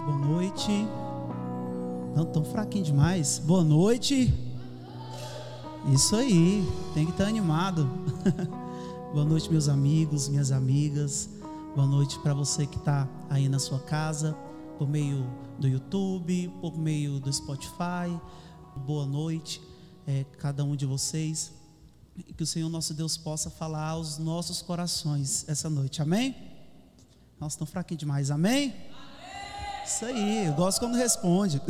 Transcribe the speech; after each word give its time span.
boa 0.00 0.16
noite. 0.16 0.88
Não, 2.14 2.24
tão 2.24 2.44
fraquinho 2.44 2.84
demais. 2.84 3.38
Boa 3.38 3.62
noite. 3.62 4.32
Isso 5.92 6.16
aí, 6.16 6.66
tem 6.94 7.04
que 7.04 7.12
estar 7.12 7.26
animado. 7.26 7.88
boa 9.12 9.24
noite, 9.24 9.50
meus 9.50 9.68
amigos, 9.68 10.28
minhas 10.28 10.50
amigas. 10.50 11.28
Boa 11.74 11.86
noite 11.86 12.18
para 12.20 12.32
você 12.32 12.66
que 12.66 12.76
está 12.76 13.08
aí 13.28 13.48
na 13.48 13.58
sua 13.58 13.80
casa, 13.80 14.36
por 14.78 14.88
meio 14.88 15.26
do 15.58 15.68
YouTube, 15.68 16.50
por 16.60 16.78
meio 16.78 17.20
do 17.20 17.32
Spotify. 17.32 18.18
Boa 18.86 19.04
noite, 19.04 19.60
é, 20.06 20.24
cada 20.38 20.64
um 20.64 20.74
de 20.74 20.86
vocês. 20.86 21.52
E 22.16 22.32
que 22.32 22.42
o 22.42 22.46
Senhor 22.46 22.68
nosso 22.68 22.94
Deus 22.94 23.16
possa 23.16 23.50
falar 23.50 23.88
aos 23.88 24.18
nossos 24.18 24.62
corações 24.62 25.44
essa 25.48 25.68
noite. 25.68 26.00
Amém? 26.00 26.34
Nossa, 27.40 27.58
tão 27.58 27.66
fraquinho 27.66 27.98
demais. 27.98 28.30
Amém? 28.30 28.91
Isso 29.94 30.06
aí, 30.06 30.46
eu 30.46 30.54
gosto 30.54 30.78
quando 30.78 30.96
responde. 30.96 31.60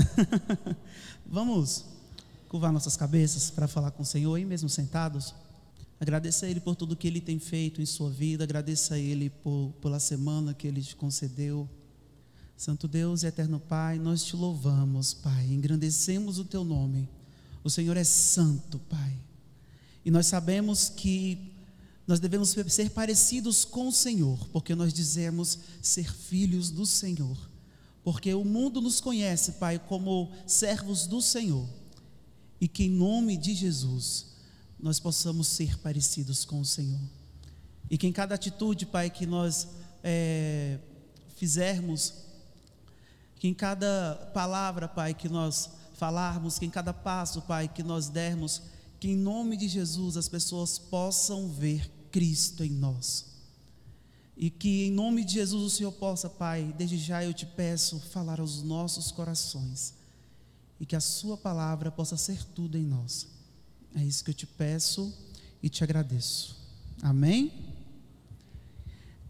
Vamos 1.27 1.85
curvar 2.49 2.73
nossas 2.73 2.97
cabeças 2.97 3.51
para 3.51 3.67
falar 3.67 3.91
com 3.91 4.05
o 4.05 4.07
Senhor, 4.07 4.33
aí 4.37 4.45
mesmo 4.45 4.69
sentados. 4.69 5.35
Agradeça 5.99 6.47
a 6.47 6.49
Ele 6.49 6.61
por 6.61 6.77
tudo 6.77 6.95
que 6.95 7.09
Ele 7.09 7.21
tem 7.21 7.41
feito 7.41 7.83
em 7.83 7.85
sua 7.85 8.09
vida. 8.11 8.45
Agradeça 8.45 8.95
a 8.95 8.99
Ele 8.99 9.29
por, 9.29 9.75
pela 9.83 9.99
semana 9.99 10.55
que 10.55 10.69
Ele 10.69 10.81
te 10.81 10.95
concedeu. 10.95 11.69
Santo 12.57 12.87
Deus 12.87 13.25
e 13.25 13.27
eterno 13.27 13.59
Pai, 13.59 13.99
nós 13.99 14.23
te 14.23 14.37
louvamos, 14.37 15.13
Pai. 15.13 15.47
Engrandecemos 15.47 16.39
o 16.39 16.45
Teu 16.45 16.63
nome. 16.63 17.09
O 17.65 17.69
Senhor 17.69 17.97
é 17.97 18.05
santo, 18.05 18.79
Pai. 18.89 19.19
E 20.05 20.13
nós 20.13 20.29
sabemos 20.29 20.89
que 20.89 21.53
nós 22.07 22.21
devemos 22.21 22.51
ser 22.69 22.89
parecidos 22.91 23.65
com 23.65 23.89
o 23.89 23.93
Senhor, 23.93 24.39
porque 24.53 24.77
nós 24.77 24.93
dizemos 24.95 25.59
ser 25.83 26.09
filhos 26.15 26.71
do 26.71 26.87
Senhor. 26.87 27.52
Porque 28.05 28.35
o 28.35 28.45
mundo 28.45 28.81
nos 28.81 29.01
conhece, 29.01 29.53
Pai, 29.53 29.79
como 29.79 30.31
servos 30.47 31.07
do 31.07 31.21
Senhor. 31.23 31.69
E 32.61 32.67
que 32.67 32.85
em 32.85 32.91
nome 32.91 33.37
de 33.37 33.55
Jesus 33.55 34.33
nós 34.79 34.99
possamos 34.99 35.47
ser 35.47 35.79
parecidos 35.79 36.45
com 36.45 36.61
o 36.61 36.65
Senhor. 36.65 37.01
E 37.89 37.97
que 37.97 38.07
em 38.07 38.13
cada 38.13 38.35
atitude, 38.35 38.87
Pai, 38.87 39.11
que 39.11 39.27
nós 39.27 39.69
é, 40.03 40.79
fizermos, 41.37 42.15
que 43.37 43.47
em 43.47 43.55
cada 43.55 44.31
palavra, 44.35 44.89
Pai, 44.89 45.15
que 45.15 45.29
nós 45.29 45.71
falarmos, 45.95 46.59
que 46.59 46.67
em 46.67 46.71
cada 46.71 46.93
passo, 46.93 47.43
Pai, 47.43 47.69
que 47.69 47.83
nós 47.83 48.09
dermos, 48.09 48.63
que 48.99 49.11
em 49.11 49.17
nome 49.17 49.57
de 49.57 49.69
Jesus 49.69 50.17
as 50.17 50.29
pessoas 50.29 50.79
possam 50.79 51.49
ver 51.49 51.89
Cristo 52.11 52.65
em 52.65 52.71
nós. 52.71 53.32
E 54.37 54.51
que 54.51 54.87
em 54.87 54.91
nome 54.91 55.25
de 55.25 55.35
Jesus 55.35 55.63
o 55.63 55.71
Senhor 55.77 55.93
possa, 55.93 56.29
Pai, 56.29 56.75
desde 56.77 56.97
já 56.97 57.23
eu 57.25 57.35
te 57.35 57.45
peço 57.45 58.01
falar 58.01 58.41
aos 58.41 58.63
nossos 58.63 59.11
corações 59.11 59.95
e 60.81 60.87
que 60.87 60.97
a 60.97 61.01
Sua 61.01 61.37
palavra 61.37 61.91
possa 61.91 62.17
ser 62.17 62.43
tudo 62.55 62.79
em 62.79 62.85
nós. 62.85 63.29
É 63.95 64.03
isso 64.03 64.25
que 64.25 64.31
eu 64.31 64.35
te 64.35 64.47
peço 64.47 65.13
e 65.63 65.69
te 65.69 65.85
agradeço. 65.85 66.57
Amém? 67.03 67.53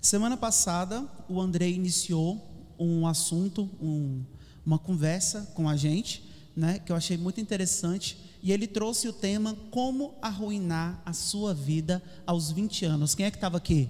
Semana 0.01 0.37
passada, 0.37 1.07
o 1.29 1.41
André 1.41 1.69
iniciou 1.69 2.41
um 2.79 3.07
assunto, 3.07 3.69
um, 3.81 4.23
uma 4.65 4.79
conversa 4.79 5.43
com 5.55 5.69
a 5.69 5.77
gente, 5.77 6.25
né, 6.57 6.79
que 6.79 6.93
eu 6.93 6.97
achei 6.97 7.17
muito 7.17 7.41
interessante 7.41 8.19
e 8.43 8.51
ele 8.53 8.67
trouxe 8.67 9.09
o 9.09 9.13
tema 9.13 9.57
Como 9.71 10.15
arruinar 10.21 11.01
a 11.07 11.13
sua 11.13 11.55
vida 11.55 12.03
aos 12.27 12.51
20 12.51 12.85
anos. 12.85 13.15
Quem 13.15 13.27
é 13.27 13.31
que 13.31 13.37
estava 13.37 13.57
aqui? 13.57 13.89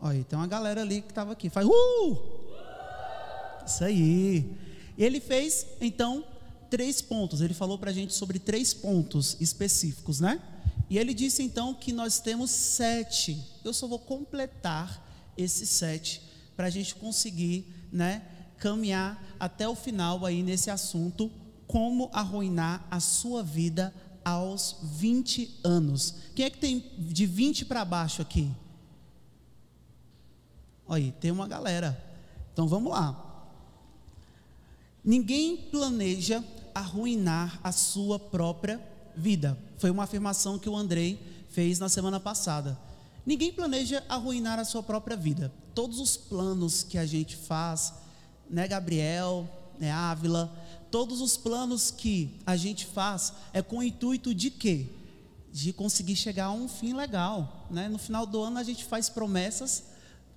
Olha, 0.00 0.24
tem 0.24 0.38
uma 0.38 0.46
galera 0.46 0.80
ali 0.80 1.02
que 1.02 1.10
estava 1.10 1.32
aqui. 1.32 1.50
Faz 1.50 1.66
uh! 1.66 2.18
Isso 3.66 3.84
aí. 3.84 4.56
Ele 4.96 5.20
fez, 5.20 5.66
então, 5.80 6.24
três 6.70 7.02
pontos. 7.02 7.40
Ele 7.40 7.52
falou 7.52 7.76
para 7.78 7.90
a 7.90 7.92
gente 7.92 8.14
sobre 8.14 8.38
três 8.38 8.72
pontos 8.72 9.36
específicos, 9.40 10.20
né? 10.20 10.40
E 10.88 10.98
ele 10.98 11.12
disse 11.12 11.42
então 11.42 11.74
que 11.74 11.92
nós 11.92 12.18
temos 12.18 12.50
sete. 12.50 13.40
Eu 13.64 13.72
só 13.72 13.86
vou 13.86 13.98
completar 13.98 15.06
esses 15.36 15.68
sete 15.68 16.22
para 16.56 16.66
a 16.66 16.70
gente 16.70 16.94
conseguir, 16.94 17.64
né, 17.92 18.22
caminhar 18.58 19.22
até 19.38 19.68
o 19.68 19.74
final 19.74 20.26
aí 20.26 20.42
nesse 20.42 20.70
assunto 20.70 21.30
como 21.66 22.10
arruinar 22.12 22.86
a 22.90 22.98
sua 22.98 23.42
vida 23.42 23.94
aos 24.24 24.76
20 24.82 25.60
anos. 25.62 26.14
Quem 26.34 26.44
é 26.44 26.50
que 26.50 26.58
tem 26.58 26.84
de 26.98 27.24
20 27.24 27.64
para 27.64 27.84
baixo 27.84 28.20
aqui? 28.20 28.50
Aí, 30.90 31.12
tem 31.20 31.30
uma 31.30 31.46
galera. 31.46 31.98
Então 32.52 32.66
vamos 32.66 32.90
lá. 32.90 33.30
Ninguém 35.04 35.56
planeja 35.56 36.44
arruinar 36.74 37.60
a 37.62 37.70
sua 37.70 38.18
própria 38.18 38.80
vida. 39.16 39.56
Foi 39.78 39.88
uma 39.88 40.02
afirmação 40.02 40.58
que 40.58 40.68
o 40.68 40.76
Andrei 40.76 41.46
fez 41.48 41.78
na 41.78 41.88
semana 41.88 42.18
passada. 42.18 42.76
Ninguém 43.24 43.52
planeja 43.52 44.04
arruinar 44.08 44.58
a 44.58 44.64
sua 44.64 44.82
própria 44.82 45.16
vida. 45.16 45.52
Todos 45.76 46.00
os 46.00 46.16
planos 46.16 46.82
que 46.82 46.98
a 46.98 47.06
gente 47.06 47.36
faz, 47.36 47.94
né, 48.48 48.66
Gabriel, 48.66 49.48
né, 49.78 49.92
Ávila, 49.92 50.52
todos 50.90 51.20
os 51.20 51.36
planos 51.36 51.92
que 51.92 52.36
a 52.44 52.56
gente 52.56 52.84
faz 52.84 53.32
é 53.52 53.62
com 53.62 53.78
o 53.78 53.82
intuito 53.82 54.34
de 54.34 54.50
quê? 54.50 54.88
De 55.52 55.72
conseguir 55.72 56.16
chegar 56.16 56.46
a 56.46 56.52
um 56.52 56.66
fim 56.66 56.94
legal. 56.94 57.66
Né? 57.70 57.88
No 57.88 57.98
final 57.98 58.26
do 58.26 58.42
ano 58.42 58.58
a 58.58 58.64
gente 58.64 58.84
faz 58.84 59.08
promessas 59.08 59.89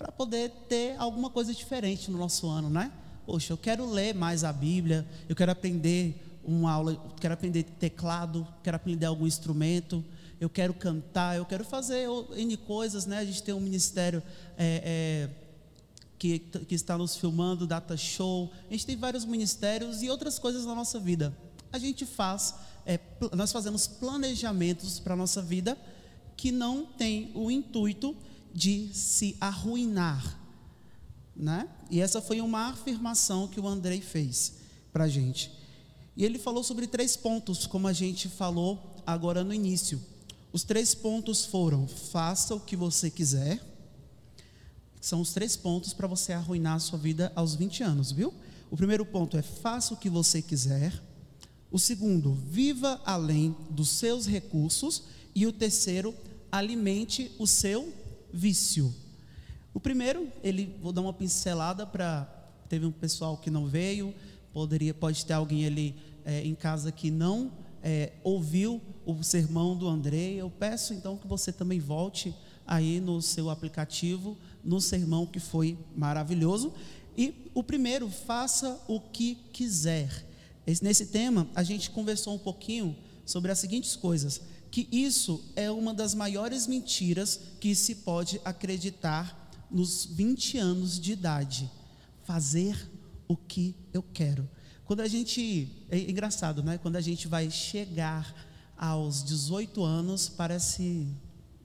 para 0.04 0.12
poder 0.12 0.50
ter 0.68 0.98
alguma 0.98 1.30
coisa 1.30 1.54
diferente 1.54 2.12
no 2.12 2.18
nosso 2.18 2.50
ano, 2.50 2.70
né? 2.70 2.92
Poxa, 3.26 3.54
eu 3.54 3.58
quero 3.58 3.90
ler 3.90 4.14
mais 4.14 4.44
a 4.44 4.52
Bíblia, 4.52 5.08
eu 5.30 5.36
quero 5.36 5.50
aprender 5.50 6.42
uma 6.44 6.74
aula, 6.74 7.02
quero 7.22 7.34
aprender 7.34 7.64
teclado, 7.64 8.46
quero 8.62 8.76
aprender 8.76 9.06
algum 9.06 9.26
instrumento, 9.26 10.04
eu 10.42 10.50
quero 10.50 10.74
cantar, 10.74 11.38
eu 11.38 11.46
quero 11.46 11.64
fazer 11.64 12.06
N 12.36 12.58
coisas, 12.58 13.06
né? 13.06 13.20
A 13.20 13.24
gente 13.24 13.42
tem 13.42 13.54
um 13.54 13.62
ministério 13.62 14.22
é, 14.58 14.82
é, 14.84 15.30
que, 16.20 16.40
que 16.40 16.76
está 16.76 16.98
nos 16.98 17.16
filmando, 17.16 17.66
data 17.66 17.96
show. 17.96 18.52
A 18.70 18.74
gente 18.74 18.86
tem 18.86 18.98
vários 18.98 19.24
ministérios 19.24 20.04
e 20.04 20.10
outras 20.10 20.38
coisas 20.38 20.66
na 20.66 20.76
nossa 20.76 21.00
vida. 21.00 21.34
A 21.72 21.80
gente 21.80 22.06
faz, 22.06 22.56
é, 22.86 23.00
nós 23.32 23.54
fazemos 23.54 23.88
planejamentos 23.88 25.00
para 25.00 25.14
a 25.14 25.18
nossa 25.18 25.42
vida 25.42 25.78
que 26.36 26.52
não 26.52 26.86
tem 26.86 27.32
o 27.34 27.50
intuito 27.50 28.14
de 28.54 28.90
se 28.94 29.36
arruinar. 29.40 30.40
Né? 31.36 31.68
E 31.90 32.00
essa 32.00 32.22
foi 32.22 32.40
uma 32.42 32.70
afirmação 32.70 33.48
que 33.48 33.60
o 33.60 33.68
Andrei 33.68 34.02
fez 34.02 34.54
para 34.92 35.06
a 35.06 35.10
gente. 35.10 35.52
E 36.16 36.24
ele 36.24 36.38
falou 36.38 36.64
sobre 36.64 36.86
três 36.86 37.18
pontos, 37.18 37.66
como 37.66 37.88
a 37.88 37.94
gente 37.94 38.30
falou 38.30 38.96
agora 39.06 39.44
no 39.44 39.54
início. 39.54 40.00
Os 40.52 40.64
três 40.64 40.94
pontos 40.94 41.46
foram: 41.46 41.88
faça 41.88 42.54
o 42.54 42.60
que 42.60 42.76
você 42.76 43.10
quiser 43.10 43.74
são 45.04 45.20
os 45.20 45.34
três 45.34 45.58
pontos 45.58 45.92
para 45.92 46.08
você 46.08 46.32
arruinar 46.32 46.76
a 46.76 46.80
sua 46.80 46.98
vida 46.98 47.30
aos 47.36 47.56
20 47.56 47.84
anos, 47.84 48.10
viu? 48.10 48.34
O 48.72 48.78
primeiro 48.78 49.06
ponto 49.06 49.36
é 49.36 49.42
faça 49.42 49.94
o 49.94 49.98
que 49.98 50.10
você 50.10 50.42
quiser. 50.42 50.98
O 51.70 51.78
segundo, 51.78 52.34
viva 52.34 53.02
além 53.04 53.54
dos 53.70 53.90
seus 53.90 54.26
recursos. 54.26 55.04
E 55.36 55.46
o 55.46 55.52
terceiro, 55.52 56.16
alimente 56.50 57.30
o 57.38 57.46
seu 57.46 57.94
vício. 58.34 58.94
O 59.74 59.80
primeiro, 59.80 60.28
ele 60.44 60.76
vou 60.82 60.92
dar 60.92 61.02
uma 61.02 61.14
pincelada 61.14 61.86
para 61.86 62.28
teve 62.68 62.86
um 62.86 62.92
pessoal 62.92 63.38
que 63.38 63.52
não 63.52 63.68
veio, 63.68 64.14
poderia 64.52 64.94
pode 64.94 65.24
ter 65.26 65.34
alguém 65.34 65.66
ali 65.66 65.96
é, 66.26 66.44
em 66.44 66.56
casa 66.56 66.92
que 66.92 67.12
não 67.12 67.52
é, 67.84 68.14
ouviu 68.24 68.82
o 69.06 69.22
sermão 69.22 69.78
do 69.78 69.88
André. 69.88 70.34
Eu 70.34 70.50
peço 70.50 70.94
então 70.94 71.18
que 71.18 71.28
você 71.28 71.52
também 71.52 71.80
volte 71.80 72.34
aí 72.66 73.00
no 73.00 73.22
seu 73.22 73.50
aplicativo 73.50 74.38
no 74.64 74.80
sermão 74.80 75.26
que 75.26 75.40
foi 75.40 75.78
maravilhoso. 75.96 76.74
E 77.18 77.52
o 77.54 77.64
primeiro, 77.64 78.10
faça 78.10 78.80
o 78.88 79.00
que 79.00 79.36
quiser. 79.52 80.26
Nesse 80.82 81.08
tema, 81.08 81.48
a 81.54 81.62
gente 81.62 81.92
conversou 81.92 82.34
um 82.34 82.40
pouquinho 82.40 82.96
sobre 83.26 83.52
as 83.52 83.60
seguintes 83.60 83.96
coisas: 83.96 84.42
que 84.74 84.88
isso 84.92 85.40
é 85.56 85.70
uma 85.70 85.94
das 85.94 86.16
maiores 86.16 86.66
mentiras 86.66 87.40
que 87.60 87.76
se 87.76 87.94
pode 87.94 88.42
acreditar 88.44 89.54
nos 89.70 90.04
20 90.06 90.58
anos 90.58 91.00
de 91.00 91.12
idade. 91.12 91.70
Fazer 92.24 92.90
o 93.28 93.38
que 93.38 93.76
eu 93.94 94.02
quero. 94.02 94.50
Quando 94.84 95.02
a 95.02 95.08
gente. 95.08 95.70
É 95.92 96.00
engraçado, 96.00 96.64
né? 96.64 96.80
Quando 96.80 96.96
a 96.96 97.02
gente 97.02 97.28
vai 97.28 97.52
chegar 97.52 98.34
aos 98.76 99.24
18 99.24 99.84
anos, 99.84 100.28
parece 100.28 101.08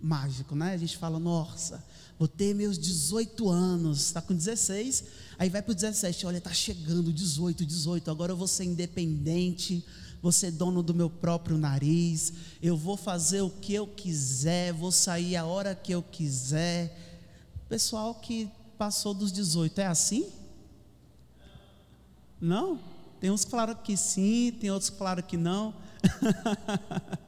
mágico, 0.02 0.54
né? 0.54 0.74
A 0.74 0.76
gente 0.76 0.98
fala, 0.98 1.18
nossa, 1.18 1.82
vou 2.18 2.28
ter 2.28 2.54
meus 2.54 2.78
18 2.78 3.48
anos, 3.48 4.00
está 4.02 4.20
com 4.20 4.34
16, 4.34 5.04
aí 5.38 5.48
vai 5.48 5.62
para 5.62 5.72
o 5.72 5.74
17, 5.74 6.26
olha, 6.26 6.36
está 6.36 6.52
chegando 6.52 7.10
18, 7.10 7.64
18, 7.64 8.10
agora 8.10 8.32
eu 8.32 8.36
vou 8.36 8.46
ser 8.46 8.64
independente, 8.64 9.82
vou 10.20 10.32
ser 10.32 10.50
dono 10.50 10.82
do 10.82 10.94
meu 10.94 11.08
próprio 11.08 11.56
nariz, 11.56 12.32
eu 12.62 12.76
vou 12.76 12.96
fazer 12.96 13.40
o 13.40 13.50
que 13.50 13.74
eu 13.74 13.86
quiser, 13.86 14.72
vou 14.72 14.90
sair 14.90 15.36
a 15.36 15.44
hora 15.44 15.74
que 15.74 15.92
eu 15.92 16.02
quiser. 16.02 16.96
Pessoal 17.68 18.14
que 18.14 18.50
passou 18.76 19.14
dos 19.14 19.32
18, 19.32 19.80
é 19.80 19.86
assim? 19.86 20.28
Não? 22.40 22.78
Tem 23.20 23.30
uns 23.30 23.44
que 23.44 23.50
falaram 23.50 23.74
que 23.74 23.96
sim, 23.96 24.56
tem 24.60 24.70
outros 24.70 24.90
que 24.90 24.96
falaram 24.96 25.22
que 25.22 25.36
não. 25.36 25.74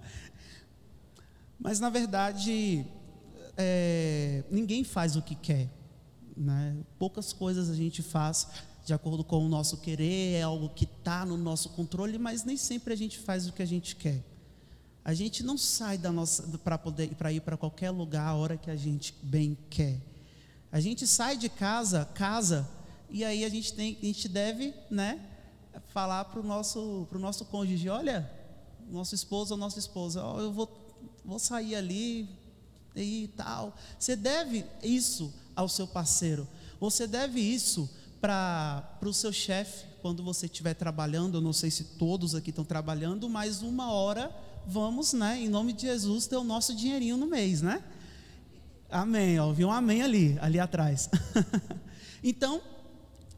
Mas 1.58 1.80
na 1.80 1.90
verdade, 1.90 2.86
é, 3.56 4.44
ninguém 4.50 4.84
faz 4.84 5.16
o 5.16 5.22
que 5.22 5.34
quer. 5.34 5.68
Né? 6.36 6.76
Poucas 6.98 7.32
coisas 7.32 7.68
a 7.68 7.74
gente 7.74 8.02
faz 8.02 8.48
de 8.84 8.92
acordo 8.92 9.22
com 9.22 9.44
o 9.44 9.48
nosso 9.48 9.78
querer, 9.78 10.34
é 10.34 10.42
algo 10.42 10.68
que 10.70 10.84
está 10.84 11.24
no 11.24 11.36
nosso 11.36 11.70
controle, 11.70 12.18
mas 12.18 12.44
nem 12.44 12.56
sempre 12.56 12.92
a 12.92 12.96
gente 12.96 13.18
faz 13.18 13.46
o 13.46 13.52
que 13.52 13.62
a 13.62 13.66
gente 13.66 13.96
quer. 13.96 14.24
A 15.04 15.14
gente 15.14 15.42
não 15.42 15.56
sai 15.56 15.96
da 15.96 16.12
nossa 16.12 16.42
para 16.58 16.76
poder 16.76 17.14
para 17.14 17.32
ir 17.32 17.40
para 17.40 17.56
qualquer 17.56 17.90
lugar 17.90 18.26
a 18.26 18.34
hora 18.34 18.56
que 18.56 18.70
a 18.70 18.76
gente 18.76 19.14
bem 19.22 19.56
quer. 19.68 19.98
A 20.70 20.80
gente 20.80 21.06
sai 21.06 21.36
de 21.36 21.48
casa, 21.48 22.04
casa, 22.14 22.68
e 23.08 23.24
aí 23.24 23.44
a 23.44 23.48
gente 23.48 23.72
tem, 23.72 23.98
a 24.00 24.04
gente 24.04 24.28
deve, 24.28 24.74
né, 24.90 25.20
falar 25.88 26.24
para 26.26 26.40
o 26.40 26.42
nosso 26.42 27.06
pro 27.08 27.18
nosso 27.18 27.44
cônjuge, 27.46 27.88
olha, 27.88 28.30
nosso 28.90 29.14
esposo 29.14 29.54
ou 29.54 29.58
nossa 29.58 29.78
esposa, 29.78 30.24
oh, 30.24 30.40
eu 30.40 30.52
vou 30.52 30.68
vou 31.24 31.38
sair 31.38 31.74
ali 31.74 32.28
e 32.94 33.30
tal. 33.36 33.74
Você 33.98 34.16
deve 34.16 34.64
isso 34.82 35.32
ao 35.54 35.68
seu 35.68 35.86
parceiro. 35.86 36.46
Você 36.78 37.06
deve 37.06 37.40
isso 37.40 37.88
para 38.20 38.98
o 39.02 39.12
seu 39.12 39.32
chefe 39.32 39.86
quando 40.02 40.22
você 40.22 40.46
estiver 40.46 40.74
trabalhando. 40.74 41.38
Eu 41.38 41.40
não 41.40 41.52
sei 41.52 41.70
se 41.70 41.84
todos 41.84 42.34
aqui 42.34 42.50
estão 42.50 42.64
trabalhando, 42.64 43.28
mas 43.28 43.62
uma 43.62 43.92
hora 43.92 44.34
vamos, 44.66 45.12
né, 45.12 45.40
em 45.40 45.48
nome 45.48 45.72
de 45.72 45.82
Jesus, 45.82 46.26
ter 46.26 46.36
o 46.36 46.44
nosso 46.44 46.74
dinheirinho 46.74 47.16
no 47.16 47.26
mês, 47.26 47.62
né? 47.62 47.82
Amém. 48.90 49.38
Ó, 49.38 49.52
um 49.52 49.72
amém 49.72 50.02
ali, 50.02 50.38
ali 50.40 50.58
atrás. 50.58 51.08
então, 52.22 52.60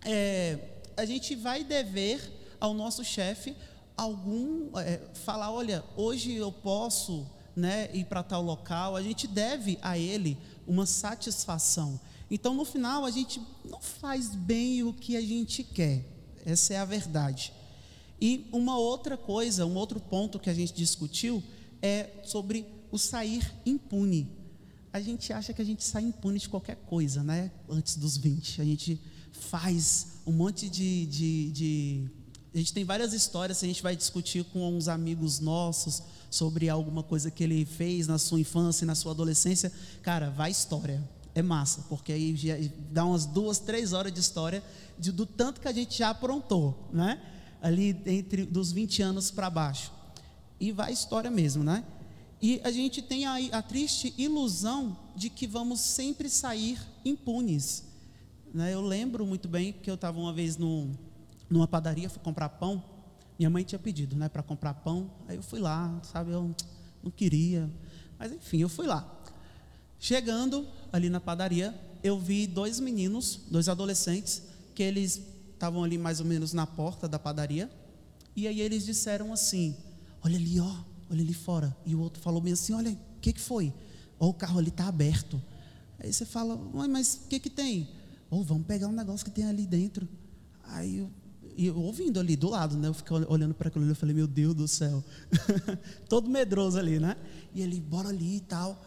é, 0.05 0.58
a 0.96 1.05
gente 1.05 1.34
vai 1.34 1.62
dever 1.62 2.20
ao 2.58 2.75
nosso 2.75 3.05
chefe 3.05 3.55
algum 3.96 4.70
é, 4.79 5.00
falar, 5.14 5.52
olha, 5.52 5.84
hoje 5.96 6.34
eu 6.34 6.50
posso, 6.50 7.26
né, 7.55 7.90
ir 7.93 8.05
para 8.06 8.23
tal 8.23 8.43
local. 8.43 8.96
A 8.96 9.02
gente 9.02 9.26
deve 9.26 9.79
a 9.82 9.99
ele 9.99 10.38
uma 10.67 10.87
satisfação. 10.87 12.00
Então, 12.32 12.55
no 12.55 12.64
final, 12.64 13.05
a 13.05 13.11
gente 13.11 13.43
não 13.62 13.79
faz 13.79 14.34
bem 14.34 14.82
o 14.82 14.94
que 14.94 15.19
a 15.19 15.20
gente 15.20 15.62
quer. 15.62 16.02
Essa 16.46 16.73
é 16.73 16.79
a 16.79 16.84
verdade. 16.87 17.52
E 18.19 18.49
uma 18.50 18.79
outra 18.79 19.19
coisa, 19.19 19.67
um 19.67 19.75
outro 19.75 20.00
ponto 20.00 20.38
que 20.38 20.49
a 20.49 20.55
gente 20.55 20.73
discutiu 20.73 21.43
é 21.82 22.08
sobre 22.25 22.64
o 22.90 22.96
sair 22.96 23.52
impune. 23.67 24.31
A 24.90 24.99
gente 24.99 25.31
acha 25.31 25.52
que 25.52 25.61
a 25.61 25.64
gente 25.64 25.84
sai 25.84 26.05
impune 26.05 26.38
de 26.38 26.49
qualquer 26.49 26.76
coisa, 26.76 27.23
né? 27.23 27.52
Antes 27.69 27.96
dos 27.96 28.17
20. 28.17 28.62
A 28.62 28.64
gente 28.64 28.99
faz 29.31 30.14
um 30.26 30.32
monte 30.32 30.70
de, 30.70 31.05
de, 31.05 31.50
de. 31.50 32.11
A 32.55 32.56
gente 32.56 32.73
tem 32.73 32.82
várias 32.82 33.12
histórias, 33.12 33.62
a 33.62 33.67
gente 33.67 33.82
vai 33.82 33.94
discutir 33.94 34.43
com 34.44 34.75
uns 34.75 34.88
amigos 34.88 35.38
nossos 35.38 36.02
sobre 36.31 36.70
alguma 36.70 37.02
coisa 37.02 37.31
que 37.31 37.44
ele 37.44 37.67
fez 37.67 38.06
na 38.06 38.17
sua 38.17 38.40
infância, 38.40 38.87
na 38.87 38.94
sua 38.94 39.12
adolescência. 39.12 39.70
Cara, 40.00 40.31
vai 40.31 40.50
história 40.50 41.06
é 41.34 41.43
massa, 41.43 41.84
porque 41.88 42.12
aí 42.12 42.73
dá 42.90 43.05
umas 43.05 43.25
duas, 43.25 43.58
três 43.58 43.93
horas 43.93 44.12
de 44.12 44.20
história 44.20 44.62
de, 44.99 45.11
do 45.11 45.25
tanto 45.25 45.61
que 45.61 45.69
a 45.69 45.73
gente 45.73 45.99
já 45.99 46.11
aprontou, 46.11 46.88
né? 46.93 47.20
Ali 47.61 48.00
entre 48.06 48.44
dos 48.44 48.73
20 48.73 49.02
anos 49.02 49.31
para 49.31 49.49
baixo. 49.49 49.93
E 50.61 50.73
vai 50.73 50.93
história 50.93 51.31
mesmo, 51.31 51.64
né? 51.64 51.84
E 52.40 52.61
a 52.64 52.70
gente 52.70 53.00
tem 53.00 53.25
a, 53.25 53.37
a 53.52 53.62
triste 53.62 54.12
ilusão 54.19 54.99
de 55.14 55.31
que 55.31 55.46
vamos 55.46 55.81
sempre 55.81 56.29
sair 56.29 56.79
impunes. 57.05 57.84
Né? 58.52 58.75
Eu 58.75 58.81
lembro 58.81 59.25
muito 59.25 59.49
bem 59.49 59.73
que 59.73 59.88
eu 59.88 59.94
estava 59.94 60.19
uma 60.19 60.32
vez 60.32 60.56
no, 60.56 60.90
numa 61.49 61.69
padaria, 61.69 62.11
fui 62.11 62.20
comprar 62.20 62.49
pão. 62.49 62.82
Minha 63.38 63.49
mãe 63.49 63.62
tinha 63.62 63.79
pedido 63.79 64.17
né, 64.17 64.29
para 64.29 64.43
comprar 64.43 64.75
pão. 64.75 65.08
Aí 65.29 65.37
eu 65.37 65.43
fui 65.43 65.61
lá, 65.61 66.00
sabe? 66.02 66.32
Eu 66.32 66.55
não 67.02 67.11
queria. 67.11 67.70
Mas 68.19 68.32
enfim, 68.32 68.58
eu 68.58 68.69
fui 68.69 68.87
lá. 68.87 69.08
Chegando 69.99 70.67
ali 70.92 71.08
na 71.08 71.20
padaria, 71.20 71.74
eu 72.02 72.18
vi 72.18 72.46
dois 72.46 72.78
meninos, 72.78 73.40
dois 73.50 73.68
adolescentes, 73.68 74.42
que 74.74 74.82
eles 74.82 75.22
estavam 75.52 75.84
ali 75.84 75.96
mais 75.96 76.20
ou 76.20 76.26
menos 76.26 76.52
na 76.52 76.66
porta 76.66 77.08
da 77.08 77.18
padaria. 77.18 77.70
E 78.34 78.46
aí 78.46 78.60
eles 78.60 78.84
disseram 78.84 79.32
assim: 79.32 79.76
Olha 80.22 80.36
ali, 80.36 80.58
ó, 80.60 80.74
olha 81.10 81.22
ali 81.22 81.34
fora. 81.34 81.76
E 81.86 81.94
o 81.94 82.00
outro 82.00 82.20
falou 82.20 82.40
bem 82.40 82.52
assim: 82.52 82.72
Olha, 82.72 82.90
o 82.90 83.20
que, 83.20 83.32
que 83.32 83.40
foi? 83.40 83.72
Ó, 84.18 84.28
o 84.28 84.34
carro 84.34 84.58
ali 84.58 84.68
está 84.68 84.86
aberto. 84.86 85.40
Aí 85.98 86.12
você 86.12 86.24
fala: 86.24 86.56
Mas 86.88 87.14
o 87.24 87.28
que, 87.28 87.38
que 87.38 87.50
tem? 87.50 87.88
Ou 88.30 88.42
vamos 88.42 88.66
pegar 88.66 88.88
um 88.88 88.92
negócio 88.92 89.24
que 89.24 89.30
tem 89.30 89.44
ali 89.44 89.66
dentro. 89.66 90.08
Aí 90.64 90.98
eu, 90.98 91.10
eu 91.56 91.78
ouvindo 91.78 92.18
ali 92.18 92.34
do 92.34 92.48
lado, 92.48 92.76
né? 92.76 92.88
Eu 92.88 92.94
fiquei 92.94 93.16
olhando 93.28 93.54
para 93.54 93.68
aquilo 93.68 93.84
ali, 93.84 93.92
eu 93.92 93.96
falei: 93.96 94.14
Meu 94.14 94.26
Deus 94.26 94.54
do 94.54 94.66
céu. 94.66 95.04
Todo 96.08 96.28
medroso 96.28 96.78
ali, 96.78 96.98
né? 96.98 97.16
E 97.54 97.62
ele, 97.62 97.78
bora 97.80 98.08
ali 98.08 98.36
e 98.36 98.40
tal. 98.40 98.82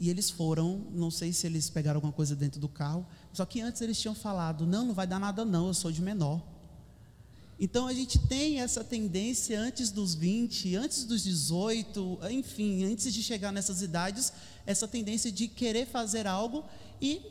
E 0.00 0.10
eles 0.10 0.30
foram, 0.30 0.86
não 0.92 1.10
sei 1.10 1.32
se 1.32 1.46
eles 1.46 1.70
pegaram 1.70 1.98
alguma 1.98 2.12
coisa 2.12 2.34
dentro 2.34 2.60
do 2.60 2.68
carro, 2.68 3.06
só 3.32 3.44
que 3.44 3.60
antes 3.60 3.80
eles 3.82 4.00
tinham 4.00 4.14
falado: 4.14 4.66
não, 4.66 4.86
não 4.86 4.94
vai 4.94 5.06
dar 5.06 5.18
nada, 5.18 5.44
não, 5.44 5.68
eu 5.68 5.74
sou 5.74 5.92
de 5.92 6.02
menor. 6.02 6.42
Então 7.60 7.86
a 7.86 7.94
gente 7.94 8.18
tem 8.18 8.60
essa 8.60 8.82
tendência 8.82 9.60
antes 9.60 9.92
dos 9.92 10.16
20, 10.16 10.74
antes 10.74 11.04
dos 11.04 11.22
18, 11.22 12.18
enfim, 12.30 12.84
antes 12.84 13.14
de 13.14 13.22
chegar 13.22 13.52
nessas 13.52 13.82
idades, 13.82 14.32
essa 14.66 14.88
tendência 14.88 15.30
de 15.30 15.46
querer 15.46 15.86
fazer 15.86 16.26
algo 16.26 16.64
e 17.00 17.22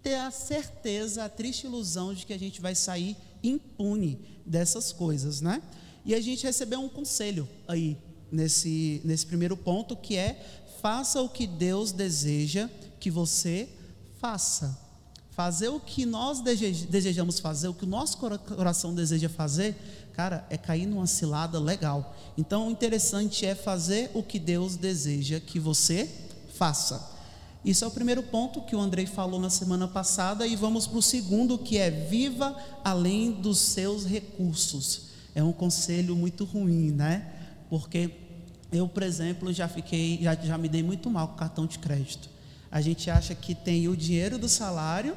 ter 0.00 0.14
a 0.14 0.30
certeza, 0.30 1.24
a 1.24 1.28
triste 1.28 1.66
ilusão 1.66 2.14
de 2.14 2.24
que 2.24 2.32
a 2.32 2.38
gente 2.38 2.60
vai 2.60 2.74
sair 2.74 3.16
impune 3.42 4.20
dessas 4.46 4.92
coisas, 4.92 5.40
né? 5.40 5.60
E 6.04 6.14
a 6.14 6.20
gente 6.20 6.44
recebeu 6.44 6.80
um 6.80 6.88
conselho 6.88 7.48
aí 7.66 7.98
nesse, 8.30 9.00
nesse 9.04 9.26
primeiro 9.26 9.56
ponto, 9.56 9.96
que 9.96 10.16
é 10.16 10.59
faça 10.80 11.20
o 11.20 11.28
que 11.28 11.46
Deus 11.46 11.92
deseja 11.92 12.68
que 12.98 13.10
você 13.10 13.68
faça. 14.18 14.78
Fazer 15.30 15.68
o 15.68 15.80
que 15.80 16.04
nós 16.04 16.40
desejamos 16.40 17.38
fazer, 17.38 17.68
o 17.68 17.74
que 17.74 17.84
o 17.84 17.88
nosso 17.88 18.18
coração 18.18 18.94
deseja 18.94 19.28
fazer, 19.28 19.76
cara, 20.12 20.46
é 20.50 20.58
cair 20.58 20.86
numa 20.86 21.06
cilada 21.06 21.58
legal. 21.58 22.14
Então, 22.36 22.68
o 22.68 22.70
interessante 22.70 23.46
é 23.46 23.54
fazer 23.54 24.10
o 24.12 24.22
que 24.22 24.38
Deus 24.38 24.76
deseja 24.76 25.40
que 25.40 25.58
você 25.58 26.10
faça. 26.54 27.18
Isso 27.64 27.84
é 27.84 27.88
o 27.88 27.90
primeiro 27.90 28.22
ponto 28.22 28.62
que 28.62 28.76
o 28.76 28.80
Andrei 28.80 29.06
falou 29.06 29.40
na 29.40 29.50
semana 29.50 29.86
passada, 29.86 30.46
e 30.46 30.56
vamos 30.56 30.86
para 30.86 30.98
o 30.98 31.02
segundo, 31.02 31.58
que 31.58 31.78
é 31.78 31.90
viva 31.90 32.56
além 32.84 33.32
dos 33.32 33.58
seus 33.58 34.04
recursos. 34.04 35.08
É 35.34 35.42
um 35.42 35.52
conselho 35.52 36.16
muito 36.16 36.44
ruim, 36.44 36.90
né? 36.90 37.32
Porque 37.70 38.19
eu, 38.72 38.88
por 38.88 39.02
exemplo, 39.02 39.52
já 39.52 39.68
fiquei, 39.68 40.18
já, 40.22 40.34
já 40.34 40.58
me 40.58 40.68
dei 40.68 40.82
muito 40.82 41.10
mal 41.10 41.28
com 41.28 41.36
cartão 41.36 41.66
de 41.66 41.78
crédito. 41.78 42.28
A 42.70 42.80
gente 42.80 43.10
acha 43.10 43.34
que 43.34 43.54
tem 43.54 43.88
o 43.88 43.96
dinheiro 43.96 44.38
do 44.38 44.48
salário 44.48 45.16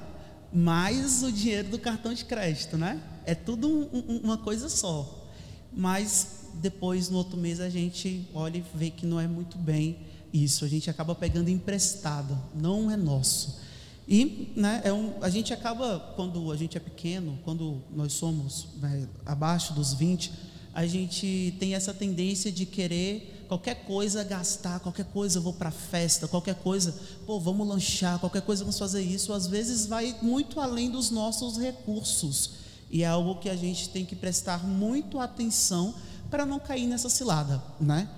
mais 0.53 1.24
o 1.24 1.31
dinheiro 1.31 1.69
do 1.69 1.79
cartão 1.79 2.13
de 2.13 2.24
crédito, 2.24 2.77
né? 2.77 3.01
É 3.25 3.33
tudo 3.33 3.67
um, 3.67 3.89
um, 3.91 4.17
uma 4.24 4.38
coisa 4.38 4.69
só. 4.69 5.27
Mas 5.75 6.43
depois, 6.55 7.10
no 7.10 7.17
outro 7.17 7.38
mês, 7.38 7.60
a 7.60 7.69
gente 7.69 8.27
olha 8.33 8.57
e 8.57 8.63
vê 8.75 8.91
que 8.91 9.05
não 9.05 9.19
é 9.19 9.27
muito 9.27 9.57
bem 9.57 9.98
isso. 10.31 10.63
A 10.63 10.67
gente 10.67 10.89
acaba 10.89 11.15
pegando 11.15 11.50
emprestado, 11.50 12.38
não 12.53 12.91
é 12.91 12.95
nosso. 12.95 13.60
E 14.07 14.51
né, 14.55 14.81
é 14.83 14.93
um, 14.93 15.13
a 15.22 15.29
gente 15.29 15.53
acaba, 15.53 16.13
quando 16.15 16.51
a 16.51 16.57
gente 16.57 16.77
é 16.77 16.79
pequeno, 16.79 17.39
quando 17.43 17.81
nós 17.91 18.13
somos 18.13 18.67
né, 18.79 19.07
abaixo 19.25 19.74
dos 19.74 19.93
20, 19.93 20.31
a 20.74 20.86
gente 20.86 21.55
tem 21.60 21.74
essa 21.74 21.93
tendência 21.93 22.51
de 22.51 22.65
querer 22.65 23.42
qualquer 23.47 23.85
coisa 23.85 24.23
gastar, 24.23 24.79
qualquer 24.79 25.05
coisa 25.05 25.38
eu 25.38 25.41
vou 25.41 25.53
para 25.53 25.71
festa, 25.71 26.27
qualquer 26.27 26.55
coisa, 26.55 26.93
pô, 27.25 27.39
vamos 27.39 27.67
lanchar, 27.67 28.19
qualquer 28.19 28.41
coisa 28.41 28.63
vamos 28.63 28.79
fazer 28.79 29.01
isso, 29.01 29.33
às 29.33 29.47
vezes 29.47 29.85
vai 29.85 30.15
muito 30.21 30.59
além 30.59 30.89
dos 30.89 31.12
nossos 31.12 31.57
recursos. 31.57 32.51
E 32.89 33.03
é 33.03 33.07
algo 33.07 33.39
que 33.39 33.50
a 33.50 33.55
gente 33.55 33.89
tem 33.89 34.05
que 34.05 34.15
prestar 34.15 34.65
muito 34.67 35.19
atenção 35.19 35.95
para 36.29 36.45
não 36.45 36.59
cair 36.59 36.88
nessa 36.88 37.09
cilada, 37.09 37.63
né? 37.79 38.09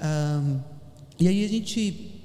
Um, 0.00 0.60
e 1.18 1.28
aí 1.28 1.44
a 1.44 1.48
gente 1.48 2.20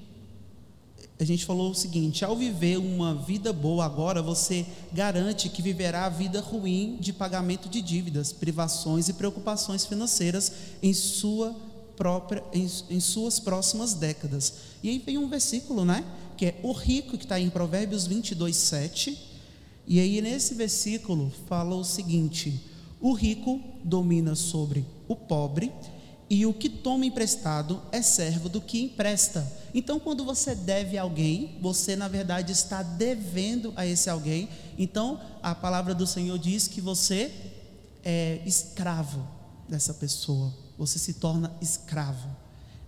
a 1.19 1.23
gente 1.23 1.45
falou 1.45 1.71
o 1.71 1.75
seguinte: 1.75 2.25
ao 2.25 2.35
viver 2.35 2.77
uma 2.77 3.15
vida 3.15 3.53
boa 3.53 3.85
agora, 3.85 4.21
você 4.21 4.65
garante 4.91 5.49
que 5.49 5.61
viverá 5.61 6.05
a 6.05 6.09
vida 6.09 6.41
ruim 6.41 6.97
de 6.99 7.13
pagamento 7.13 7.69
de 7.69 7.81
dívidas, 7.81 8.33
privações 8.33 9.07
e 9.07 9.13
preocupações 9.13 9.85
financeiras 9.85 10.51
em 10.83 10.93
sua 10.93 11.55
própria, 11.95 12.43
em, 12.53 12.69
em 12.89 12.99
suas 12.99 13.39
próximas 13.39 13.93
décadas. 13.93 14.53
E 14.83 14.89
aí 14.89 14.99
vem 14.99 15.17
um 15.17 15.27
versículo, 15.27 15.85
né? 15.85 16.05
Que 16.37 16.47
é 16.47 16.59
o 16.63 16.71
rico, 16.71 17.17
que 17.17 17.25
está 17.25 17.39
em 17.39 17.49
Provérbios 17.49 18.07
22, 18.07 18.55
7. 18.55 19.17
E 19.87 19.99
aí 19.99 20.21
nesse 20.21 20.53
versículo 20.53 21.31
fala 21.47 21.75
o 21.75 21.83
seguinte: 21.83 22.61
o 22.99 23.13
rico 23.13 23.61
domina 23.83 24.35
sobre 24.35 24.85
o 25.07 25.15
pobre 25.15 25.71
e 26.29 26.45
o 26.45 26.53
que 26.53 26.69
toma 26.69 27.05
emprestado 27.05 27.81
é 27.91 28.01
servo 28.01 28.49
do 28.49 28.59
que 28.59 28.81
empresta. 28.81 29.45
Então, 29.73 29.99
quando 29.99 30.25
você 30.25 30.55
deve 30.55 30.97
a 30.97 31.03
alguém, 31.03 31.57
você 31.61 31.95
na 31.95 32.07
verdade 32.07 32.51
está 32.51 32.81
devendo 32.81 33.73
a 33.75 33.85
esse 33.85 34.09
alguém. 34.09 34.49
Então, 34.77 35.19
a 35.43 35.53
palavra 35.53 35.93
do 35.93 36.07
Senhor 36.07 36.39
diz 36.39 36.67
que 36.67 36.81
você 36.81 37.31
é 38.03 38.41
escravo 38.45 39.27
dessa 39.69 39.93
pessoa. 39.93 40.64
Você 40.77 40.99
se 40.99 41.13
torna 41.13 41.51
escravo. 41.61 42.29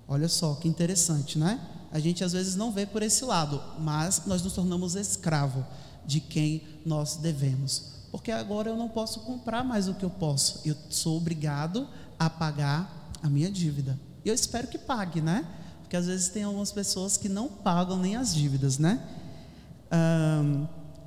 Olha 0.08 0.30
só 0.30 0.56
que 0.56 0.68
interessante, 0.68 1.38
né? 1.38 1.60
A 1.92 2.00
gente 2.00 2.24
às 2.24 2.34
vezes 2.34 2.56
não 2.56 2.72
vê 2.72 2.86
por 2.86 3.02
esse 3.02 3.24
lado, 3.26 3.62
mas 3.80 4.24
nós 4.26 4.42
nos 4.42 4.54
tornamos 4.54 4.96
escravo 4.96 5.66
de 6.06 6.20
quem 6.20 6.64
nós 6.86 7.18
devemos. 7.18 7.98
Porque 8.12 8.32
agora 8.32 8.70
eu 8.70 8.78
não 8.78 8.88
posso 8.88 9.22
comprar 9.22 9.64
mais 9.64 9.88
o 9.88 9.94
que 9.94 10.06
eu 10.06 10.10
posso. 10.10 10.62
Eu 10.66 10.76
sou 10.90 11.18
obrigado 11.18 11.88
a 12.18 12.30
pagar 12.30 13.12
a 13.22 13.30
minha 13.30 13.52
dívida. 13.52 14.00
E 14.24 14.30
eu 14.30 14.36
espero 14.36 14.68
que 14.68 14.78
pague, 14.78 15.22
né? 15.22 15.46
Porque 15.82 15.96
às 15.96 16.08
vezes 16.08 16.30
tem 16.30 16.44
algumas 16.44 16.72
pessoas 16.72 17.18
que 17.18 17.30
não 17.30 17.48
pagam 17.48 17.98
nem 17.98 18.16
as 18.16 18.34
dívidas, 18.34 18.78
né? 18.78 19.02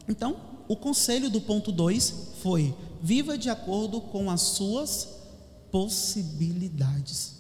então, 0.09 0.37
o 0.67 0.75
conselho 0.75 1.29
do 1.29 1.39
ponto 1.39 1.71
2 1.71 2.15
foi: 2.43 2.75
viva 3.03 3.37
de 3.37 3.51
acordo 3.51 4.01
com 4.01 4.31
as 4.31 4.41
suas 4.41 5.20
possibilidades. 5.71 7.35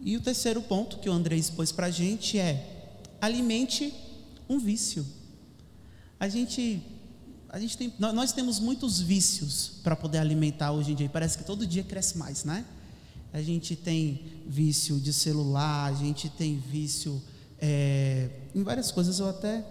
E 0.00 0.16
o 0.16 0.20
terceiro 0.20 0.62
ponto 0.62 0.98
que 0.98 1.08
o 1.08 1.12
André 1.12 1.36
expôs 1.36 1.72
para 1.72 1.86
a 1.86 1.90
gente 1.90 2.38
é: 2.38 2.96
alimente 3.20 3.92
um 4.48 4.58
vício. 4.58 5.04
A 6.20 6.28
gente, 6.28 6.82
a 7.48 7.58
gente 7.58 7.76
tem, 7.76 7.92
nós 7.98 8.32
temos 8.32 8.58
muitos 8.58 9.00
vícios 9.00 9.72
para 9.82 9.94
poder 9.94 10.18
alimentar 10.18 10.72
hoje 10.72 10.92
em 10.92 10.94
dia. 10.94 11.08
Parece 11.08 11.38
que 11.38 11.44
todo 11.44 11.66
dia 11.66 11.82
cresce 11.82 12.18
mais, 12.18 12.44
né? 12.44 12.64
A 13.32 13.42
gente 13.42 13.76
tem 13.76 14.22
vício 14.46 14.98
de 14.98 15.12
celular, 15.12 15.86
a 15.86 15.94
gente 15.94 16.28
tem 16.30 16.58
vício 16.58 17.22
é, 17.60 18.30
em 18.54 18.62
várias 18.62 18.90
coisas. 18.90 19.18
Eu 19.18 19.28
até 19.28 19.64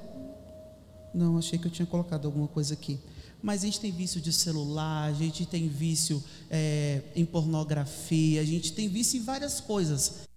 não 1.14 1.38
achei 1.38 1.58
que 1.58 1.68
eu 1.68 1.72
tinha 1.72 1.86
colocado 1.86 2.26
alguma 2.26 2.48
coisa 2.48 2.74
aqui 2.74 3.00
mas 3.48 3.63
a 3.63 3.66
gente 3.66 3.80
tem 3.80 3.94
vício 3.94 4.20
de 4.20 4.34
celular, 4.34 5.04
a 5.06 5.13
gente 5.13 5.46
tem 5.46 5.70
vício 5.70 6.22
é, 6.51 7.01
em 7.16 7.24
pornografia, 7.24 8.42
a 8.42 8.44
gente 8.44 8.74
tem 8.74 8.89
vício 8.89 9.22
em 9.22 9.24
várias 9.24 9.62
coisas. 9.62 10.27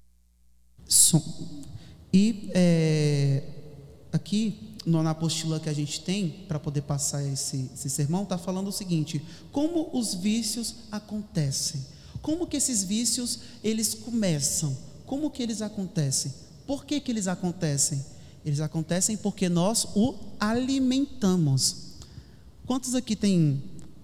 E 2.14 2.49
é, 2.55 3.43
aqui 4.12 4.76
na 4.87 5.11
apostila 5.11 5.59
que 5.59 5.69
a 5.69 5.73
gente 5.73 6.02
tem 6.02 6.45
para 6.47 6.61
poder 6.61 6.83
passar 6.83 7.21
esse, 7.25 7.69
esse 7.75 7.90
sermão 7.90 8.23
está 8.23 8.38
falando 8.38 8.69
o 8.69 8.73
seguinte: 8.73 9.21
como 9.50 9.90
os 9.93 10.14
vícios 10.14 10.76
acontecem? 10.93 11.85
Como 12.23 12.47
que 12.47 12.59
esses 12.59 12.85
vícios 12.85 13.40
eles 13.64 13.93
começam? 13.93 14.79
Como 15.05 15.33
que 15.33 15.43
eles 15.43 15.62
acontecem? 15.62 16.33
Por 16.64 16.85
que 16.85 17.00
que 17.00 17.11
eles 17.11 17.26
acontecem? 17.26 18.07
Eles 18.45 18.61
acontecem 18.61 19.17
porque 19.17 19.49
nós 19.49 19.85
o 19.97 20.14
alimentamos. 20.38 21.90
Quantos 22.71 22.95
aqui 22.95 23.17
tem 23.17 23.61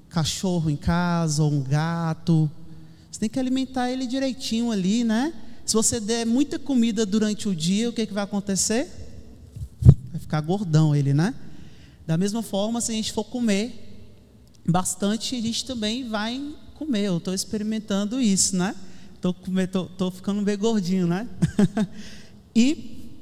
cachorro 0.08 0.68
em 0.68 0.75
casa 0.75 1.40
ou 1.40 1.52
um 1.52 1.62
gato? 1.62 2.50
Você 3.08 3.20
tem 3.20 3.28
que 3.28 3.38
alimentar 3.38 3.92
ele 3.92 4.08
direitinho 4.08 4.73
ali, 4.73 5.04
né? 5.04 5.32
Se 5.64 5.75
você 5.75 6.00
der 6.00 6.26
muita 6.26 6.58
comida 6.58 7.06
durante 7.06 7.49
o 7.49 7.54
dia, 7.54 7.88
o 7.88 7.92
que, 7.92 8.02
é 8.02 8.06
que 8.06 8.12
vai 8.12 8.25
acontecer? 8.25 8.88
Vai 10.11 10.20
ficar 10.20 10.40
gordão 10.40 10.96
ele, 10.96 11.14
né? 11.14 11.32
Da 12.08 12.18
mesma 12.18 12.42
forma, 12.42 12.80
se 12.80 12.90
a 12.90 12.94
gente 12.96 13.12
for 13.12 13.23
comer 13.23 14.18
bastante, 14.68 15.37
a 15.37 15.40
gente 15.40 15.64
também 15.64 16.08
vai 16.08 16.52
comer. 16.75 17.04
Eu 17.04 17.18
estou 17.18 17.35
experimentando 17.35 18.20
isso, 18.20 18.56
né? 18.56 18.75
Estou 19.14 20.11
ficando 20.11 20.42
bem 20.42 20.58
gordinho, 20.58 21.06
né? 21.06 21.28
e, 22.52 23.12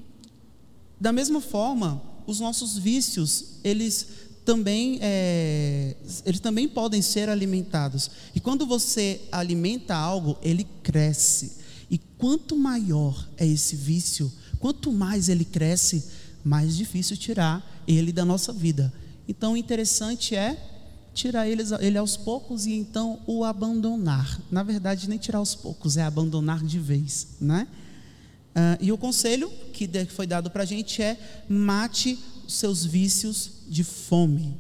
da 0.99 1.13
mesma 1.13 1.43
forma, 1.43 2.01
os 2.27 2.41
nossos 2.41 2.79
vícios, 2.79 3.59
eles 3.63 4.24
também 4.45 4.99
é, 5.01 5.97
eles 6.25 6.41
também 6.41 6.69
podem 6.69 7.01
ser 7.01 7.29
alimentados. 7.29 8.11
E 8.35 8.41
quando 8.41 8.67
você 8.67 9.21
alimenta 9.33 9.95
algo, 9.95 10.37
ele 10.43 10.65
cresce. 10.83 11.53
E 11.91 11.99
quanto 12.19 12.57
maior 12.57 13.29
é 13.37 13.47
esse 13.47 13.77
vício, 13.77 14.31
quanto 14.59 14.93
mais 14.93 15.29
ele 15.29 15.45
cresce, 15.45 16.05
mais 16.45 16.77
difícil 16.77 17.17
tirar 17.17 17.83
ele 17.87 18.13
da 18.13 18.25
nossa 18.25 18.53
vida. 18.53 18.93
Então, 19.27 19.55
o 19.55 19.57
interessante 19.57 20.35
é 20.35 20.57
tirar 21.15 21.49
ele, 21.49 21.63
ele 21.81 21.97
aos 21.97 22.17
poucos 22.17 22.67
e 22.67 22.73
então 22.73 23.21
o 23.27 23.45
abandonar. 23.45 24.41
Na 24.51 24.63
verdade, 24.63 25.09
nem 25.09 25.19
tirar 25.19 25.39
aos 25.39 25.55
poucos, 25.55 25.97
é 25.97 26.03
abandonar 26.03 26.63
de 26.63 26.79
vez, 26.79 27.29
né? 27.41 27.67
Uh, 28.55 28.79
e 28.81 28.93
o 28.93 28.99
conselho 28.99 29.51
que 29.73 29.89
foi 30.07 30.27
dado 30.27 30.51
para 30.51 30.63
a 30.63 30.67
gente 30.67 31.03
é 31.03 31.19
mate 31.49 32.19
os 32.47 32.55
seus 32.55 32.85
vícios 32.85 33.51
de 33.69 33.85
fome. 33.85 34.59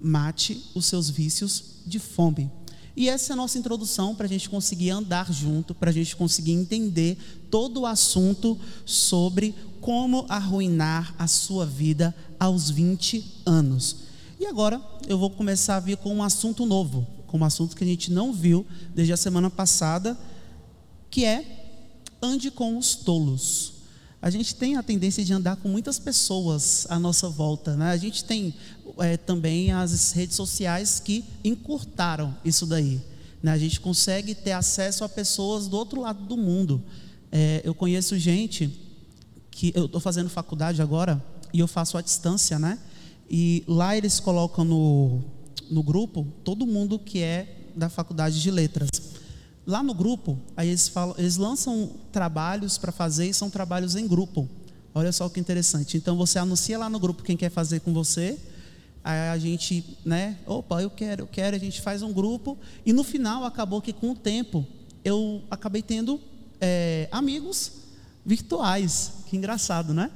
Mate 0.00 0.62
os 0.74 0.86
seus 0.86 1.10
vícios 1.10 1.64
de 1.86 1.98
fome. 1.98 2.50
E 2.96 3.08
essa 3.08 3.32
é 3.32 3.34
a 3.34 3.36
nossa 3.36 3.58
introdução 3.58 4.14
para 4.14 4.26
a 4.26 4.28
gente 4.28 4.48
conseguir 4.48 4.90
andar 4.90 5.32
junto, 5.32 5.74
para 5.74 5.90
a 5.90 5.92
gente 5.92 6.16
conseguir 6.16 6.52
entender 6.52 7.16
todo 7.50 7.80
o 7.80 7.86
assunto 7.86 8.58
sobre 8.84 9.54
como 9.80 10.26
arruinar 10.28 11.14
a 11.18 11.26
sua 11.26 11.64
vida 11.64 12.14
aos 12.38 12.68
20 12.68 13.42
anos. 13.46 13.96
E 14.38 14.46
agora 14.46 14.80
eu 15.06 15.18
vou 15.18 15.30
começar 15.30 15.76
a 15.76 15.80
vir 15.80 15.96
com 15.96 16.14
um 16.14 16.22
assunto 16.22 16.66
novo, 16.66 17.06
com 17.26 17.38
um 17.38 17.44
assunto 17.44 17.76
que 17.76 17.84
a 17.84 17.86
gente 17.86 18.10
não 18.10 18.32
viu 18.32 18.66
desde 18.94 19.12
a 19.12 19.16
semana 19.16 19.48
passada, 19.48 20.18
que 21.10 21.24
é 21.24 22.16
ande 22.20 22.50
com 22.50 22.76
os 22.76 22.94
tolos 22.94 23.79
a 24.22 24.28
gente 24.28 24.54
tem 24.54 24.76
a 24.76 24.82
tendência 24.82 25.24
de 25.24 25.32
andar 25.32 25.56
com 25.56 25.68
muitas 25.68 25.98
pessoas 25.98 26.86
à 26.90 26.98
nossa 26.98 27.28
volta. 27.28 27.74
Né? 27.74 27.90
A 27.90 27.96
gente 27.96 28.22
tem 28.24 28.54
é, 28.98 29.16
também 29.16 29.72
as 29.72 30.12
redes 30.12 30.36
sociais 30.36 31.00
que 31.00 31.24
encurtaram 31.42 32.36
isso 32.44 32.66
daí. 32.66 33.00
Né? 33.42 33.50
A 33.50 33.58
gente 33.58 33.80
consegue 33.80 34.34
ter 34.34 34.52
acesso 34.52 35.04
a 35.04 35.08
pessoas 35.08 35.68
do 35.68 35.76
outro 35.76 36.02
lado 36.02 36.22
do 36.24 36.36
mundo. 36.36 36.82
É, 37.32 37.62
eu 37.64 37.74
conheço 37.74 38.18
gente 38.18 38.70
que 39.50 39.72
eu 39.74 39.86
estou 39.86 40.00
fazendo 40.00 40.28
faculdade 40.28 40.82
agora 40.82 41.22
e 41.52 41.60
eu 41.60 41.66
faço 41.66 41.96
à 41.96 42.02
distância, 42.02 42.58
né? 42.58 42.78
E 43.28 43.64
lá 43.66 43.96
eles 43.96 44.18
colocam 44.18 44.64
no, 44.64 45.22
no 45.70 45.82
grupo 45.82 46.26
todo 46.44 46.66
mundo 46.66 46.98
que 46.98 47.20
é 47.20 47.70
da 47.76 47.88
faculdade 47.88 48.40
de 48.40 48.50
letras. 48.50 48.88
Lá 49.66 49.82
no 49.82 49.94
grupo, 49.94 50.38
aí 50.56 50.68
eles, 50.68 50.88
falam, 50.88 51.14
eles 51.18 51.36
lançam 51.36 51.90
trabalhos 52.10 52.78
para 52.78 52.90
fazer 52.90 53.28
e 53.28 53.34
são 53.34 53.50
trabalhos 53.50 53.94
em 53.94 54.06
grupo. 54.06 54.48
Olha 54.94 55.12
só 55.12 55.28
que 55.28 55.38
interessante. 55.38 55.96
Então 55.96 56.16
você 56.16 56.38
anuncia 56.38 56.78
lá 56.78 56.88
no 56.88 56.98
grupo 56.98 57.22
quem 57.22 57.36
quer 57.36 57.50
fazer 57.50 57.80
com 57.80 57.92
você. 57.92 58.38
Aí 59.04 59.28
a 59.28 59.38
gente, 59.38 59.98
né? 60.04 60.38
Opa, 60.46 60.82
eu 60.82 60.90
quero, 60.90 61.22
eu 61.22 61.26
quero. 61.26 61.56
A 61.56 61.58
gente 61.58 61.80
faz 61.80 62.02
um 62.02 62.12
grupo 62.12 62.58
e 62.84 62.92
no 62.92 63.04
final 63.04 63.44
acabou 63.44 63.80
que 63.80 63.92
com 63.92 64.10
o 64.10 64.14
tempo 64.14 64.66
eu 65.04 65.42
acabei 65.50 65.82
tendo 65.82 66.20
é, 66.60 67.08
amigos 67.12 67.72
virtuais. 68.24 69.12
Que 69.26 69.36
engraçado, 69.36 69.94
né? 69.94 70.10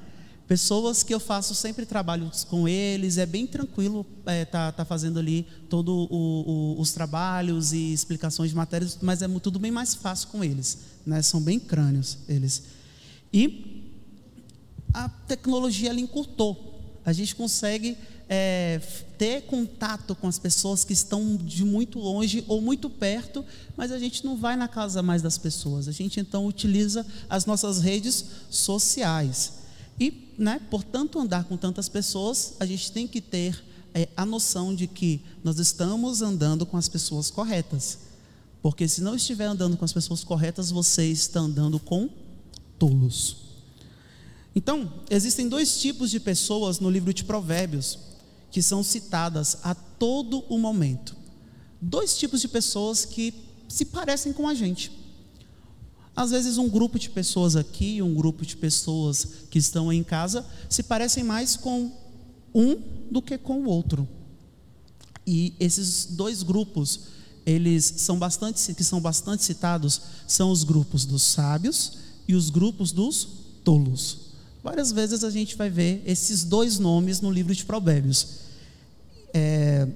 Pessoas 0.47 1.03
que 1.03 1.15
eu 1.15 1.19
faço 1.19 1.55
sempre 1.55 1.87
trabalhos 1.87 2.45
com 2.45 2.69
eles, 2.69 3.17
é 3.17 3.25
bem 3.25 3.47
tranquilo 3.47 4.05
é, 4.27 4.45
tá, 4.45 4.71
tá 4.73 4.85
fazendo 4.85 5.19
ali 5.19 5.47
todos 5.71 6.07
os 6.11 6.93
trabalhos 6.93 7.73
e 7.73 7.95
explicações 7.95 8.51
de 8.51 8.57
matérias, 8.57 8.99
mas 9.01 9.23
é 9.23 9.29
tudo 9.41 9.59
bem 9.59 9.71
mais 9.71 9.95
fácil 9.95 10.29
com 10.29 10.45
eles, 10.45 10.79
né? 11.07 11.23
São 11.23 11.41
bem 11.41 11.59
crânios 11.59 12.19
eles. 12.29 12.63
E 13.33 13.95
a 14.93 15.09
tecnologia 15.09 15.89
ela 15.89 16.01
encurtou. 16.01 17.01
A 17.07 17.13
gente 17.13 17.35
consegue 17.35 17.97
é, 18.29 18.81
ter 19.17 19.43
contato 19.43 20.15
com 20.15 20.29
as 20.29 20.39
pessoas 20.39 20.85
que 20.85 20.93
estão 20.93 21.37
de 21.37 21.65
muito 21.65 21.99
longe 21.99 22.45
ou 22.47 22.61
muito 22.61 22.91
perto, 22.91 23.45
mas 23.77 23.91
a 23.91 23.99
gente 23.99 24.25
não 24.25 24.37
vai 24.37 24.57
na 24.57 24.69
casa 24.69 25.03
mais 25.03 25.23
das 25.23 25.39
pessoas. 25.39 25.89
A 25.89 25.93
gente 25.93 26.21
então 26.21 26.47
utiliza 26.47 27.07
as 27.29 27.47
nossas 27.47 27.81
redes 27.81 28.25
sociais. 28.51 29.64
Né, 30.37 30.61
por 30.71 30.83
tanto 30.83 31.19
andar 31.19 31.45
com 31.45 31.57
tantas 31.57 31.89
pessoas, 31.89 32.55
a 32.59 32.67
gente 32.67 32.91
tem 32.91 33.07
que 33.07 33.21
ter 33.21 33.63
é, 33.95 34.09
a 34.17 34.27
noção 34.27 34.75
de 34.75 34.89
que 34.89 35.23
nós 35.45 35.59
estamos 35.59 36.23
andando 36.23 36.67
com 36.67 36.77
as 36.77 36.89
pessoas 36.89 37.31
corretas. 37.31 37.99
Porque 38.61 38.89
se 38.89 39.01
não 39.01 39.15
estiver 39.15 39.45
andando 39.45 39.77
com 39.77 39.85
as 39.85 39.93
pessoas 39.93 40.25
corretas, 40.25 40.71
você 40.71 41.07
está 41.07 41.39
andando 41.39 41.79
com 41.79 42.09
tolos. 42.79 43.37
Então, 44.57 44.93
existem 45.11 45.49
dois 45.49 45.79
tipos 45.79 46.11
de 46.11 46.19
pessoas 46.19 46.81
no 46.81 46.91
livro 46.91 47.13
de 47.13 47.25
Provérbios 47.25 47.99
que 48.51 48.63
são 48.63 48.83
citadas 48.83 49.59
a 49.63 49.75
todo 49.75 50.45
o 50.49 50.59
momento. 50.59 51.17
Dois 51.81 52.17
tipos 52.17 52.41
de 52.41 52.49
pessoas 52.49 53.05
que 53.05 53.35
se 53.69 53.85
parecem 53.85 54.33
com 54.33 54.49
a 54.49 54.55
gente. 54.55 54.93
Às 56.17 56.31
vezes, 56.31 56.59
um 56.59 56.69
grupo 56.69 56.99
de 56.99 57.11
pessoas 57.11 57.57
aqui, 57.57 58.01
um 58.01 58.15
grupo 58.15 58.47
de 58.47 58.57
pessoas 58.57 59.27
que 59.51 59.59
estão 59.59 59.93
em 59.93 60.05
casa, 60.05 60.47
se 60.69 60.83
parecem 60.83 61.25
mais 61.25 61.57
com 61.57 61.91
um 62.55 62.77
do 63.11 63.21
que 63.21 63.37
com 63.37 63.63
o 63.63 63.69
outro. 63.69 64.09
E 65.27 65.55
esses 65.59 66.07
dois 66.07 66.43
grupos, 66.43 67.01
eles 67.45 67.85
são 67.99 68.19
bastante, 68.19 68.75
que 68.75 68.85
são 68.85 69.01
bastante 69.01 69.43
citados, 69.43 70.01
são 70.27 70.51
os 70.51 70.63
grupos 70.63 71.05
dos 71.05 71.23
sábios 71.23 71.99
e 72.29 72.35
os 72.35 72.49
grupos 72.49 72.93
dos 72.93 73.27
tolos. 73.65 74.25
Várias 74.63 74.93
vezes 74.93 75.25
a 75.25 75.31
gente 75.31 75.57
vai 75.57 75.69
ver 75.69 76.03
esses 76.07 76.45
dois 76.45 76.79
nomes 76.79 77.21
no 77.21 77.31
livro 77.31 77.55
de 77.55 77.65
Provérbios. 77.65 78.27
É, 79.33 79.89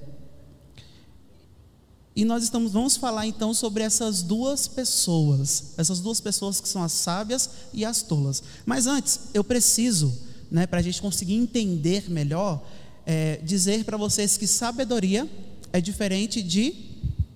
E 2.19 2.25
nós 2.25 2.43
estamos, 2.43 2.73
vamos 2.73 2.97
falar 2.97 3.25
então 3.27 3.53
sobre 3.53 3.81
essas 3.81 4.21
duas 4.21 4.67
pessoas, 4.67 5.71
essas 5.77 6.01
duas 6.01 6.19
pessoas 6.19 6.59
que 6.59 6.67
são 6.67 6.83
as 6.83 6.91
sábias 6.91 7.49
e 7.73 7.85
as 7.85 8.01
tolas. 8.01 8.43
Mas 8.65 8.87
antes, 8.87 9.29
eu 9.33 9.41
preciso, 9.41 10.13
né, 10.51 10.67
para 10.67 10.79
a 10.79 10.81
gente 10.81 11.01
conseguir 11.01 11.35
entender 11.35 12.11
melhor, 12.11 12.61
é, 13.05 13.37
dizer 13.37 13.85
para 13.85 13.95
vocês 13.95 14.35
que 14.35 14.45
sabedoria 14.47 15.29
é 15.71 15.79
diferente 15.79 16.43
de 16.43 16.73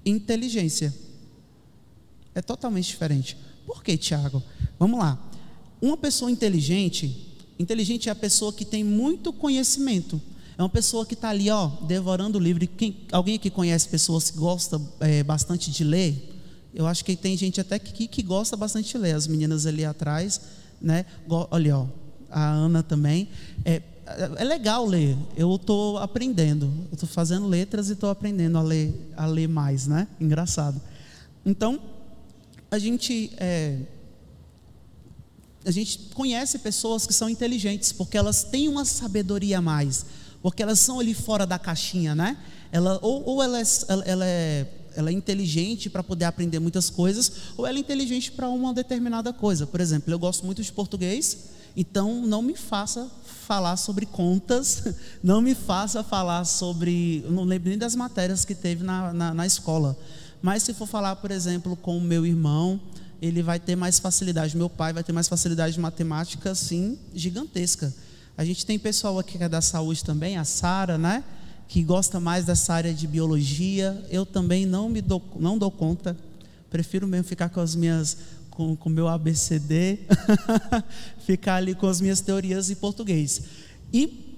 inteligência. 0.05 0.93
É 2.35 2.41
totalmente 2.41 2.87
diferente. 2.87 3.37
Por 3.65 3.81
que, 3.81 3.95
Tiago? 3.95 4.43
Vamos 4.77 4.99
lá. 4.99 5.17
Uma 5.81 5.95
pessoa 5.95 6.29
inteligente, 6.29 7.33
inteligente 7.57 8.09
é 8.09 8.11
a 8.11 8.15
pessoa 8.15 8.51
que 8.51 8.65
tem 8.65 8.83
muito 8.83 9.31
conhecimento. 9.31 10.21
É 10.57 10.62
uma 10.62 10.69
pessoa 10.69 11.05
que 11.05 11.13
está 11.13 11.29
ali, 11.29 11.50
ó, 11.50 11.67
devorando 11.88 12.38
o 12.38 12.41
livro. 12.41 12.65
Quem, 12.67 13.07
alguém 13.12 13.39
que 13.39 13.50
conhece 13.50 13.88
pessoas 13.88 14.29
que 14.29 14.38
gostam 14.38 14.88
é, 15.00 15.24
bastante 15.24 15.72
de 15.72 15.83
ler? 15.83 16.31
Eu 16.74 16.86
acho 16.86 17.03
que 17.03 17.15
tem 17.15 17.36
gente 17.38 17.60
até 17.60 17.79
que, 17.79 18.07
que 18.07 18.22
gosta 18.22 18.55
bastante 18.55 18.91
de 18.91 18.98
ler. 18.98 19.15
As 19.15 19.27
meninas 19.27 19.65
ali 19.65 19.83
atrás, 19.83 20.41
né? 20.81 21.05
Olha, 21.27 21.77
ó, 21.77 21.88
a 22.29 22.51
Ana 22.51 22.83
também. 22.83 23.29
É, 23.65 23.81
é 24.38 24.43
legal 24.43 24.86
ler. 24.86 25.17
Eu 25.36 25.55
estou 25.55 25.98
aprendendo. 25.98 26.65
Eu 26.91 26.93
estou 26.93 27.10
fazendo 27.10 27.48
letras 27.48 27.89
e 27.89 27.93
estou 27.93 28.10
aprendendo 28.10 28.57
a 28.57 28.62
ler, 28.62 29.12
a 29.17 29.25
ler 29.25 29.48
mais, 29.48 29.88
né? 29.88 30.07
Engraçado. 30.19 30.79
Então, 31.45 31.79
a 32.69 32.77
gente 32.77 33.31
é, 33.38 33.79
a 35.65 35.72
gente 35.72 35.98
conhece 36.13 36.60
pessoas 36.60 37.07
que 37.07 37.13
são 37.13 37.29
inteligentes 37.29 37.91
porque 37.91 38.17
elas 38.17 38.43
têm 38.43 38.67
uma 38.67 38.86
sabedoria 38.86 39.60
a 39.60 39.62
mais 39.62 40.05
porque 40.43 40.62
elas 40.62 40.77
são 40.79 41.00
ali 41.00 41.13
fora 41.13 41.47
da 41.47 41.57
caixinha, 41.57 42.13
né? 42.13 42.38
Ela, 42.69 43.00
ou, 43.01 43.23
ou 43.25 43.41
ela, 43.41 43.62
é, 43.62 43.63
ela, 44.05 44.25
é, 44.25 44.67
ela 44.93 45.09
é 45.09 45.13
inteligente 45.13 45.89
para 45.89 46.03
poder 46.03 46.25
aprender 46.25 46.59
muitas 46.59 46.89
coisas, 46.89 47.31
ou 47.55 47.65
ela 47.65 47.77
é 47.77 47.79
inteligente 47.79 48.29
para 48.29 48.50
uma 48.50 48.73
determinada 48.73 49.31
coisa. 49.31 49.65
Por 49.65 49.79
exemplo, 49.79 50.13
eu 50.13 50.19
gosto 50.19 50.45
muito 50.45 50.62
de 50.62 50.69
português, 50.73 51.45
então 51.77 52.27
não 52.27 52.41
me 52.41 52.57
faça 52.57 53.09
falar 53.47 53.77
sobre 53.77 54.05
contas, 54.05 54.83
não 55.23 55.41
me 55.41 55.55
faça 55.55 56.03
falar 56.03 56.43
sobre. 56.43 57.23
Não 57.29 57.45
lembro 57.45 57.69
nem 57.69 57.77
das 57.77 57.95
matérias 57.95 58.43
que 58.43 58.53
teve 58.53 58.83
na, 58.83 59.13
na, 59.13 59.33
na 59.33 59.47
escola. 59.47 59.97
Mas 60.41 60.63
se 60.63 60.73
for 60.73 60.88
falar, 60.88 61.15
por 61.15 61.31
exemplo, 61.31 61.77
com 61.77 61.97
o 61.97 62.01
meu 62.01 62.25
irmão, 62.25 62.81
ele 63.21 63.41
vai 63.41 63.62
ter 63.62 63.77
mais 63.77 63.97
facilidade. 63.97 64.57
Meu 64.57 64.69
pai 64.69 64.91
vai 64.91 65.05
ter 65.05 65.13
mais 65.13 65.29
facilidade 65.29 65.75
de 65.75 65.79
matemática, 65.79 66.51
assim, 66.51 67.00
gigantesca. 67.15 67.93
A 68.37 68.43
gente 68.43 68.65
tem 68.65 68.79
pessoal 68.79 69.19
aqui 69.19 69.37
que 69.37 69.43
é 69.43 69.49
da 69.49 69.61
saúde 69.61 70.03
também, 70.03 70.37
a 70.37 70.43
Sara, 70.43 70.97
né? 70.97 71.23
Que 71.67 71.83
gosta 71.83 72.19
mais 72.19 72.45
dessa 72.45 72.73
área 72.73 72.93
de 72.93 73.07
biologia. 73.07 74.03
Eu 74.09 74.25
também 74.25 74.65
não 74.65 74.89
me 74.89 75.01
dou, 75.01 75.21
não 75.39 75.57
dou 75.57 75.69
conta. 75.69 76.17
Prefiro 76.69 77.07
mesmo 77.07 77.25
ficar 77.25 77.49
com 77.49 77.59
as 77.59 77.75
minhas 77.75 78.17
com 78.49 78.77
o 78.85 78.89
meu 78.89 79.07
ABCD, 79.07 79.99
ficar 81.25 81.55
ali 81.55 81.73
com 81.73 81.87
as 81.87 81.99
minhas 81.99 82.21
teorias 82.21 82.69
em 82.69 82.75
português. 82.75 83.41
E 83.91 84.33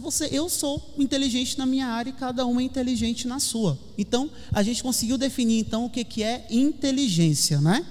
você, 0.00 0.28
eu 0.30 0.48
sou 0.48 0.94
inteligente 0.96 1.58
na 1.58 1.66
minha 1.66 1.88
área 1.88 2.10
e 2.10 2.12
cada 2.12 2.46
um 2.46 2.60
é 2.60 2.62
inteligente 2.62 3.26
na 3.26 3.40
sua. 3.40 3.76
Então, 3.98 4.30
a 4.52 4.62
gente 4.62 4.82
conseguiu 4.82 5.18
definir 5.18 5.58
então 5.58 5.86
o 5.86 5.90
que, 5.90 6.04
que 6.04 6.22
é 6.22 6.46
inteligência, 6.50 7.60
né? 7.60 7.84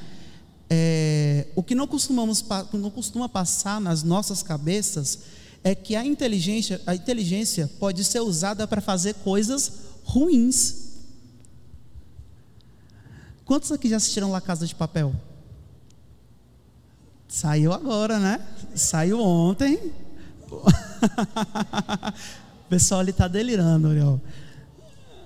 É, 0.73 1.47
o 1.53 1.61
que 1.61 1.75
não, 1.75 1.85
costumamos, 1.85 2.41
não 2.71 2.89
costuma 2.89 3.27
passar 3.27 3.81
nas 3.81 4.03
nossas 4.03 4.41
cabeças 4.41 5.19
é 5.61 5.75
que 5.75 5.97
a 5.97 6.05
inteligência, 6.05 6.81
a 6.87 6.95
inteligência 6.95 7.69
pode 7.77 8.05
ser 8.05 8.21
usada 8.21 8.65
para 8.65 8.79
fazer 8.79 9.15
coisas 9.15 9.69
ruins. 10.05 10.93
Quantos 13.43 13.69
aqui 13.69 13.89
já 13.89 13.97
assistiram 13.97 14.31
La 14.31 14.39
Casa 14.39 14.65
de 14.65 14.73
Papel? 14.73 15.13
Saiu 17.27 17.73
agora, 17.73 18.17
né? 18.17 18.39
Saiu 18.73 19.19
ontem. 19.19 19.91
o 20.55 20.63
pessoal 22.69 23.01
ali 23.01 23.11
está 23.11 23.27
delirando. 23.27 24.21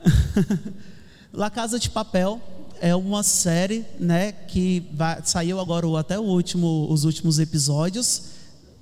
La 1.32 1.52
Casa 1.52 1.78
de 1.78 1.92
Papel 1.92 2.42
é 2.86 2.96
uma 2.96 3.24
série, 3.24 3.84
né, 4.00 4.32
que 4.32 4.88
vai, 4.94 5.20
saiu 5.26 5.60
agora 5.60 5.88
até 6.00 6.20
último, 6.20 6.86
os 6.88 7.04
últimos 7.04 7.40
episódios. 7.40 8.26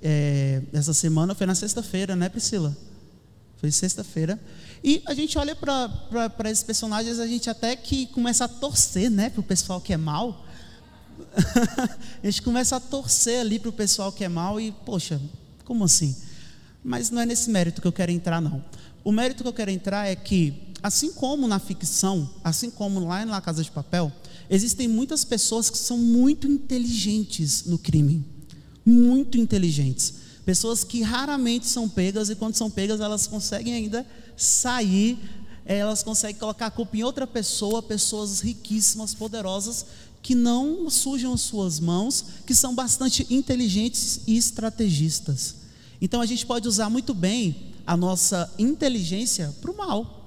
É, 0.02 0.60
essa 0.74 0.92
semana 0.92 1.34
foi 1.34 1.46
na 1.46 1.54
sexta-feira, 1.54 2.14
né, 2.14 2.28
Priscila? 2.28 2.76
Foi 3.56 3.70
sexta-feira. 3.70 4.38
E 4.84 5.02
a 5.06 5.14
gente 5.14 5.38
olha 5.38 5.56
para 5.56 6.50
esses 6.50 6.62
personagens, 6.62 7.18
a 7.18 7.26
gente 7.26 7.48
até 7.48 7.74
que 7.74 8.04
começa 8.08 8.44
a 8.44 8.48
torcer, 8.48 9.10
né, 9.10 9.30
para 9.30 9.40
o 9.40 9.42
pessoal 9.42 9.80
que 9.80 9.94
é 9.94 9.96
mal. 9.96 10.44
a 12.22 12.26
gente 12.26 12.42
começa 12.42 12.76
a 12.76 12.80
torcer 12.80 13.40
ali 13.40 13.58
para 13.58 13.70
o 13.70 13.72
pessoal 13.72 14.12
que 14.12 14.22
é 14.22 14.28
mal 14.28 14.60
e, 14.60 14.70
poxa, 14.84 15.18
como 15.64 15.82
assim? 15.82 16.14
Mas 16.84 17.08
não 17.08 17.22
é 17.22 17.24
nesse 17.24 17.48
mérito 17.48 17.80
que 17.80 17.88
eu 17.88 17.92
quero 17.92 18.12
entrar, 18.12 18.42
não. 18.42 18.62
O 19.02 19.10
mérito 19.10 19.42
que 19.42 19.48
eu 19.48 19.54
quero 19.54 19.70
entrar 19.70 20.06
é 20.06 20.14
que 20.14 20.63
assim 20.84 21.10
como 21.14 21.48
na 21.48 21.58
ficção, 21.58 22.28
assim 22.44 22.68
como 22.68 23.00
lá 23.00 23.24
na 23.24 23.40
Casa 23.40 23.64
de 23.64 23.70
Papel, 23.70 24.12
existem 24.50 24.86
muitas 24.86 25.24
pessoas 25.24 25.70
que 25.70 25.78
são 25.78 25.96
muito 25.96 26.46
inteligentes 26.46 27.64
no 27.64 27.78
crime. 27.78 28.22
Muito 28.84 29.38
inteligentes. 29.38 30.12
Pessoas 30.44 30.84
que 30.84 31.00
raramente 31.00 31.66
são 31.66 31.88
pegas 31.88 32.28
e 32.28 32.34
quando 32.34 32.54
são 32.54 32.70
pegas 32.70 33.00
elas 33.00 33.26
conseguem 33.26 33.72
ainda 33.72 34.06
sair, 34.36 35.18
elas 35.64 36.02
conseguem 36.02 36.38
colocar 36.38 36.66
a 36.66 36.70
culpa 36.70 36.98
em 36.98 37.02
outra 37.02 37.26
pessoa, 37.26 37.82
pessoas 37.82 38.40
riquíssimas, 38.40 39.14
poderosas, 39.14 39.86
que 40.22 40.34
não 40.34 40.90
sujam 40.90 41.32
as 41.32 41.40
suas 41.40 41.80
mãos, 41.80 42.26
que 42.46 42.54
são 42.54 42.74
bastante 42.74 43.26
inteligentes 43.30 44.20
e 44.26 44.36
estrategistas. 44.36 45.54
Então 45.98 46.20
a 46.20 46.26
gente 46.26 46.44
pode 46.44 46.68
usar 46.68 46.90
muito 46.90 47.14
bem 47.14 47.72
a 47.86 47.96
nossa 47.96 48.52
inteligência 48.58 49.50
para 49.62 49.70
o 49.70 49.76
mal. 49.78 50.23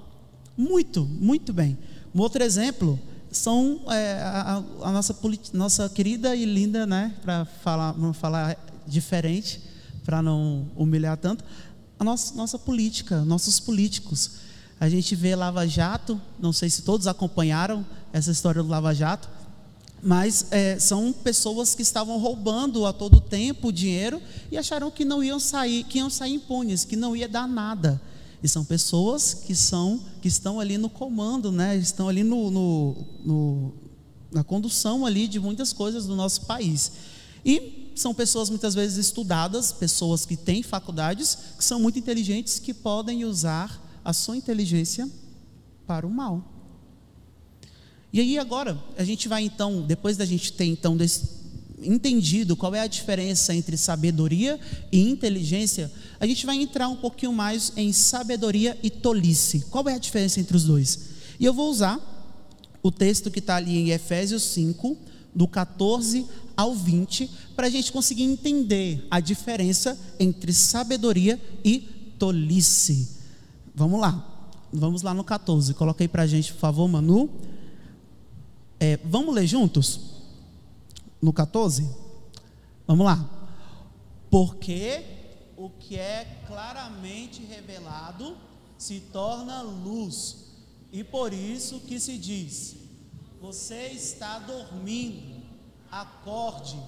Muito, 0.58 1.04
muito 1.04 1.52
bem. 1.52 1.78
Um 2.12 2.20
outro 2.20 2.42
exemplo 2.42 2.98
são 3.30 3.80
é, 3.88 4.14
a, 4.20 4.64
a, 4.82 4.90
nossa, 4.90 5.16
nossa 5.52 5.88
querida 5.88 6.34
e 6.34 6.44
linda, 6.44 6.84
né, 6.84 7.14
para 7.22 7.44
falar, 7.44 7.94
falar 8.14 8.56
diferente, 8.84 9.62
para 10.04 10.20
não 10.20 10.66
humilhar 10.74 11.16
tanto, 11.16 11.44
a 11.96 12.02
nossa, 12.02 12.34
nossa 12.34 12.58
política, 12.58 13.24
nossos 13.24 13.60
políticos. 13.60 14.32
A 14.80 14.88
gente 14.88 15.14
vê 15.14 15.36
Lava 15.36 15.64
Jato, 15.64 16.20
não 16.40 16.52
sei 16.52 16.68
se 16.68 16.82
todos 16.82 17.06
acompanharam 17.06 17.86
essa 18.12 18.32
história 18.32 18.60
do 18.60 18.68
Lava 18.68 18.92
Jato, 18.92 19.28
mas 20.02 20.46
é, 20.50 20.76
são 20.80 21.12
pessoas 21.12 21.72
que 21.72 21.82
estavam 21.82 22.18
roubando 22.18 22.84
a 22.84 22.92
todo 22.92 23.20
tempo 23.20 23.68
o 23.68 23.72
dinheiro 23.72 24.20
e 24.50 24.58
acharam 24.58 24.90
que 24.90 25.04
não 25.04 25.22
iam 25.22 25.38
sair, 25.38 25.84
que 25.84 25.98
iam 25.98 26.10
sair 26.10 26.34
impunes, 26.34 26.84
que 26.84 26.96
não 26.96 27.14
ia 27.14 27.28
dar 27.28 27.46
nada. 27.46 28.00
E 28.42 28.48
são 28.48 28.64
pessoas 28.64 29.34
que 29.34 29.54
são 29.54 30.00
que 30.22 30.28
estão 30.28 30.60
ali 30.60 30.78
no 30.78 30.88
comando, 30.88 31.50
né? 31.50 31.76
Estão 31.76 32.08
ali 32.08 32.22
no, 32.22 32.50
no, 32.50 32.96
no, 33.24 33.74
na 34.30 34.44
condução 34.44 35.04
ali 35.04 35.26
de 35.26 35.40
muitas 35.40 35.72
coisas 35.72 36.06
do 36.06 36.14
nosso 36.14 36.46
país. 36.46 36.92
E 37.44 37.92
são 37.96 38.14
pessoas 38.14 38.48
muitas 38.48 38.74
vezes 38.74 38.96
estudadas, 38.96 39.72
pessoas 39.72 40.24
que 40.24 40.36
têm 40.36 40.62
faculdades, 40.62 41.36
que 41.56 41.64
são 41.64 41.80
muito 41.80 41.98
inteligentes, 41.98 42.58
que 42.58 42.72
podem 42.72 43.24
usar 43.24 44.00
a 44.04 44.12
sua 44.12 44.36
inteligência 44.36 45.08
para 45.86 46.06
o 46.06 46.10
mal. 46.10 46.54
E 48.12 48.20
aí 48.20 48.38
agora, 48.38 48.82
a 48.96 49.04
gente 49.04 49.28
vai 49.28 49.44
então, 49.44 49.82
depois 49.82 50.16
da 50.16 50.24
gente 50.24 50.52
ter 50.52 50.64
então 50.64 50.96
desse, 50.96 51.37
entendido 51.82 52.56
qual 52.56 52.74
é 52.74 52.80
a 52.80 52.86
diferença 52.86 53.54
entre 53.54 53.76
sabedoria 53.76 54.58
e 54.90 55.08
inteligência, 55.08 55.90
a 56.18 56.26
gente 56.26 56.44
vai 56.44 56.56
entrar 56.56 56.88
um 56.88 56.96
pouquinho 56.96 57.32
mais 57.32 57.72
em 57.76 57.92
sabedoria 57.92 58.78
e 58.82 58.90
tolice. 58.90 59.66
Qual 59.70 59.88
é 59.88 59.94
a 59.94 59.98
diferença 59.98 60.40
entre 60.40 60.56
os 60.56 60.64
dois? 60.64 61.00
E 61.38 61.44
eu 61.44 61.54
vou 61.54 61.70
usar 61.70 62.00
o 62.82 62.90
texto 62.90 63.30
que 63.30 63.38
está 63.38 63.56
ali 63.56 63.78
em 63.78 63.90
Efésios 63.90 64.42
5, 64.44 64.96
do 65.34 65.46
14 65.46 66.26
ao 66.56 66.74
20, 66.74 67.30
para 67.54 67.66
a 67.66 67.70
gente 67.70 67.92
conseguir 67.92 68.24
entender 68.24 69.06
a 69.10 69.20
diferença 69.20 69.98
entre 70.18 70.52
sabedoria 70.52 71.40
e 71.64 71.78
tolice. 72.18 73.16
Vamos 73.74 74.00
lá, 74.00 74.50
vamos 74.72 75.02
lá 75.02 75.14
no 75.14 75.22
14. 75.22 75.74
Coloca 75.74 76.02
aí 76.02 76.08
para 76.08 76.22
a 76.22 76.26
gente, 76.26 76.52
por 76.52 76.60
favor, 76.60 76.88
Manu. 76.88 77.30
É, 78.80 78.98
vamos 79.04 79.34
ler 79.34 79.46
juntos? 79.46 80.07
No 81.20 81.32
14? 81.32 81.88
Vamos 82.86 83.04
lá. 83.04 83.28
Porque 84.30 85.04
o 85.56 85.68
que 85.70 85.98
é 85.98 86.42
claramente 86.46 87.42
revelado 87.42 88.36
se 88.78 89.00
torna 89.12 89.60
luz. 89.60 90.46
E 90.92 91.02
por 91.02 91.32
isso 91.32 91.80
que 91.80 91.98
se 91.98 92.16
diz: 92.16 92.76
Você 93.40 93.88
está 93.88 94.38
dormindo, 94.38 95.42
acorde, 95.90 96.78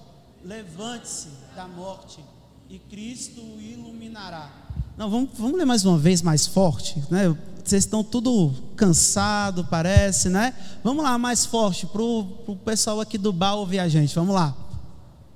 levante-se 0.43 1.29
da 1.55 1.67
morte, 1.67 2.23
e 2.69 2.79
Cristo 2.79 3.41
o 3.41 3.61
iluminará. 3.61 4.60
Não, 4.97 5.09
vamos, 5.09 5.29
vamos 5.37 5.57
ler 5.57 5.65
mais 5.65 5.85
uma 5.85 5.97
vez 5.97 6.21
mais 6.21 6.45
forte, 6.45 7.03
né? 7.09 7.35
Vocês 7.63 7.83
estão 7.83 8.03
tudo 8.03 8.53
cansado, 8.75 9.65
parece, 9.69 10.29
né? 10.29 10.53
Vamos 10.83 11.03
lá, 11.03 11.17
mais 11.17 11.45
forte 11.45 11.85
para 11.85 12.01
o 12.01 12.57
pessoal 12.65 12.99
aqui 12.99 13.17
do 13.17 13.31
bar 13.31 13.55
ouvir 13.55 13.79
a 13.79 13.87
gente. 13.87 14.15
Vamos 14.15 14.33
lá. 14.33 14.55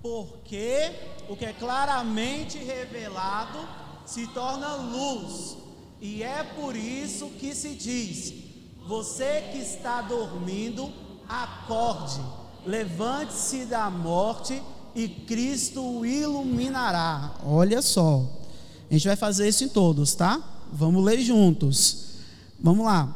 Porque 0.02 0.92
o 1.30 1.36
que 1.36 1.46
é 1.46 1.54
claramente 1.54 2.58
revelado 2.58 3.60
se 4.06 4.28
torna 4.28 4.76
luz, 4.76 5.58
e 6.00 6.22
é 6.22 6.44
por 6.44 6.76
isso 6.76 7.28
que 7.40 7.56
se 7.56 7.76
diz: 7.76 8.34
você 8.88 9.44
que 9.52 9.58
está 9.58 10.02
dormindo, 10.02 10.92
acorde, 11.28 12.22
levante-se 12.66 13.66
da 13.66 13.90
morte 13.90 14.62
e 14.94 15.08
Cristo 15.08 16.00
o 16.00 16.06
iluminará. 16.06 17.34
Olha 17.44 17.82
só, 17.82 18.24
a 18.96 18.98
gente 18.98 19.08
vai 19.08 19.18
fazer 19.18 19.48
isso 19.48 19.64
em 19.64 19.68
todos, 19.68 20.16
tá? 20.16 20.42
Vamos 20.72 21.04
ler 21.04 21.20
juntos. 21.20 22.06
Vamos 22.58 22.86
lá. 22.86 23.14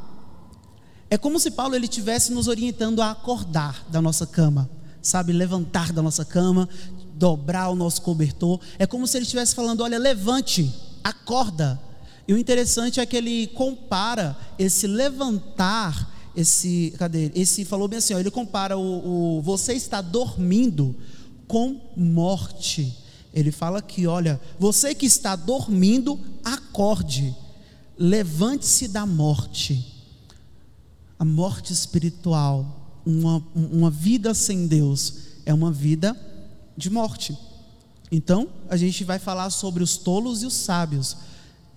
É 1.10 1.18
como 1.18 1.40
se 1.40 1.52
Paulo 1.52 1.74
ele 1.74 1.88
tivesse 1.88 2.34
nos 2.34 2.48
orientando 2.48 3.02
a 3.02 3.12
acordar 3.12 3.86
da 3.90 4.02
nossa 4.02 4.28
cama, 4.28 4.70
sabe, 5.02 5.32
levantar 5.32 5.94
da 5.94 6.02
nossa 6.02 6.26
cama, 6.26 6.68
dobrar 7.16 7.70
o 7.70 7.76
nosso 7.76 8.02
cobertor. 8.02 8.60
É 8.78 8.86
como 8.86 9.08
se 9.08 9.18
ele 9.18 9.24
estivesse 9.24 9.56
falando: 9.56 9.82
olha, 9.82 9.98
levante, 9.98 10.70
acorda. 11.02 11.82
E 12.28 12.34
o 12.34 12.38
interessante 12.38 13.00
é 13.00 13.06
que 13.06 13.16
ele 13.16 13.48
compara 13.48 14.38
esse 14.60 14.86
levantar, 14.86 16.14
esse, 16.36 16.94
cadê? 16.98 17.32
Esse 17.34 17.64
falou 17.64 17.88
bem 17.88 18.00
assim, 18.00 18.14
ó, 18.14 18.20
ele 18.20 18.30
compara 18.30 18.78
o, 18.78 19.38
o 19.38 19.42
você 19.42 19.74
está 19.74 20.02
dormindo 20.02 20.94
com 21.48 21.80
morte. 21.96 22.96
Ele 23.34 23.52
fala 23.52 23.82
que, 23.82 24.08
olha, 24.08 24.40
você 24.58 24.96
que 24.96 25.06
está 25.06 25.36
dormindo, 25.36 26.20
acorde, 26.44 27.36
levante-se 27.98 28.88
da 28.88 29.06
morte. 29.06 29.96
A 31.18 31.26
morte 31.26 31.72
espiritual, 31.72 33.00
uma, 33.06 33.44
uma 33.54 33.92
vida 33.92 34.34
sem 34.34 34.68
Deus, 34.68 35.16
é 35.46 35.54
uma 35.54 35.72
vida 35.72 36.18
de 36.76 36.90
morte. 36.90 37.38
Então, 38.12 38.48
a 38.68 38.76
gente 38.76 39.04
vai 39.04 39.20
falar 39.20 39.50
sobre 39.52 39.84
os 39.84 39.98
tolos 39.98 40.42
e 40.42 40.46
os 40.46 40.54
sábios. 40.54 41.18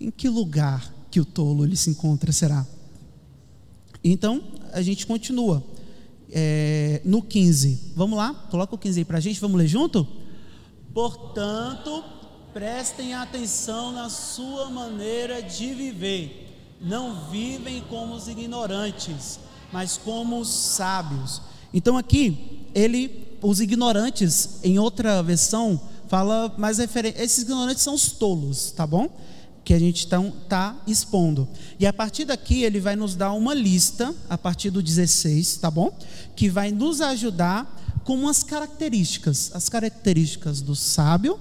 Em 0.00 0.10
que 0.10 0.28
lugar 0.28 0.92
que 1.10 1.20
o 1.20 1.24
tolo 1.24 1.64
ele 1.64 1.76
se 1.76 1.90
encontra 1.90 2.32
será? 2.32 2.66
Então, 4.02 4.42
a 4.72 4.80
gente 4.80 5.06
continua. 5.06 5.62
É, 6.34 7.02
no 7.04 7.20
15. 7.20 7.92
Vamos 7.94 8.16
lá? 8.16 8.32
Coloca 8.50 8.74
o 8.74 8.78
15 8.78 9.00
aí 9.00 9.04
para 9.04 9.18
a 9.18 9.20
gente, 9.20 9.38
vamos 9.38 9.58
ler 9.58 9.68
junto? 9.68 10.06
Portanto, 10.92 12.04
prestem 12.52 13.14
atenção 13.14 13.92
na 13.92 14.10
sua 14.10 14.68
maneira 14.68 15.42
de 15.42 15.72
viver. 15.72 16.76
Não 16.80 17.30
vivem 17.30 17.82
como 17.88 18.14
os 18.14 18.28
ignorantes, 18.28 19.38
mas 19.72 19.96
como 19.96 20.38
os 20.38 20.48
sábios. 20.48 21.40
Então 21.72 21.96
aqui, 21.96 22.66
ele 22.74 23.36
os 23.40 23.60
ignorantes, 23.60 24.60
em 24.62 24.78
outra 24.78 25.22
versão, 25.22 25.80
fala 26.08 26.54
mais 26.58 26.78
referente. 26.78 27.20
Esses 27.20 27.44
ignorantes 27.44 27.82
são 27.82 27.94
os 27.94 28.12
tolos, 28.12 28.70
tá 28.70 28.86
bom? 28.86 29.08
Que 29.64 29.74
a 29.74 29.78
gente 29.78 30.04
está 30.04 30.20
tá 30.48 30.76
expondo. 30.86 31.48
E 31.80 31.86
a 31.86 31.92
partir 31.92 32.24
daqui, 32.24 32.62
ele 32.62 32.80
vai 32.80 32.94
nos 32.94 33.16
dar 33.16 33.32
uma 33.32 33.54
lista, 33.54 34.14
a 34.28 34.36
partir 34.36 34.70
do 34.70 34.82
16, 34.82 35.56
tá 35.56 35.70
bom? 35.70 35.90
Que 36.36 36.48
vai 36.48 36.70
nos 36.70 37.00
ajudar 37.00 37.81
com 38.04 38.14
umas 38.14 38.42
características: 38.42 39.50
as 39.54 39.68
características 39.68 40.60
do 40.60 40.74
sábio 40.74 41.38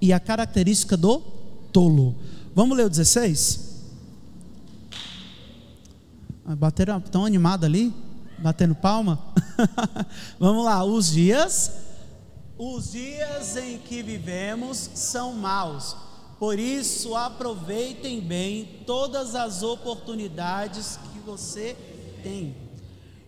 e 0.00 0.12
a 0.12 0.20
característica 0.20 0.96
do 0.96 1.20
tolo. 1.72 2.14
Vamos 2.54 2.76
ler 2.76 2.86
o 2.86 2.90
16? 2.90 3.74
Bateram 6.56 7.00
tão 7.00 7.24
animado 7.24 7.64
ali? 7.64 7.92
batendo 8.44 8.74
palma? 8.74 9.18
Vamos 10.38 10.66
lá, 10.66 10.84
os 10.84 11.10
dias, 11.12 11.72
os 12.58 12.92
dias 12.92 13.56
em 13.56 13.78
que 13.78 14.02
vivemos 14.02 14.90
são 14.94 15.32
maus. 15.32 15.96
Por 16.38 16.58
isso, 16.58 17.16
aproveitem 17.16 18.20
bem 18.20 18.82
todas 18.86 19.34
as 19.34 19.62
oportunidades 19.62 20.98
que 21.10 21.18
você 21.20 21.74
tem. 22.22 22.54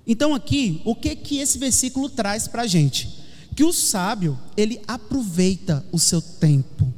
Então, 0.07 0.35
aqui, 0.35 0.81
o 0.85 0.95
que 0.95 1.17
que 1.17 1.39
esse 1.39 1.59
versículo 1.59 2.09
traz 2.09 2.47
para 2.47 2.63
a 2.63 2.67
gente? 2.67 3.25
Que 3.55 3.65
o 3.65 3.73
sábio, 3.73 4.39
ele 4.57 4.81
aproveita 4.87 5.85
o 5.91 5.99
seu 5.99 6.21
tempo 6.21 6.93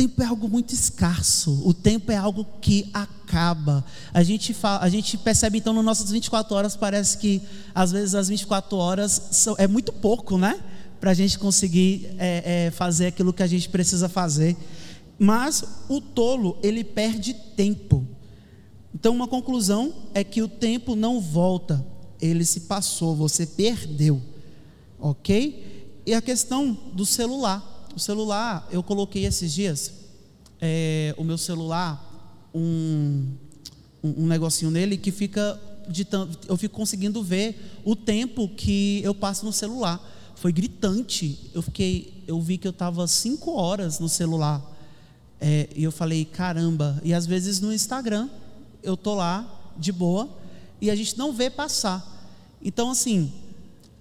tempo 0.00 0.22
é 0.22 0.24
algo 0.24 0.48
muito 0.48 0.72
escasso, 0.72 1.60
o 1.62 1.74
tempo 1.74 2.10
é 2.10 2.16
algo 2.16 2.46
que 2.62 2.88
acaba. 2.94 3.84
A 4.14 4.22
gente, 4.22 4.54
fala, 4.54 4.82
a 4.82 4.88
gente 4.88 5.18
percebe 5.18 5.58
então 5.58 5.74
nas 5.74 5.84
nossas 5.84 6.10
24 6.10 6.54
horas, 6.56 6.74
parece 6.74 7.18
que 7.18 7.42
às 7.74 7.92
vezes 7.92 8.14
as 8.14 8.28
24 8.28 8.78
horas 8.78 9.28
são, 9.30 9.54
é 9.58 9.66
muito 9.66 9.92
pouco, 9.92 10.38
né? 10.38 10.58
Para 10.98 11.10
a 11.10 11.14
gente 11.14 11.38
conseguir 11.38 12.14
é, 12.16 12.66
é, 12.66 12.70
fazer 12.70 13.08
aquilo 13.08 13.30
que 13.30 13.42
a 13.42 13.46
gente 13.46 13.68
precisa 13.68 14.08
fazer. 14.08 14.56
Mas 15.18 15.62
o 15.86 16.00
tolo, 16.00 16.56
ele 16.62 16.82
perde 16.82 17.34
tempo. 17.34 18.06
Então, 18.94 19.14
uma 19.14 19.28
conclusão 19.28 19.94
é 20.12 20.24
que 20.24 20.42
o 20.42 20.48
tempo 20.48 20.96
não 20.96 21.20
volta, 21.20 21.84
ele 22.20 22.44
se 22.44 22.62
passou, 22.62 23.14
você 23.14 23.46
perdeu, 23.46 24.20
ok? 24.98 26.02
E 26.04 26.12
a 26.12 26.20
questão 26.20 26.76
do 26.92 27.06
celular. 27.06 27.88
O 27.94 27.98
celular, 27.98 28.68
eu 28.70 28.82
coloquei 28.82 29.24
esses 29.24 29.52
dias, 29.52 29.92
é, 30.60 31.14
o 31.16 31.24
meu 31.24 31.38
celular, 31.38 32.10
um, 32.54 33.26
um, 34.02 34.26
negocinho 34.26 34.70
nele 34.70 34.96
que 34.96 35.10
fica 35.10 35.58
de, 35.88 36.06
eu 36.48 36.56
fico 36.56 36.74
conseguindo 36.74 37.22
ver 37.22 37.80
o 37.84 37.96
tempo 37.96 38.48
que 38.48 39.00
eu 39.02 39.14
passo 39.14 39.44
no 39.44 39.52
celular. 39.52 40.00
Foi 40.36 40.52
gritante. 40.52 41.50
Eu 41.52 41.62
fiquei, 41.62 42.24
eu 42.26 42.40
vi 42.40 42.58
que 42.58 42.66
eu 42.66 42.70
estava 42.70 43.06
cinco 43.06 43.52
horas 43.52 43.98
no 43.98 44.08
celular. 44.08 44.64
É, 45.40 45.68
e 45.74 45.84
eu 45.84 45.92
falei, 45.92 46.24
caramba. 46.24 47.00
E 47.04 47.12
às 47.12 47.26
vezes 47.26 47.60
no 47.60 47.72
Instagram 47.72 48.28
eu 48.82 48.96
tô 48.96 49.14
lá 49.14 49.72
de 49.76 49.92
boa 49.92 50.28
e 50.80 50.90
a 50.90 50.96
gente 50.96 51.16
não 51.18 51.32
vê 51.32 51.50
passar. 51.50 52.06
Então 52.62 52.90
assim, 52.90 53.32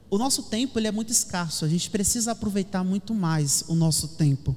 o 0.09 0.17
nosso 0.17 0.43
tempo 0.43 0.79
ele 0.79 0.87
é 0.87 0.91
muito 0.91 1.11
escasso, 1.11 1.65
a 1.65 1.67
gente 1.67 1.89
precisa 1.89 2.31
aproveitar 2.31 2.83
muito 2.83 3.13
mais 3.13 3.63
o 3.67 3.75
nosso 3.75 4.09
tempo. 4.09 4.55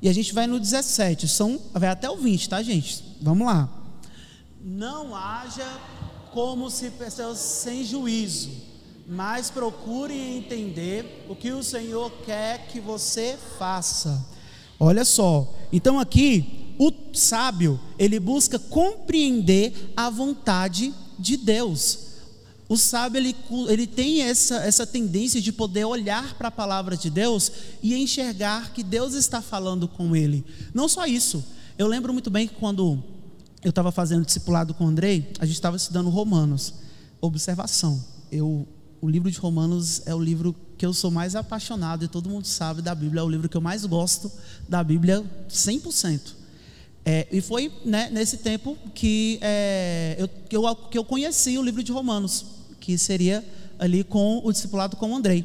E 0.00 0.08
a 0.08 0.12
gente 0.12 0.32
vai 0.32 0.46
no 0.46 0.60
17, 0.60 1.26
são, 1.26 1.60
vai 1.72 1.88
até 1.88 2.08
o 2.08 2.16
20, 2.16 2.48
tá, 2.48 2.62
gente? 2.62 3.04
Vamos 3.20 3.46
lá. 3.46 3.68
Não 4.60 5.14
haja 5.14 5.66
como 6.32 6.70
se 6.70 6.90
pessoas 6.90 7.38
sem 7.38 7.84
juízo, 7.84 8.50
mas 9.08 9.50
procure 9.50 10.14
entender 10.14 11.26
o 11.28 11.34
que 11.34 11.50
o 11.50 11.62
Senhor 11.62 12.10
quer 12.24 12.68
que 12.68 12.78
você 12.80 13.36
faça. 13.58 14.24
Olha 14.78 15.04
só, 15.04 15.52
então 15.72 15.98
aqui 15.98 16.67
o 16.78 16.92
sábio, 17.12 17.80
ele 17.98 18.20
busca 18.20 18.58
compreender 18.58 19.92
a 19.96 20.08
vontade 20.08 20.94
de 21.18 21.36
Deus. 21.36 22.06
O 22.68 22.76
sábio 22.76 23.18
ele, 23.18 23.34
ele 23.68 23.86
tem 23.86 24.22
essa, 24.22 24.56
essa 24.56 24.86
tendência 24.86 25.40
de 25.40 25.50
poder 25.50 25.86
olhar 25.86 26.34
para 26.34 26.48
a 26.48 26.52
palavra 26.52 26.96
de 26.96 27.10
Deus 27.10 27.50
e 27.82 27.94
enxergar 27.94 28.72
que 28.72 28.82
Deus 28.82 29.14
está 29.14 29.42
falando 29.42 29.88
com 29.88 30.14
ele. 30.14 30.44
Não 30.72 30.86
só 30.86 31.06
isso. 31.06 31.42
Eu 31.76 31.88
lembro 31.88 32.12
muito 32.12 32.30
bem 32.30 32.46
que 32.46 32.54
quando 32.54 33.02
eu 33.64 33.70
estava 33.70 33.90
fazendo 33.90 34.24
discipulado 34.24 34.74
com 34.74 34.84
o 34.84 34.88
Andrei, 34.88 35.32
a 35.40 35.46
gente 35.46 35.54
estava 35.54 35.76
estudando 35.76 36.10
Romanos. 36.10 36.74
Observação. 37.20 38.04
Eu, 38.30 38.68
o 39.00 39.08
livro 39.08 39.30
de 39.30 39.38
Romanos 39.38 40.02
é 40.06 40.14
o 40.14 40.20
livro 40.20 40.54
que 40.76 40.86
eu 40.86 40.92
sou 40.92 41.10
mais 41.10 41.34
apaixonado 41.34 42.04
e 42.04 42.08
todo 42.08 42.28
mundo 42.28 42.46
sabe 42.46 42.82
da 42.82 42.94
Bíblia, 42.94 43.20
é 43.20 43.24
o 43.24 43.28
livro 43.28 43.48
que 43.48 43.56
eu 43.56 43.60
mais 43.60 43.84
gosto 43.84 44.30
da 44.68 44.84
Bíblia 44.84 45.24
100%. 45.48 46.37
É, 47.10 47.26
e 47.32 47.40
foi 47.40 47.72
né, 47.86 48.10
nesse 48.12 48.36
tempo 48.36 48.76
que, 48.94 49.38
é, 49.40 50.14
eu, 50.18 50.28
que, 50.28 50.54
eu, 50.54 50.76
que 50.76 50.98
eu 50.98 51.02
conheci 51.02 51.56
o 51.56 51.62
livro 51.62 51.82
de 51.82 51.90
Romanos 51.90 52.44
que 52.78 52.98
seria 52.98 53.42
ali 53.78 54.04
com 54.04 54.42
o 54.44 54.52
discipulado 54.52 54.94
com 54.94 55.12
o 55.12 55.16
Andrei. 55.16 55.42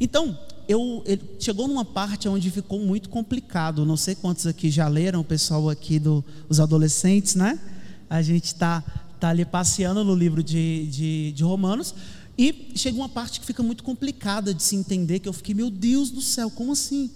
Então, 0.00 0.38
eu, 0.66 1.04
chegou 1.38 1.68
numa 1.68 1.84
parte 1.84 2.30
onde 2.30 2.50
ficou 2.50 2.78
muito 2.78 3.10
complicado. 3.10 3.84
Não 3.84 3.94
sei 3.94 4.14
quantos 4.14 4.46
aqui 4.46 4.70
já 4.70 4.88
leram, 4.88 5.20
o 5.20 5.24
pessoal 5.24 5.68
aqui 5.68 5.98
dos 5.98 6.24
do, 6.48 6.62
adolescentes, 6.62 7.34
né? 7.34 7.60
A 8.08 8.22
gente 8.22 8.46
está 8.46 8.82
tá 9.20 9.28
ali 9.28 9.44
passeando 9.44 10.02
no 10.02 10.14
livro 10.14 10.42
de, 10.42 10.86
de, 10.86 11.32
de 11.32 11.44
Romanos. 11.44 11.94
E 12.38 12.72
chega 12.74 12.96
uma 12.96 13.10
parte 13.10 13.38
que 13.38 13.44
fica 13.44 13.62
muito 13.62 13.84
complicada 13.84 14.54
de 14.54 14.62
se 14.62 14.76
entender, 14.76 15.18
que 15.18 15.28
eu 15.28 15.34
fiquei, 15.34 15.54
meu 15.54 15.68
Deus 15.68 16.10
do 16.10 16.22
céu, 16.22 16.50
como 16.50 16.72
assim? 16.72 17.10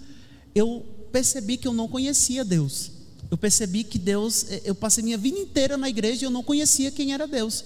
Eu 0.53 0.85
percebi 1.11 1.57
que 1.57 1.67
eu 1.67 1.73
não 1.73 1.87
conhecia 1.87 2.45
Deus. 2.45 2.96
Eu 3.29 3.37
percebi 3.37 3.83
que 3.83 3.99
Deus, 3.99 4.45
eu 4.63 4.73
passei 4.73 5.03
minha 5.03 5.17
vida 5.17 5.37
inteira 5.37 5.77
na 5.77 5.89
igreja 5.89 6.23
e 6.23 6.25
eu 6.25 6.31
não 6.31 6.43
conhecia 6.43 6.91
quem 6.91 7.13
era 7.13 7.27
Deus. 7.27 7.63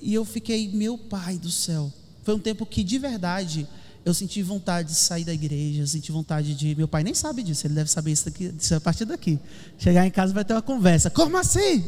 E 0.00 0.14
eu 0.14 0.24
fiquei, 0.24 0.68
meu 0.68 0.98
pai 0.98 1.38
do 1.38 1.50
céu. 1.50 1.92
Foi 2.22 2.34
um 2.34 2.38
tempo 2.38 2.66
que 2.66 2.84
de 2.84 2.98
verdade 2.98 3.66
eu 4.04 4.14
senti 4.14 4.42
vontade 4.42 4.88
de 4.88 4.94
sair 4.94 5.24
da 5.24 5.32
igreja, 5.32 5.86
senti 5.86 6.12
vontade 6.12 6.54
de. 6.54 6.74
Meu 6.74 6.88
pai 6.88 7.02
nem 7.02 7.14
sabe 7.14 7.42
disso, 7.42 7.66
ele 7.66 7.74
deve 7.74 7.90
saber 7.90 8.12
isso, 8.12 8.26
daqui, 8.26 8.54
isso 8.58 8.74
a 8.74 8.80
partir 8.80 9.04
daqui. 9.04 9.38
Chegar 9.78 10.06
em 10.06 10.10
casa 10.10 10.32
vai 10.32 10.44
ter 10.44 10.54
uma 10.54 10.62
conversa. 10.62 11.10
Como 11.10 11.36
assim? 11.36 11.84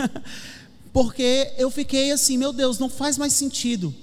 Porque 0.92 1.52
eu 1.58 1.70
fiquei 1.70 2.10
assim, 2.10 2.38
meu 2.38 2.52
Deus, 2.52 2.78
não 2.78 2.88
faz 2.88 3.18
mais 3.18 3.32
sentido. 3.32 3.94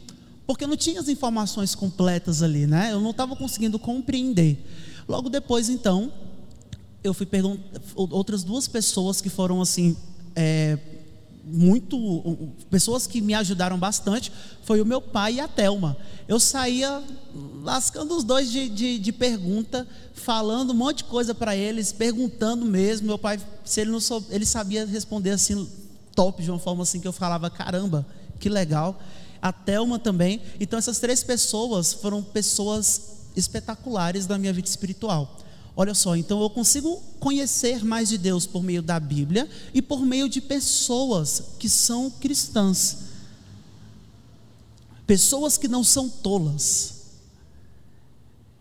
Porque 0.45 0.63
eu 0.63 0.67
não 0.67 0.77
tinha 0.77 0.99
as 0.99 1.07
informações 1.07 1.73
completas 1.73 2.43
ali, 2.43 2.67
né? 2.67 2.91
Eu 2.91 2.99
não 2.99 3.11
estava 3.11 3.35
conseguindo 3.35 3.79
compreender. 3.79 4.63
Logo 5.07 5.29
depois, 5.29 5.69
então, 5.69 6.11
eu 7.03 7.13
fui 7.13 7.25
perguntar. 7.25 7.81
Outras 7.95 8.43
duas 8.43 8.67
pessoas 8.67 9.21
que 9.21 9.29
foram 9.29 9.61
assim. 9.61 9.95
É, 10.35 10.77
muito 11.45 12.53
pessoas 12.69 13.05
que 13.05 13.19
me 13.19 13.33
ajudaram 13.33 13.77
bastante 13.77 14.31
foi 14.63 14.79
o 14.81 14.85
meu 14.85 15.01
pai 15.01 15.35
e 15.35 15.39
a 15.41 15.47
Telma. 15.47 15.97
Eu 16.25 16.39
saía 16.39 17.03
lascando 17.61 18.15
os 18.15 18.23
dois 18.23 18.49
de, 18.49 18.69
de, 18.69 18.97
de 18.97 19.11
pergunta, 19.11 19.85
falando 20.13 20.71
um 20.71 20.75
monte 20.75 20.99
de 20.99 21.03
coisa 21.05 21.35
para 21.35 21.55
eles, 21.55 21.91
perguntando 21.91 22.65
mesmo. 22.65 23.07
Meu 23.07 23.19
pai, 23.19 23.39
se 23.65 23.81
ele 23.81 23.91
não 23.91 23.99
sou, 23.99 24.23
ele 24.29 24.45
sabia 24.45 24.85
responder 24.85 25.31
assim 25.31 25.69
top 26.15 26.41
de 26.41 26.49
uma 26.49 26.59
forma 26.59 26.83
assim 26.83 26.99
que 26.99 27.07
eu 27.07 27.13
falava 27.13 27.49
caramba, 27.49 28.05
que 28.39 28.47
legal. 28.47 28.97
A 29.41 29.51
Telma 29.51 29.99
também. 29.99 30.41
Então 30.59 30.79
essas 30.79 30.99
três 30.99 31.23
pessoas 31.23 31.91
foram 31.91 32.23
pessoas 32.23 33.13
espetaculares 33.35 34.25
da 34.25 34.37
minha 34.37 34.53
vida 34.53 34.69
espiritual. 34.69 35.42
Olha 35.75 35.95
só, 35.95 36.15
então 36.15 36.41
eu 36.41 36.49
consigo 36.49 37.01
conhecer 37.19 37.83
mais 37.83 38.09
de 38.09 38.17
Deus 38.17 38.45
por 38.45 38.61
meio 38.61 38.81
da 38.81 38.99
Bíblia 38.99 39.49
e 39.73 39.81
por 39.81 40.05
meio 40.05 40.29
de 40.29 40.39
pessoas 40.39 41.55
que 41.57 41.67
são 41.67 42.11
cristãs. 42.11 42.97
Pessoas 45.07 45.57
que 45.57 45.67
não 45.67 45.83
são 45.83 46.07
tolas. 46.07 47.01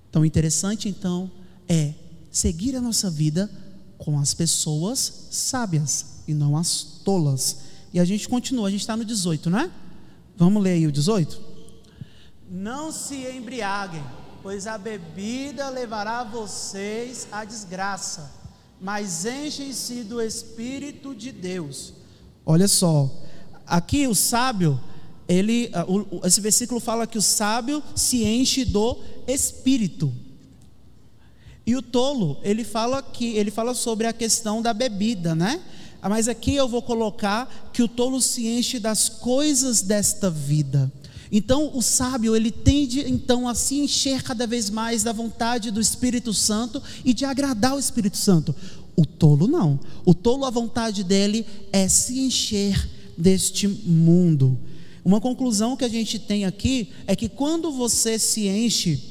Então, 0.08 0.24
interessante 0.24 0.88
então 0.88 1.30
é 1.68 1.94
seguir 2.30 2.76
a 2.76 2.80
nossa 2.80 3.10
vida 3.10 3.50
com 3.98 4.18
as 4.18 4.32
pessoas 4.32 5.28
sábias 5.30 6.06
e 6.26 6.32
não 6.32 6.56
as 6.56 6.82
tolas. 7.04 7.58
E 7.92 8.00
a 8.00 8.04
gente 8.06 8.26
continua, 8.26 8.68
a 8.68 8.70
gente 8.70 8.80
está 8.80 8.96
no 8.96 9.04
18, 9.04 9.50
né? 9.50 9.70
Vamos 10.36 10.62
ler 10.62 10.72
aí 10.72 10.86
o 10.86 10.92
18? 10.92 11.40
Não 12.50 12.90
se 12.90 13.14
embriaguem 13.30 14.02
pois 14.42 14.66
a 14.66 14.76
bebida 14.76 15.68
levará 15.68 16.24
vocês 16.24 17.28
à 17.30 17.44
desgraça, 17.44 18.30
mas 18.80 19.24
enchem-se 19.24 20.02
do 20.02 20.20
Espírito 20.20 21.14
de 21.14 21.30
Deus. 21.30 21.94
Olha 22.44 22.66
só, 22.66 23.08
aqui 23.64 24.06
o 24.08 24.14
sábio, 24.14 24.80
ele, 25.28 25.70
esse 26.24 26.40
versículo 26.40 26.80
fala 26.80 27.06
que 27.06 27.16
o 27.16 27.22
sábio 27.22 27.82
se 27.94 28.24
enche 28.24 28.64
do 28.64 28.98
Espírito. 29.28 30.12
E 31.64 31.76
o 31.76 31.82
tolo, 31.82 32.38
ele 32.42 32.64
fala 32.64 33.00
que 33.00 33.36
ele 33.36 33.52
fala 33.52 33.72
sobre 33.72 34.08
a 34.08 34.12
questão 34.12 34.60
da 34.60 34.74
bebida, 34.74 35.34
né? 35.34 35.62
Mas 36.02 36.26
aqui 36.26 36.56
eu 36.56 36.66
vou 36.66 36.82
colocar 36.82 37.70
que 37.72 37.84
o 37.84 37.88
tolo 37.88 38.20
se 38.20 38.48
enche 38.48 38.80
das 38.80 39.08
coisas 39.08 39.82
desta 39.82 40.28
vida. 40.28 40.90
Então, 41.34 41.70
o 41.74 41.80
sábio, 41.80 42.36
ele 42.36 42.50
tende 42.50 43.00
então 43.08 43.48
a 43.48 43.54
se 43.54 43.76
encher 43.76 44.22
cada 44.22 44.46
vez 44.46 44.68
mais 44.68 45.02
da 45.02 45.14
vontade 45.14 45.70
do 45.70 45.80
Espírito 45.80 46.34
Santo 46.34 46.82
e 47.02 47.14
de 47.14 47.24
agradar 47.24 47.74
o 47.74 47.78
Espírito 47.78 48.18
Santo. 48.18 48.54
O 48.94 49.06
tolo 49.06 49.48
não. 49.48 49.80
O 50.04 50.12
tolo, 50.12 50.44
a 50.44 50.50
vontade 50.50 51.02
dele 51.02 51.46
é 51.72 51.88
se 51.88 52.20
encher 52.20 52.86
deste 53.16 53.66
mundo. 53.66 54.58
Uma 55.02 55.22
conclusão 55.22 55.74
que 55.74 55.86
a 55.86 55.88
gente 55.88 56.18
tem 56.18 56.44
aqui 56.44 56.90
é 57.06 57.16
que 57.16 57.30
quando 57.30 57.72
você 57.72 58.18
se 58.18 58.46
enche, 58.46 59.02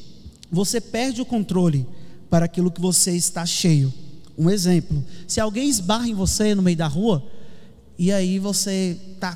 você 0.51 0.79
perde 0.79 1.21
o 1.21 1.25
controle 1.25 1.87
para 2.29 2.45
aquilo 2.45 2.71
que 2.71 2.79
você 2.79 3.13
está 3.15 3.47
cheio. 3.47 3.91
Um 4.37 4.47
exemplo: 4.47 5.03
se 5.27 5.39
alguém 5.39 5.67
esbarra 5.67 6.07
em 6.07 6.13
você 6.13 6.53
no 6.53 6.61
meio 6.61 6.77
da 6.77 6.87
rua, 6.87 7.25
e 7.97 8.11
aí 8.11 8.37
você 8.37 8.95
está 9.13 9.35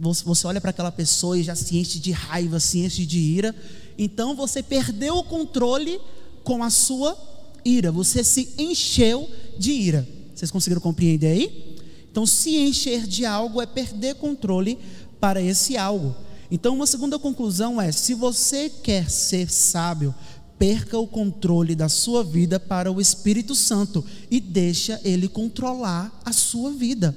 você 0.00 0.46
olha 0.46 0.60
para 0.60 0.70
aquela 0.70 0.92
pessoa 0.92 1.38
e 1.38 1.42
já 1.42 1.54
se 1.54 1.76
enche 1.76 1.98
de 1.98 2.12
raiva, 2.12 2.58
se 2.58 2.80
enche 2.80 3.04
de 3.04 3.18
ira. 3.18 3.54
Então 3.98 4.34
você 4.34 4.62
perdeu 4.62 5.16
o 5.16 5.24
controle 5.24 6.00
com 6.42 6.62
a 6.62 6.70
sua 6.70 7.16
ira. 7.64 7.92
Você 7.92 8.24
se 8.24 8.54
encheu 8.58 9.28
de 9.58 9.72
ira. 9.72 10.08
Vocês 10.34 10.50
conseguiram 10.50 10.80
compreender 10.80 11.28
aí? 11.28 11.78
Então, 12.10 12.26
se 12.26 12.56
encher 12.56 13.06
de 13.06 13.24
algo 13.24 13.60
é 13.60 13.66
perder 13.66 14.16
controle 14.16 14.78
para 15.20 15.40
esse 15.40 15.76
algo. 15.76 16.16
Então, 16.50 16.74
uma 16.74 16.86
segunda 16.86 17.18
conclusão 17.18 17.80
é: 17.80 17.92
se 17.92 18.14
você 18.14 18.68
quer 18.68 19.08
ser 19.08 19.50
sábio, 19.50 20.14
perca 20.58 20.98
o 20.98 21.06
controle 21.06 21.74
da 21.74 21.88
sua 21.88 22.24
vida 22.24 22.58
para 22.58 22.90
o 22.90 23.00
Espírito 23.00 23.54
Santo 23.54 24.04
e 24.30 24.40
deixa 24.40 25.00
ele 25.04 25.28
controlar 25.28 26.20
a 26.24 26.32
sua 26.32 26.72
vida. 26.72 27.16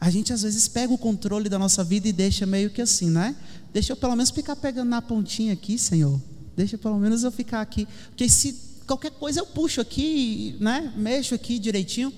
A 0.00 0.08
gente 0.08 0.32
às 0.32 0.42
vezes 0.42 0.66
pega 0.66 0.92
o 0.92 0.98
controle 0.98 1.48
da 1.48 1.58
nossa 1.58 1.84
vida 1.84 2.08
e 2.08 2.12
deixa 2.12 2.46
meio 2.46 2.70
que 2.70 2.80
assim, 2.80 3.10
né? 3.10 3.36
Deixa 3.72 3.92
eu 3.92 3.96
pelo 3.96 4.16
menos 4.16 4.30
ficar 4.30 4.56
pegando 4.56 4.88
na 4.88 5.02
pontinha 5.02 5.52
aqui, 5.52 5.78
Senhor. 5.78 6.18
Deixa 6.56 6.78
pelo 6.78 6.98
menos 6.98 7.22
eu 7.22 7.30
ficar 7.30 7.60
aqui. 7.60 7.86
Porque 8.08 8.28
se 8.28 8.58
qualquer 8.86 9.10
coisa 9.10 9.40
eu 9.40 9.46
puxo 9.46 9.80
aqui, 9.80 10.56
né? 10.58 10.92
Mexo 10.96 11.34
aqui 11.34 11.58
direitinho. 11.58 12.12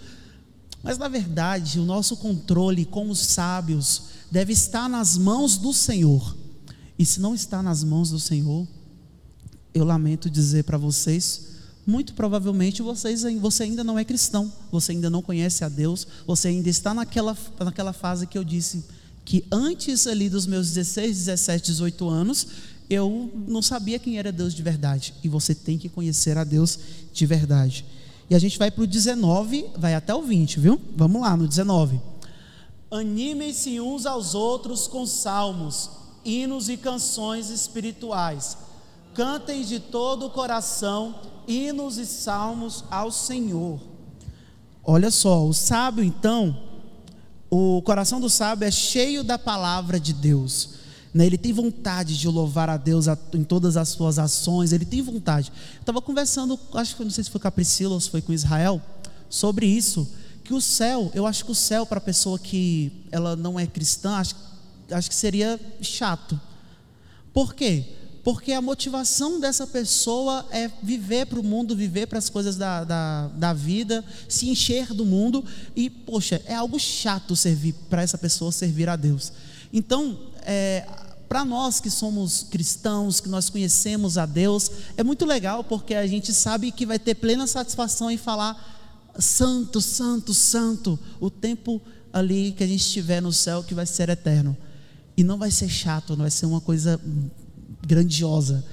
Mas 0.80 0.96
na 0.96 1.08
verdade, 1.08 1.80
o 1.80 1.84
nosso 1.84 2.16
controle 2.16 2.84
como 2.84 3.16
sábios 3.16 4.02
deve 4.30 4.52
estar 4.52 4.88
nas 4.88 5.18
mãos 5.18 5.58
do 5.58 5.72
Senhor. 5.72 6.36
E 6.96 7.04
se 7.04 7.20
não 7.20 7.34
está 7.34 7.62
nas 7.62 7.82
mãos 7.82 8.10
do 8.10 8.20
Senhor, 8.20 8.66
eu 9.74 9.84
lamento 9.84 10.30
dizer 10.30 10.64
para 10.64 10.78
vocês, 10.78 11.51
muito 11.86 12.14
provavelmente 12.14 12.82
vocês, 12.82 13.24
você 13.40 13.64
ainda 13.64 13.82
não 13.82 13.98
é 13.98 14.04
cristão, 14.04 14.52
você 14.70 14.92
ainda 14.92 15.10
não 15.10 15.20
conhece 15.20 15.64
a 15.64 15.68
Deus, 15.68 16.06
você 16.26 16.48
ainda 16.48 16.68
está 16.68 16.94
naquela, 16.94 17.36
naquela 17.58 17.92
fase 17.92 18.26
que 18.26 18.38
eu 18.38 18.44
disse 18.44 18.84
que 19.24 19.44
antes 19.50 20.06
ali 20.06 20.28
dos 20.28 20.46
meus 20.46 20.72
16, 20.72 21.16
17, 21.16 21.66
18 21.66 22.08
anos, 22.08 22.46
eu 22.90 23.30
não 23.46 23.62
sabia 23.62 23.98
quem 23.98 24.18
era 24.18 24.32
Deus 24.32 24.54
de 24.54 24.62
verdade. 24.62 25.14
E 25.22 25.28
você 25.28 25.54
tem 25.54 25.78
que 25.78 25.88
conhecer 25.88 26.36
a 26.36 26.44
Deus 26.44 26.78
de 27.12 27.24
verdade. 27.26 27.84
E 28.28 28.34
a 28.34 28.38
gente 28.38 28.58
vai 28.58 28.70
para 28.70 28.84
o 28.84 28.86
19, 28.86 29.66
vai 29.76 29.94
até 29.94 30.14
o 30.14 30.22
20, 30.22 30.58
viu? 30.58 30.80
Vamos 30.96 31.22
lá, 31.22 31.36
no 31.36 31.46
19. 31.46 32.00
Animem-se 32.90 33.80
uns 33.80 34.06
aos 34.06 34.34
outros 34.34 34.86
com 34.86 35.06
salmos, 35.06 35.90
hinos 36.24 36.68
e 36.68 36.76
canções 36.76 37.50
espirituais. 37.50 38.56
Cantem 39.14 39.64
de 39.64 39.78
todo 39.78 40.26
o 40.26 40.30
coração 40.30 41.14
hinos 41.46 41.98
e 41.98 42.06
salmos 42.06 42.84
ao 42.90 43.10
Senhor. 43.10 43.80
Olha 44.84 45.10
só, 45.10 45.46
o 45.46 45.52
sábio 45.52 46.02
então, 46.02 46.56
o 47.50 47.82
coração 47.82 48.20
do 48.20 48.28
sábio 48.28 48.66
é 48.66 48.70
cheio 48.70 49.22
da 49.22 49.38
palavra 49.38 50.00
de 50.00 50.12
Deus. 50.12 50.70
Né? 51.12 51.26
Ele 51.26 51.38
tem 51.38 51.52
vontade 51.52 52.16
de 52.16 52.26
louvar 52.26 52.70
a 52.70 52.76
Deus 52.76 53.06
em 53.34 53.44
todas 53.44 53.76
as 53.76 53.90
suas 53.90 54.18
ações, 54.18 54.72
ele 54.72 54.84
tem 54.84 55.02
vontade. 55.02 55.52
Estava 55.78 56.00
conversando, 56.00 56.58
acho 56.74 56.96
que 56.96 57.04
não 57.04 57.10
sei 57.10 57.24
se 57.24 57.30
foi 57.30 57.40
com 57.40 57.48
a 57.48 57.52
Priscila 57.52 57.94
ou 57.94 58.00
se 58.00 58.10
foi 58.10 58.22
com 58.22 58.32
Israel, 58.32 58.80
sobre 59.28 59.66
isso, 59.66 60.08
que 60.44 60.52
o 60.52 60.60
céu, 60.60 61.10
eu 61.14 61.26
acho 61.26 61.44
que 61.44 61.52
o 61.52 61.54
céu 61.54 61.86
para 61.86 61.98
a 61.98 62.02
pessoa 62.02 62.38
que 62.38 62.92
ela 63.10 63.36
não 63.36 63.58
é 63.58 63.66
cristã, 63.66 64.16
acho, 64.16 64.34
acho 64.90 65.08
que 65.08 65.14
seria 65.14 65.60
chato. 65.80 66.40
Por 67.32 67.54
quê? 67.54 67.86
Porque 68.24 68.52
a 68.52 68.60
motivação 68.60 69.40
dessa 69.40 69.66
pessoa 69.66 70.46
é 70.50 70.70
viver 70.82 71.26
para 71.26 71.40
o 71.40 71.42
mundo, 71.42 71.74
viver 71.74 72.06
para 72.06 72.18
as 72.18 72.28
coisas 72.28 72.56
da, 72.56 72.84
da, 72.84 73.28
da, 73.28 73.52
vida, 73.52 74.04
se 74.28 74.48
encher 74.48 74.94
do 74.94 75.04
mundo, 75.04 75.44
e, 75.74 75.90
poxa, 75.90 76.40
é 76.46 76.54
algo 76.54 76.78
chato 76.78 77.34
servir 77.34 77.74
para 77.90 78.02
essa 78.02 78.16
pessoa 78.16 78.52
servir 78.52 78.88
a 78.88 78.94
Deus. 78.94 79.32
Então, 79.72 80.18
é, 80.42 80.86
para 81.28 81.44
nós 81.44 81.80
que 81.80 81.90
somos 81.90 82.44
cristãos, 82.48 83.18
que 83.18 83.28
nós 83.28 83.50
conhecemos 83.50 84.16
a 84.16 84.24
Deus, 84.24 84.70
é 84.96 85.02
muito 85.02 85.24
legal 85.24 85.64
porque 85.64 85.94
a 85.94 86.06
gente 86.06 86.32
sabe 86.32 86.70
que 86.70 86.86
vai 86.86 86.98
ter 86.98 87.16
plena 87.16 87.46
satisfação 87.46 88.10
em 88.10 88.18
falar 88.18 89.10
santo, 89.18 89.80
santo, 89.80 90.32
santo, 90.32 90.98
o 91.18 91.28
tempo 91.28 91.80
ali 92.12 92.52
que 92.52 92.62
a 92.62 92.66
gente 92.66 92.82
estiver 92.82 93.20
no 93.20 93.32
céu 93.32 93.64
que 93.64 93.74
vai 93.74 93.86
ser 93.86 94.10
eterno. 94.10 94.56
E 95.16 95.24
não 95.24 95.38
vai 95.38 95.50
ser 95.50 95.68
chato, 95.68 96.10
não 96.10 96.22
vai 96.22 96.30
ser 96.30 96.46
uma 96.46 96.60
coisa 96.60 97.00
grandiosa. 97.86 98.64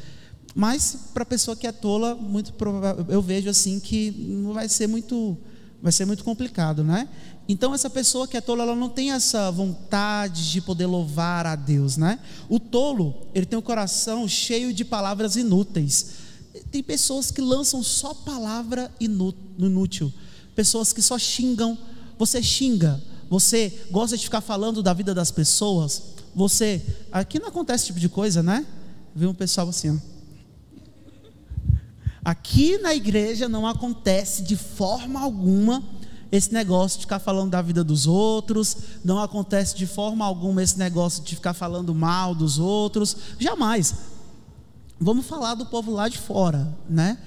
Mas 0.56 0.98
para 1.14 1.24
a 1.24 1.26
pessoa 1.26 1.56
que 1.56 1.68
é 1.68 1.72
tola, 1.72 2.16
muito 2.16 2.54
provável, 2.54 3.06
eu 3.10 3.22
vejo 3.22 3.50
assim 3.50 3.80
que 3.80 4.12
não 4.12 4.54
vai 4.54 4.68
ser 4.68 4.88
muito 4.88 5.38
vai 5.82 5.94
ser 5.94 6.04
muito 6.04 6.26
complicado, 6.26 6.84
né? 6.84 7.08
Então 7.48 7.74
essa 7.74 7.90
pessoa 7.90 8.28
que 8.28 8.36
é 8.36 8.42
tola, 8.42 8.64
ela 8.64 8.76
não 8.76 8.90
tem 8.90 9.12
essa 9.12 9.50
vontade 9.50 10.52
de 10.52 10.60
poder 10.60 10.86
louvar 10.86 11.46
a 11.46 11.56
Deus, 11.56 11.96
né? 11.96 12.20
O 12.50 12.60
tolo, 12.60 13.28
ele 13.34 13.46
tem 13.46 13.56
o 13.56 13.62
um 13.62 13.64
coração 13.64 14.28
cheio 14.28 14.74
de 14.74 14.84
palavras 14.84 15.38
inúteis. 15.38 16.08
Tem 16.70 16.84
pessoas 16.84 17.32
que 17.32 17.40
lançam 17.40 17.82
só 17.82 18.14
palavra 18.14 18.92
inútil, 19.00 20.12
pessoas 20.54 20.92
que 20.92 21.02
só 21.02 21.18
xingam. 21.18 21.78
Você 22.18 22.44
xinga, 22.44 23.02
você 23.30 23.86
gosta 23.90 24.18
de 24.18 24.26
ficar 24.26 24.42
falando 24.42 24.84
da 24.84 24.94
vida 24.94 25.16
das 25.16 25.32
pessoas, 25.32 26.04
você, 26.36 26.82
aqui 27.12 27.40
não 27.40 27.48
acontece 27.48 27.84
esse 27.84 27.88
tipo 27.88 28.00
de 28.00 28.10
coisa, 28.10 28.44
né? 28.44 28.66
Viu 29.16 29.30
um 29.30 29.34
pessoal 29.34 29.70
assim, 29.70 29.90
ó. 29.92 30.20
Aqui 32.24 32.78
na 32.78 32.94
igreja 32.94 33.48
não 33.48 33.66
acontece 33.66 34.44
de 34.44 34.56
forma 34.56 35.20
alguma 35.20 35.84
esse 36.32 36.54
negócio 36.54 37.00
de 37.00 37.06
ficar 37.06 37.20
falando 37.20 37.52
da 37.52 37.62
vida 37.62 37.84
dos 37.84 38.06
outros, 38.06 38.78
não 39.04 39.20
acontece 39.20 39.76
de 39.76 39.88
forma 39.88 40.24
alguma 40.24 40.62
esse 40.62 40.78
negócio 40.78 41.24
de 41.24 41.36
ficar 41.36 41.54
falando 41.54 41.94
mal 41.96 42.36
dos 42.36 42.60
outros, 42.60 43.16
jamais. 43.40 43.96
Vamos 45.00 45.26
falar 45.26 45.56
do 45.56 45.66
povo 45.66 45.92
lá 45.92 46.08
de 46.08 46.18
fora, 46.18 46.72
né? 46.88 47.18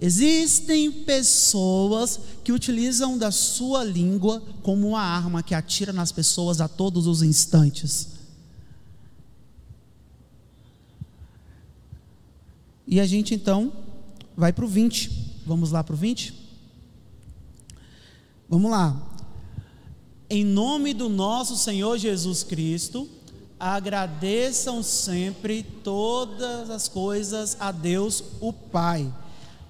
Existem 0.00 0.90
pessoas 0.90 2.18
que 2.42 2.52
utilizam 2.52 3.16
da 3.16 3.30
sua 3.30 3.84
língua 3.84 4.42
como 4.62 4.88
uma 4.88 5.00
arma 5.00 5.42
que 5.42 5.54
atira 5.54 5.92
nas 5.92 6.10
pessoas 6.10 6.60
a 6.60 6.66
todos 6.66 7.06
os 7.06 7.22
instantes. 7.22 8.08
E 12.92 13.00
a 13.00 13.06
gente 13.06 13.34
então 13.34 13.72
vai 14.36 14.52
para 14.52 14.66
o 14.66 14.68
20. 14.68 15.40
Vamos 15.46 15.70
lá 15.70 15.82
para 15.82 15.94
o 15.94 15.96
20? 15.96 16.34
Vamos 18.46 18.70
lá. 18.70 18.94
Em 20.28 20.44
nome 20.44 20.92
do 20.92 21.08
nosso 21.08 21.56
Senhor 21.56 21.96
Jesus 21.96 22.42
Cristo, 22.42 23.08
agradeçam 23.58 24.82
sempre 24.82 25.62
todas 25.62 26.68
as 26.68 26.86
coisas 26.86 27.56
a 27.58 27.72
Deus, 27.72 28.22
o 28.42 28.52
Pai. 28.52 29.10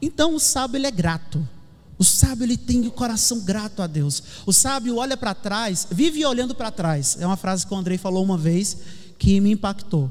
Então 0.02 0.34
o 0.34 0.40
sábio 0.40 0.78
ele 0.78 0.88
é 0.88 0.90
grato. 0.90 1.48
O 1.96 2.02
sábio 2.02 2.42
ele 2.42 2.56
tem 2.56 2.84
o 2.88 2.90
coração 2.90 3.38
grato 3.38 3.82
a 3.82 3.86
Deus. 3.86 4.20
O 4.44 4.52
sábio 4.52 4.96
olha 4.96 5.16
para 5.16 5.32
trás, 5.32 5.86
vive 5.88 6.26
olhando 6.26 6.56
para 6.56 6.72
trás. 6.72 7.16
É 7.20 7.24
uma 7.24 7.36
frase 7.36 7.68
que 7.68 7.72
o 7.72 7.76
Andrei 7.76 7.98
falou 7.98 8.24
uma 8.24 8.36
vez 8.36 8.78
que 9.16 9.40
me 9.40 9.52
impactou. 9.52 10.10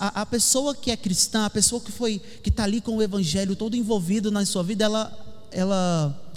A, 0.00 0.24
pessoa 0.24 0.74
que 0.74 0.90
é 0.90 0.96
cristã, 0.96 1.44
a 1.44 1.50
pessoa 1.50 1.80
que 1.80 1.92
foi 1.92 2.18
que 2.42 2.48
está 2.48 2.64
ali 2.64 2.80
com 2.80 2.96
o 2.96 3.02
evangelho 3.02 3.54
todo 3.54 3.76
envolvido 3.76 4.30
na 4.30 4.46
sua 4.46 4.62
vida, 4.62 4.84
ela, 4.84 5.46
ela 5.50 6.32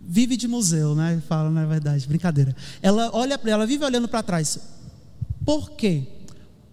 vive 0.00 0.36
de 0.36 0.48
museu, 0.48 0.94
né? 0.94 1.22
Fala, 1.28 1.50
na 1.50 1.62
é 1.62 1.66
verdade, 1.66 2.06
brincadeira. 2.08 2.56
Ela 2.82 3.10
olha 3.12 3.38
ela 3.44 3.66
vive 3.66 3.84
olhando 3.84 4.08
para 4.08 4.22
trás. 4.22 4.58
Por 5.44 5.70
quê? 5.72 6.04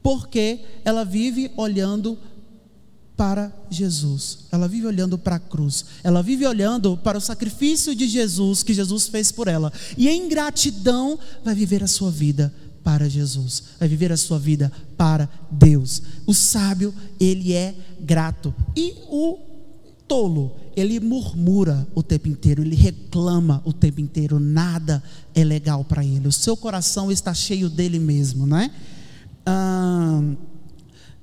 Porque 0.01 0.61
ela 0.83 1.03
vive 1.03 1.51
olhando 1.55 2.17
para 3.15 3.51
Jesus. 3.69 4.45
Ela 4.51 4.67
vive 4.67 4.85
olhando 4.85 5.17
para 5.17 5.35
a 5.35 5.39
cruz. 5.39 5.85
Ela 6.03 6.21
vive 6.21 6.45
olhando 6.45 6.95
para 6.97 7.17
o 7.17 7.21
sacrifício 7.21 7.95
de 7.95 8.07
Jesus 8.07 8.61
que 8.61 8.73
Jesus 8.73 9.07
fez 9.07 9.31
por 9.31 9.47
ela. 9.47 9.73
E 9.97 10.07
em 10.07 10.29
gratidão 10.29 11.19
vai 11.43 11.55
viver 11.55 11.83
a 11.83 11.87
sua 11.87 12.11
vida 12.11 12.53
para 12.87 13.09
Jesus. 13.09 13.63
Vai 13.77 13.89
viver 13.89 14.13
a 14.13 14.15
sua 14.15 14.39
vida 14.39 14.71
para 14.95 15.27
Deus. 15.51 16.01
O 16.25 16.33
sábio, 16.33 16.93
ele 17.19 17.51
é 17.51 17.75
grato. 17.99 18.55
E 18.77 18.93
o 19.09 19.37
tolo, 20.07 20.55
ele 20.73 20.97
murmura 21.01 21.85
o 21.93 22.01
tempo 22.01 22.29
inteiro, 22.29 22.61
ele 22.61 22.77
reclama 22.77 23.61
o 23.65 23.73
tempo 23.73 23.99
inteiro, 23.99 24.39
nada 24.39 25.03
é 25.35 25.43
legal 25.43 25.83
para 25.83 26.01
ele. 26.01 26.29
O 26.29 26.31
seu 26.31 26.55
coração 26.55 27.11
está 27.11 27.33
cheio 27.33 27.69
dele 27.69 27.99
mesmo, 27.99 28.47
né? 28.47 28.71
Ah, 29.45 30.21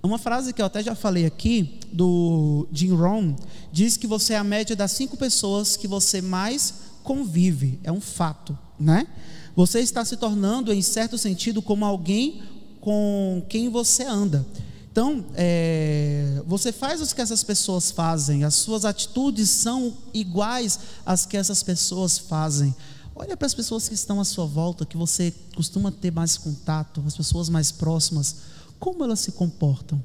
uma 0.03 0.19
frase 0.19 0.53
que 0.53 0.61
eu 0.61 0.67
até 0.67 0.83
já 0.83 0.95
falei 0.95 1.25
aqui, 1.25 1.81
do 1.91 2.69
Jim 2.71 2.93
Rohn, 2.93 3.35
diz 3.73 3.97
que 3.97 4.07
você 4.07 4.35
é 4.35 4.37
a 4.37 4.45
média 4.45 4.77
das 4.77 4.93
cinco 4.93 5.17
pessoas 5.17 5.79
que 5.79 5.89
você 5.89 6.21
mais 6.21 6.75
convive. 7.03 7.81
É 7.83 7.91
um 7.91 8.03
fato, 8.03 8.59
né? 8.79 9.07
Você 9.57 9.81
está 9.81 10.05
se 10.05 10.17
tornando, 10.17 10.73
em 10.73 10.83
certo 10.83 11.17
sentido, 11.17 11.63
como 11.63 11.85
alguém 11.85 12.43
com 12.81 13.45
quem 13.49 13.69
você 13.69 14.05
anda. 14.05 14.45
Então, 14.91 15.25
é, 15.35 16.41
você 16.47 16.71
faz 16.71 17.01
o 17.01 17.15
que 17.15 17.21
essas 17.21 17.43
pessoas 17.43 17.91
fazem, 17.91 18.45
as 18.45 18.55
suas 18.55 18.85
atitudes 18.85 19.51
são 19.51 19.93
iguais 20.13 20.79
às 21.05 21.27
que 21.27 21.37
essas 21.37 21.63
pessoas 21.63 22.17
fazem. 22.17 22.75
Olha 23.17 23.37
para 23.37 23.47
as 23.47 23.55
pessoas 23.55 23.89
que 23.89 23.95
estão 23.95 24.21
à 24.21 24.25
sua 24.25 24.45
volta, 24.45 24.85
que 24.85 24.97
você 24.97 25.33
costuma 25.55 25.91
ter 25.91 26.13
mais 26.13 26.37
contato, 26.37 27.03
as 27.07 27.17
pessoas 27.17 27.49
mais 27.49 27.73
próximas, 27.73 28.37
como 28.79 29.03
elas 29.03 29.21
se 29.21 29.33
comportam. 29.33 30.03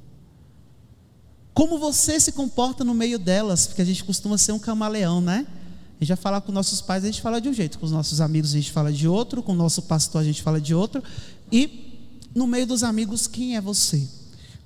Como 1.54 1.78
você 1.78 2.20
se 2.20 2.32
comporta 2.32 2.84
no 2.84 2.94
meio 2.94 3.20
delas, 3.20 3.68
porque 3.68 3.82
a 3.82 3.86
gente 3.86 4.04
costuma 4.04 4.38
ser 4.38 4.54
um 4.54 4.60
camaleão, 4.60 5.20
né? 5.20 5.46
A 6.00 6.04
gente 6.04 6.10
já 6.10 6.16
fala 6.16 6.40
com 6.40 6.52
nossos 6.52 6.82
pais, 6.82 7.04
a 7.04 7.08
gente 7.08 7.22
fala 7.22 7.42
de 7.42 7.50
um 7.50 7.54
jeito, 7.54 7.78
com 7.78 7.86
os 7.86 7.92
nossos 7.92 8.22
amigos 8.22 8.52
a 8.52 8.58
gente 8.58 8.72
fala 8.72 8.92
de 8.92 9.08
outro, 9.08 9.44
com 9.44 9.52
o 9.52 9.56
nosso 9.56 9.82
pastor 9.82 10.22
a 10.22 10.24
gente 10.24 10.42
fala 10.42 10.60
de 10.62 10.74
outro, 10.74 11.04
e 11.52 11.98
no 12.34 12.48
meio 12.48 12.66
dos 12.66 12.84
amigos, 12.84 13.28
quem 13.28 13.56
é 13.56 13.62
você? 13.62 14.08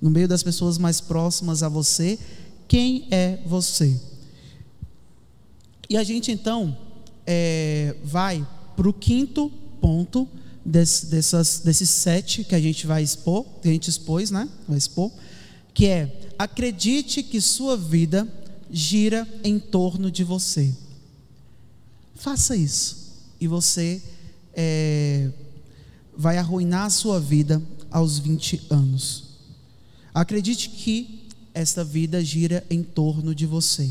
no 0.03 0.11
meio 0.11 0.27
das 0.27 0.43
pessoas 0.43 0.77
mais 0.77 0.99
próximas 0.99 1.63
a 1.63 1.69
você, 1.69 2.19
quem 2.67 3.07
é 3.09 3.39
você? 3.45 3.97
E 5.89 5.95
a 5.95 6.03
gente 6.03 6.29
então 6.29 6.77
é, 7.25 7.95
vai 8.03 8.45
para 8.75 8.89
o 8.89 8.91
quinto 8.91 9.49
ponto 9.79 10.27
desse, 10.65 11.05
dessas, 11.05 11.59
desses 11.59 11.89
sete 11.89 12.43
que 12.43 12.53
a 12.53 12.59
gente 12.59 12.85
vai 12.85 13.01
expor, 13.01 13.45
que 13.61 13.69
a 13.69 13.71
gente 13.71 13.89
expôs, 13.89 14.29
né? 14.29 14.49
Vai 14.67 14.77
expor, 14.77 15.09
que 15.73 15.85
é 15.85 16.19
acredite 16.37 17.23
que 17.23 17.39
sua 17.39 17.77
vida 17.77 18.27
gira 18.69 19.25
em 19.41 19.57
torno 19.57 20.11
de 20.11 20.25
você. 20.25 20.75
Faça 22.23 22.55
isso 22.55 22.95
e 23.37 23.49
você 23.49 24.01
é, 24.53 25.29
vai 26.15 26.37
arruinar 26.37 26.85
a 26.85 26.89
sua 26.89 27.19
vida 27.19 27.61
aos 27.91 28.17
20 28.17 28.67
anos. 28.69 29.23
Acredite 30.13 30.69
que 30.69 31.27
esta 31.53 31.83
vida 31.83 32.23
gira 32.23 32.65
em 32.69 32.81
torno 32.81 33.35
de 33.35 33.45
você. 33.45 33.89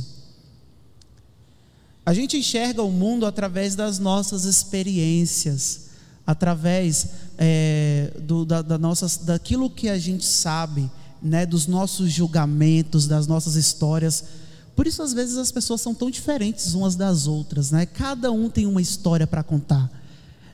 A 2.07 2.15
gente 2.15 2.39
enxerga 2.39 2.83
o 2.83 2.91
mundo 2.91 3.27
através 3.27 3.75
das 3.75 3.99
nossas 3.99 4.47
experiências, 4.47 5.91
através 6.27 7.09
é, 7.37 8.15
do, 8.23 8.47
da, 8.47 8.63
da 8.63 8.79
nossas, 8.79 9.19
daquilo 9.19 9.69
que 9.69 9.91
a 9.91 9.99
gente 9.99 10.25
sabe, 10.25 10.91
né, 11.23 11.45
dos 11.45 11.67
nossos 11.67 12.11
julgamentos, 12.11 13.07
das 13.07 13.27
nossas 13.27 13.57
histórias. 13.57 14.25
Por 14.75 14.87
isso, 14.87 15.03
às 15.03 15.13
vezes, 15.13 15.37
as 15.37 15.53
pessoas 15.53 15.81
são 15.81 15.95
tão 15.95 16.11
diferentes 16.11 16.75
umas 16.75 16.97
das 16.97 17.27
outras, 17.27 17.71
né? 17.71 17.87
Cada 17.87 18.33
um 18.33 18.49
tem 18.49 18.67
uma 18.67 18.81
história 18.81 19.27
para 19.27 19.43
contar. 19.43 19.91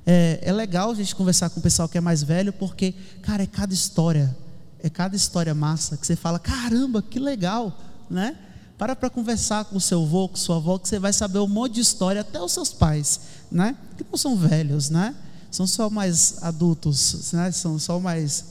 É, 0.05 0.41
é 0.43 0.53
legal 0.53 0.91
a 0.91 0.95
gente 0.95 1.15
conversar 1.15 1.51
com 1.51 1.61
o 1.61 1.63
pessoal 1.63 1.89
que 1.89 1.99
é 1.99 2.01
mais 2.01 2.23
velho, 2.23 2.53
porque, 2.53 2.95
cara, 3.23 3.43
é 3.43 3.47
cada 3.47 3.73
história 3.73 4.37
é 4.81 4.89
cada 4.89 5.17
história 5.17 5.55
massa 5.55 5.97
que 5.97 6.07
você 6.07 6.17
fala, 6.17 6.39
caramba, 6.39 7.03
que 7.03 7.19
legal, 7.19 7.77
né? 8.09 8.37
Para 8.77 8.95
para 8.95 9.11
conversar 9.11 9.65
com 9.65 9.77
o 9.77 9.81
seu 9.81 10.03
avô, 10.03 10.29
com 10.29 10.37
sua 10.37 10.57
avó, 10.57 10.79
que 10.79 10.89
você 10.89 10.99
vai 10.99 11.13
saber 11.13 11.41
um 11.41 11.49
monte 11.49 11.75
de 11.75 11.81
história, 11.81 12.21
até 12.21 12.41
os 12.41 12.53
seus 12.53 12.73
pais, 12.73 13.21
né? 13.51 13.77
Que 13.97 14.05
não 14.09 14.17
são 14.17 14.37
velhos, 14.37 14.89
né? 14.89 15.15
São 15.51 15.67
só 15.67 15.91
mais 15.91 16.37
adultos, 16.43 17.33
né? 17.33 17.51
São 17.51 17.79
só 17.79 17.99
mais, 17.99 18.45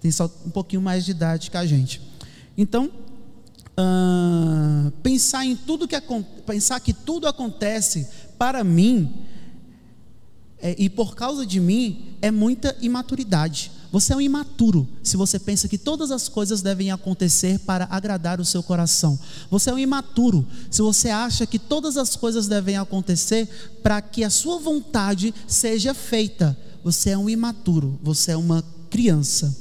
tem 0.00 0.10
só 0.12 0.30
um 0.46 0.50
pouquinho 0.50 0.80
mais 0.80 1.04
de 1.04 1.10
idade 1.10 1.50
que 1.50 1.56
a 1.56 1.66
gente. 1.66 2.00
Então, 2.56 2.90
uh, 3.78 4.90
pensar 5.02 5.44
em 5.44 5.56
tudo 5.56 5.88
que 5.88 5.96
pensar 6.46 6.80
que 6.80 6.92
tudo 6.92 7.26
acontece 7.26 8.08
para 8.38 8.62
mim 8.64 9.26
é, 10.62 10.76
e 10.78 10.88
por 10.88 11.16
causa 11.16 11.44
de 11.44 11.58
mim 11.58 12.16
é 12.22 12.30
muita 12.30 12.76
imaturidade. 12.80 13.72
Você 13.90 14.12
é 14.14 14.16
um 14.16 14.20
imaturo 14.20 14.88
se 15.02 15.16
você 15.16 15.38
pensa 15.38 15.68
que 15.68 15.76
todas 15.76 16.10
as 16.10 16.28
coisas 16.28 16.62
devem 16.62 16.90
acontecer 16.90 17.58
para 17.58 17.86
agradar 17.90 18.40
o 18.40 18.44
seu 18.44 18.62
coração. 18.62 19.18
Você 19.50 19.68
é 19.68 19.74
um 19.74 19.78
imaturo 19.78 20.46
se 20.70 20.80
você 20.80 21.10
acha 21.10 21.46
que 21.46 21.58
todas 21.58 21.96
as 21.96 22.16
coisas 22.16 22.46
devem 22.46 22.78
acontecer 22.78 23.46
para 23.82 24.00
que 24.00 24.24
a 24.24 24.30
sua 24.30 24.58
vontade 24.58 25.34
seja 25.46 25.92
feita. 25.92 26.56
Você 26.82 27.10
é 27.10 27.18
um 27.18 27.28
imaturo, 27.28 27.98
você 28.02 28.30
é 28.30 28.36
uma 28.36 28.64
criança. 28.88 29.54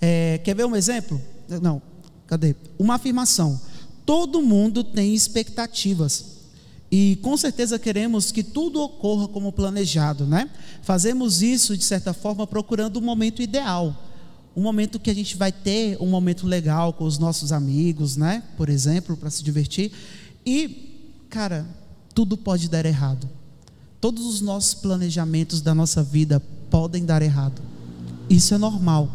É, 0.00 0.40
quer 0.42 0.54
ver 0.54 0.64
um 0.64 0.74
exemplo? 0.74 1.20
Não, 1.62 1.80
cadê? 2.28 2.54
Uma 2.78 2.94
afirmação. 2.94 3.60
Todo 4.06 4.40
mundo 4.40 4.84
tem 4.84 5.14
expectativas. 5.14 6.38
E 6.90 7.18
com 7.22 7.36
certeza 7.36 7.78
queremos 7.78 8.30
que 8.30 8.42
tudo 8.42 8.80
ocorra 8.80 9.28
como 9.28 9.52
planejado, 9.52 10.24
né? 10.24 10.48
Fazemos 10.82 11.42
isso 11.42 11.76
de 11.76 11.84
certa 11.84 12.14
forma 12.14 12.46
procurando 12.46 12.96
o 12.96 13.00
um 13.00 13.04
momento 13.04 13.42
ideal, 13.42 13.94
um 14.56 14.62
momento 14.62 14.98
que 14.98 15.10
a 15.10 15.14
gente 15.14 15.36
vai 15.36 15.52
ter 15.52 15.98
um 16.00 16.06
momento 16.06 16.46
legal 16.46 16.92
com 16.92 17.04
os 17.04 17.18
nossos 17.18 17.52
amigos, 17.52 18.16
né? 18.16 18.42
Por 18.56 18.68
exemplo, 18.68 19.16
para 19.16 19.28
se 19.28 19.42
divertir. 19.42 19.92
E, 20.46 21.24
cara, 21.28 21.66
tudo 22.14 22.36
pode 22.36 22.68
dar 22.68 22.86
errado. 22.86 23.28
Todos 24.00 24.24
os 24.24 24.40
nossos 24.40 24.74
planejamentos 24.74 25.60
da 25.60 25.74
nossa 25.74 26.02
vida 26.02 26.40
podem 26.70 27.04
dar 27.04 27.20
errado. 27.20 27.60
Isso 28.30 28.54
é 28.54 28.58
normal. 28.58 29.10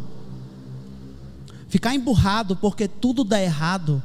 Ficar 1.73 1.95
emburrado 1.95 2.55
porque 2.55 2.87
tudo 2.87 3.23
dá 3.23 3.41
errado 3.41 4.03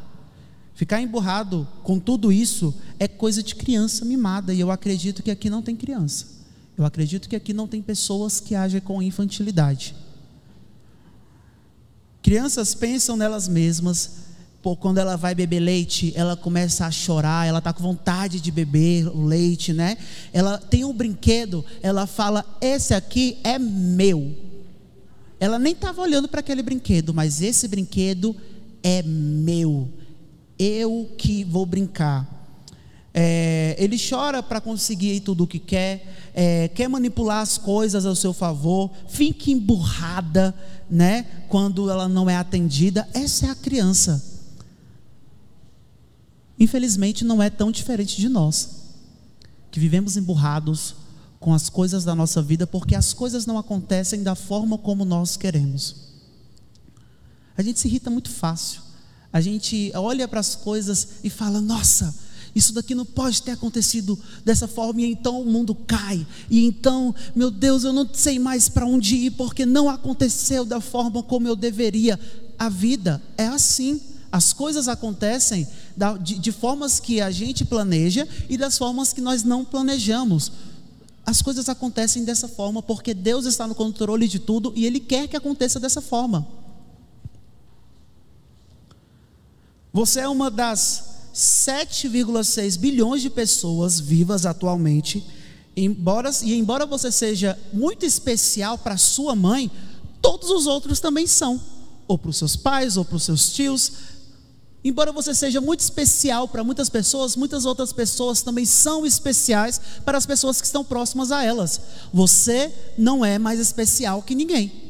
Ficar 0.78 1.02
emburrado 1.02 1.66
com 1.82 1.98
tudo 1.98 2.30
isso 2.30 2.72
é 3.00 3.08
coisa 3.08 3.42
de 3.42 3.56
criança 3.56 4.04
mimada, 4.04 4.54
e 4.54 4.60
eu 4.60 4.70
acredito 4.70 5.24
que 5.24 5.30
aqui 5.32 5.50
não 5.50 5.60
tem 5.60 5.74
criança. 5.74 6.26
Eu 6.76 6.84
acredito 6.84 7.28
que 7.28 7.34
aqui 7.34 7.52
não 7.52 7.66
tem 7.66 7.82
pessoas 7.82 8.38
que 8.38 8.54
agem 8.54 8.80
com 8.80 9.02
infantilidade. 9.02 9.92
Crianças 12.22 12.76
pensam 12.76 13.16
nelas 13.16 13.48
mesmas, 13.48 14.28
quando 14.78 14.98
ela 14.98 15.16
vai 15.16 15.34
beber 15.34 15.58
leite, 15.58 16.12
ela 16.14 16.36
começa 16.36 16.86
a 16.86 16.92
chorar, 16.92 17.44
ela 17.44 17.58
está 17.58 17.72
com 17.72 17.82
vontade 17.82 18.40
de 18.40 18.52
beber 18.52 19.08
o 19.08 19.24
leite, 19.24 19.72
né? 19.72 19.98
Ela 20.32 20.58
tem 20.58 20.84
um 20.84 20.92
brinquedo, 20.92 21.64
ela 21.82 22.06
fala: 22.06 22.44
Esse 22.60 22.94
aqui 22.94 23.38
é 23.42 23.58
meu. 23.58 24.47
Ela 25.40 25.58
nem 25.58 25.72
estava 25.72 26.00
olhando 26.02 26.28
para 26.28 26.40
aquele 26.40 26.62
brinquedo, 26.62 27.14
mas 27.14 27.40
esse 27.40 27.68
brinquedo 27.68 28.34
é 28.82 29.02
meu. 29.02 29.88
Eu 30.58 31.10
que 31.16 31.44
vou 31.44 31.64
brincar. 31.64 32.36
É, 33.14 33.74
ele 33.78 33.96
chora 33.98 34.42
para 34.42 34.60
conseguir 34.60 35.20
tudo 35.20 35.44
o 35.44 35.46
que 35.46 35.58
quer, 35.58 36.30
é, 36.34 36.68
quer 36.68 36.88
manipular 36.88 37.40
as 37.40 37.58
coisas 37.58 38.06
ao 38.06 38.14
seu 38.14 38.32
favor, 38.32 38.90
fica 39.08 39.50
emburrada, 39.50 40.54
né? 40.90 41.26
Quando 41.48 41.90
ela 41.90 42.08
não 42.08 42.28
é 42.28 42.36
atendida. 42.36 43.08
Essa 43.14 43.46
é 43.46 43.50
a 43.50 43.54
criança 43.54 44.38
infelizmente 46.58 47.24
não 47.24 47.42
é 47.42 47.48
tão 47.48 47.70
diferente 47.70 48.16
de 48.16 48.28
nós, 48.28 48.70
que 49.70 49.78
vivemos 49.78 50.16
emburrados 50.16 50.96
com 51.40 51.54
as 51.54 51.68
coisas 51.68 52.04
da 52.04 52.14
nossa 52.14 52.42
vida 52.42 52.66
porque 52.66 52.94
as 52.94 53.12
coisas 53.12 53.46
não 53.46 53.58
acontecem 53.58 54.22
da 54.22 54.34
forma 54.34 54.76
como 54.76 55.04
nós 55.04 55.36
queremos. 55.36 56.08
A 57.56 57.62
gente 57.62 57.80
se 57.80 57.88
irrita 57.88 58.10
muito 58.10 58.30
fácil. 58.30 58.82
A 59.32 59.40
gente 59.40 59.90
olha 59.94 60.26
para 60.26 60.40
as 60.40 60.54
coisas 60.54 61.08
e 61.22 61.28
fala: 61.28 61.60
"Nossa, 61.60 62.14
isso 62.54 62.72
daqui 62.72 62.94
não 62.94 63.04
pode 63.04 63.42
ter 63.42 63.52
acontecido 63.52 64.18
dessa 64.44 64.66
forma", 64.66 65.00
e 65.00 65.10
então 65.10 65.40
o 65.40 65.46
mundo 65.46 65.74
cai. 65.74 66.26
E 66.48 66.64
então, 66.64 67.14
meu 67.34 67.50
Deus, 67.50 67.84
eu 67.84 67.92
não 67.92 68.08
sei 68.12 68.38
mais 68.38 68.68
para 68.68 68.86
onde 68.86 69.16
ir 69.16 69.30
porque 69.32 69.66
não 69.66 69.88
aconteceu 69.88 70.64
da 70.64 70.80
forma 70.80 71.22
como 71.22 71.46
eu 71.46 71.56
deveria. 71.56 72.18
A 72.58 72.68
vida 72.68 73.22
é 73.36 73.46
assim. 73.46 74.00
As 74.30 74.52
coisas 74.52 74.88
acontecem 74.88 75.66
de, 76.20 76.52
formas 76.52 77.00
que 77.00 77.18
a 77.20 77.30
gente 77.30 77.64
planeja 77.64 78.28
e 78.48 78.58
das 78.58 78.76
formas 78.76 79.12
que 79.12 79.22
nós 79.22 79.42
não 79.42 79.64
planejamos. 79.64 80.52
As 81.24 81.42
coisas 81.42 81.68
acontecem 81.68 82.24
dessa 82.24 82.48
forma 82.48 82.82
porque 82.82 83.12
Deus 83.12 83.44
está 83.44 83.66
no 83.66 83.74
controle 83.74 84.26
de 84.26 84.38
tudo 84.38 84.72
e 84.74 84.86
Ele 84.86 85.00
quer 85.00 85.28
que 85.28 85.36
aconteça 85.36 85.78
dessa 85.78 86.00
forma. 86.00 86.46
Você 89.92 90.20
é 90.20 90.28
uma 90.28 90.50
das 90.50 91.18
7,6 91.34 92.78
bilhões 92.78 93.22
de 93.22 93.30
pessoas 93.30 94.00
vivas 94.00 94.46
atualmente. 94.46 95.24
Embora, 95.76 96.30
e 96.42 96.54
embora 96.54 96.84
você 96.84 97.12
seja 97.12 97.58
muito 97.72 98.04
especial 98.04 98.76
para 98.76 98.96
sua 98.96 99.36
mãe, 99.36 99.70
todos 100.20 100.50
os 100.50 100.66
outros 100.66 100.98
também 100.98 101.26
são. 101.26 101.60
Ou 102.06 102.18
para 102.18 102.30
os 102.30 102.36
seus 102.36 102.56
pais, 102.56 102.96
ou 102.96 103.04
para 103.04 103.16
os 103.16 103.22
seus 103.22 103.52
tios, 103.52 103.92
Embora 104.84 105.12
você 105.12 105.34
seja 105.34 105.60
muito 105.60 105.80
especial 105.80 106.46
para 106.46 106.62
muitas 106.62 106.88
pessoas, 106.88 107.34
muitas 107.34 107.64
outras 107.64 107.92
pessoas 107.92 108.42
também 108.42 108.64
são 108.64 109.04
especiais 109.04 109.80
para 110.04 110.16
as 110.16 110.24
pessoas 110.24 110.60
que 110.60 110.66
estão 110.66 110.84
próximas 110.84 111.32
a 111.32 111.44
elas. 111.44 111.80
Você 112.12 112.72
não 112.96 113.24
é 113.24 113.38
mais 113.38 113.58
especial 113.58 114.22
que 114.22 114.34
ninguém. 114.34 114.88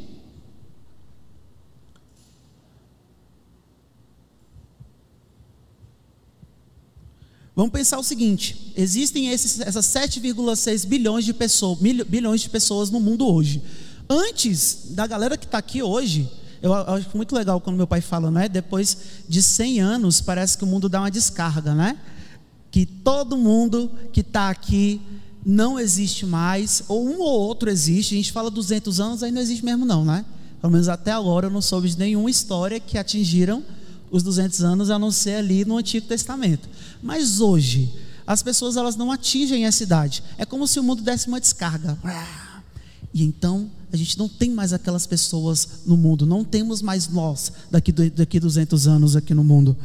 Vamos 7.59 7.73
pensar 7.73 7.99
o 7.99 8.05
seguinte: 8.05 8.73
existem 8.77 9.31
esses, 9.31 9.59
essas 9.59 9.87
7,6 9.87 10.87
bilhões 10.87 11.25
de 11.25 11.35
pessoas, 11.35 11.79
bilhões 11.81 12.43
de 12.43 12.51
pessoas 12.51 12.89
no 12.89 13.01
mundo 13.01 13.27
hoje. 13.27 13.61
Antes 14.09 14.91
da 14.91 15.09
galera 15.09 15.37
que 15.37 15.45
está 15.45 15.59
aqui 15.59 15.83
hoje, 15.83 16.31
eu 16.63 16.75
acho 16.75 17.17
muito 17.17 17.35
legal 17.35 17.61
quando 17.61 17.77
meu 17.77 17.87
pai 17.87 18.01
fala, 18.01 18.31
né? 18.31 18.49
Depois 18.49 18.97
de 19.29 19.43
100 19.43 19.81
anos, 19.81 20.21
parece 20.21 20.59
que 20.59 20.65
o 20.65 20.67
mundo 20.67 20.89
dá 20.89 21.01
uma 21.01 21.11
descarga, 21.11 21.75
né? 21.75 21.97
Que 22.71 22.85
todo 22.85 23.37
mundo 23.37 23.91
que 24.13 24.21
está 24.21 24.51
aqui 24.51 25.01
não 25.45 25.79
existe 25.79 26.27
mais, 26.27 26.83
ou 26.89 27.07
um 27.07 27.21
ou 27.21 27.41
outro 27.41 27.71
existe. 27.71 28.15
A 28.15 28.17
gente 28.17 28.33
fala 28.33 28.51
200 28.51 29.01
anos, 29.01 29.23
aí 29.23 29.31
não 29.31 29.41
existe 29.41 29.65
mesmo, 29.65 29.87
não, 29.87 30.05
né? 30.05 30.25
Pelo 30.61 30.73
menos 30.73 30.89
até 30.89 31.13
agora 31.13 31.47
eu 31.47 31.51
não 31.51 31.63
soube 31.63 31.89
de 31.89 31.99
nenhuma 31.99 32.31
história 32.31 32.81
que 32.81 32.99
atingiram 32.99 33.63
os 34.11 34.23
200 34.23 34.63
anos, 34.63 34.91
a 34.91 34.99
não 34.99 35.11
ser 35.11 35.37
ali 35.37 35.65
no 35.65 35.77
Antigo 35.77 36.07
Testamento. 36.07 36.69
Mas 37.03 37.41
hoje, 37.41 37.93
as 38.27 38.43
pessoas 38.43 38.77
elas 38.77 38.97
não 38.97 39.13
atingem 39.13 39.65
essa 39.65 39.83
idade. 39.83 40.23
É 40.37 40.45
como 40.45 40.67
se 40.67 40.81
o 40.81 40.83
mundo 40.83 41.03
desse 41.03 41.29
uma 41.29 41.41
descarga. 41.41 41.97
E 43.15 43.23
então 43.23 43.71
a 43.93 43.97
gente 43.97 44.19
não 44.19 44.29
tem 44.29 44.51
mais 44.51 44.73
aquelas 44.73 45.07
pessoas 45.07 45.81
no 45.87 45.97
mundo, 45.97 46.27
não 46.27 46.45
temos 46.45 46.83
mais 46.83 47.09
nós 47.09 47.53
daqui 47.71 47.93
daqui 47.93 48.39
200 48.39 48.87
anos 48.87 49.17
aqui 49.17 49.33
no 49.33 49.43
mundo. 49.43 49.77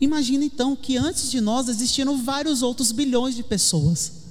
Imagina 0.00 0.44
então 0.44 0.74
que 0.74 0.96
antes 0.96 1.30
de 1.30 1.40
nós 1.40 1.68
existiram 1.68 2.22
vários 2.22 2.62
outros 2.62 2.92
bilhões 2.92 3.34
de 3.34 3.42
pessoas. 3.42 4.24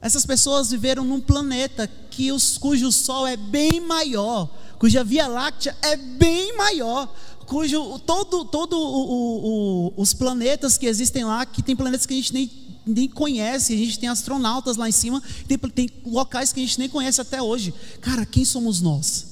Essas 0.00 0.26
pessoas 0.26 0.70
viveram 0.70 1.04
num 1.04 1.20
planeta 1.20 1.88
que 2.10 2.32
os, 2.32 2.58
cujo 2.58 2.90
Sol 2.90 3.26
é 3.26 3.36
bem 3.36 3.80
maior, 3.80 4.52
cuja 4.78 5.04
Via 5.04 5.28
Láctea 5.28 5.76
é 5.80 5.96
bem 5.96 6.56
maior, 6.56 7.14
cujo 7.46 8.00
todo, 8.00 8.44
todo 8.44 8.76
o, 8.76 8.82
o, 8.82 9.86
o, 9.88 9.92
os 9.96 10.12
planetas 10.12 10.76
que 10.76 10.86
existem 10.86 11.24
lá, 11.24 11.46
que 11.46 11.62
tem 11.62 11.76
planetas 11.76 12.04
que 12.04 12.14
a 12.14 12.16
gente 12.16 12.34
nem 12.34 12.50
nem 12.86 13.08
conhece, 13.08 13.72
a 13.72 13.76
gente 13.76 13.98
tem 13.98 14.08
astronautas 14.08 14.76
lá 14.76 14.88
em 14.88 14.92
cima, 14.92 15.22
tem, 15.46 15.58
tem 15.58 15.90
locais 16.04 16.52
que 16.52 16.60
a 16.60 16.62
gente 16.62 16.78
nem 16.78 16.88
conhece 16.88 17.20
até 17.20 17.40
hoje. 17.42 17.72
Cara, 18.00 18.26
quem 18.26 18.44
somos 18.44 18.80
nós? 18.80 19.26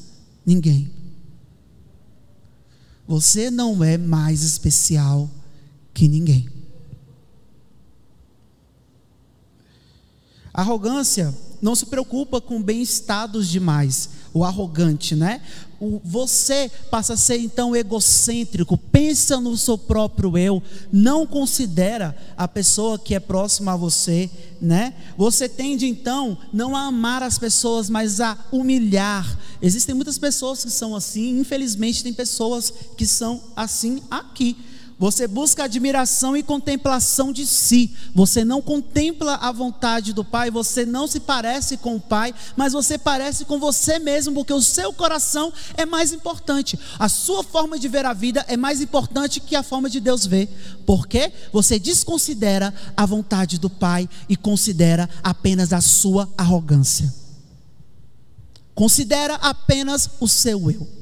Ninguém. 0.45 0.91
Você 3.07 3.51
não 3.51 3.83
é 3.83 3.99
mais 3.99 4.43
especial 4.43 5.29
que 5.93 6.07
ninguém. 6.07 6.49
Arrogância 10.53 11.35
não 11.61 11.75
se 11.75 11.87
preocupa 11.87 12.41
com 12.41 12.63
bem-estados 12.63 13.49
demais, 13.49 14.11
o 14.33 14.45
arrogante, 14.45 15.15
né? 15.15 15.41
O, 15.81 16.01
você 16.05 16.71
passa 16.91 17.15
a 17.15 17.17
ser 17.17 17.39
então 17.39 17.75
egocêntrico, 17.75 18.77
pensa 18.77 19.41
no 19.41 19.57
seu 19.57 19.79
próprio 19.79 20.37
eu, 20.37 20.63
não 20.93 21.27
considera 21.27 22.15
a 22.37 22.47
pessoa 22.47 22.99
que 22.99 23.15
é 23.15 23.21
próxima 23.21 23.73
a 23.73 23.77
você, 23.77 24.29
né? 24.61 24.93
Você 25.17 25.49
tende 25.49 25.87
então 25.87 26.37
não 26.53 26.77
a 26.77 26.87
amar 26.87 27.23
as 27.23 27.39
pessoas, 27.39 27.89
mas 27.89 28.21
a 28.21 28.37
humilhar. 28.53 29.39
Existem 29.63 29.95
muitas 29.95 30.19
pessoas 30.19 30.65
que 30.65 30.71
são 30.71 30.95
assim, 30.95 31.39
infelizmente 31.41 32.03
tem 32.03 32.13
pessoas 32.13 32.73
que 32.97 33.07
são 33.07 33.43
assim 33.57 34.03
aqui. 34.11 34.57
Você 35.01 35.27
busca 35.27 35.65
admiração 35.65 36.37
e 36.37 36.43
contemplação 36.43 37.33
de 37.33 37.47
si. 37.47 37.97
Você 38.15 38.45
não 38.45 38.61
contempla 38.61 39.37
a 39.37 39.51
vontade 39.51 40.13
do 40.13 40.23
Pai, 40.23 40.51
você 40.51 40.85
não 40.85 41.07
se 41.07 41.21
parece 41.21 41.79
com 41.79 41.97
o 41.97 42.01
Pai, 42.01 42.35
mas 42.55 42.75
você 42.75 42.99
parece 42.99 43.47
com 43.47 43.59
você 43.59 43.99
mesmo, 43.99 44.35
porque 44.35 44.53
o 44.53 44.61
seu 44.61 44.93
coração 44.93 45.51
é 45.75 45.87
mais 45.87 46.13
importante. 46.13 46.79
A 46.99 47.09
sua 47.09 47.43
forma 47.43 47.79
de 47.79 47.89
ver 47.89 48.05
a 48.05 48.13
vida 48.13 48.45
é 48.47 48.59
mais 48.59 48.83
importante 48.83 49.41
que 49.41 49.57
a 49.57 49.63
forma 49.63 49.89
de 49.89 50.01
Deus 50.01 50.27
ver. 50.27 50.51
Porque 50.85 51.33
você 51.51 51.79
desconsidera 51.79 52.75
a 52.95 53.07
vontade 53.07 53.59
do 53.59 53.71
Pai 53.71 54.07
e 54.29 54.37
considera 54.37 55.09
apenas 55.23 55.73
a 55.73 55.81
sua 55.81 56.29
arrogância. 56.37 57.11
Considera 58.75 59.37
apenas 59.37 60.11
o 60.21 60.29
seu 60.29 60.71
eu. 60.71 61.00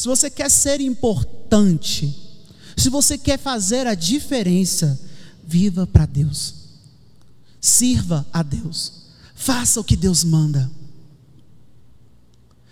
Se 0.00 0.08
você 0.08 0.30
quer 0.30 0.50
ser 0.50 0.80
importante, 0.80 2.18
se 2.74 2.88
você 2.88 3.18
quer 3.18 3.38
fazer 3.38 3.86
a 3.86 3.94
diferença, 3.94 4.98
viva 5.44 5.86
para 5.86 6.06
Deus, 6.06 6.54
sirva 7.60 8.26
a 8.32 8.42
Deus, 8.42 8.94
faça 9.34 9.78
o 9.78 9.84
que 9.84 9.96
Deus 9.96 10.24
manda. 10.24 10.70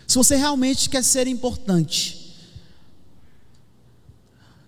Se 0.07 0.17
você 0.17 0.37
realmente 0.37 0.89
quer 0.89 1.05
ser 1.05 1.27
importante, 1.27 2.28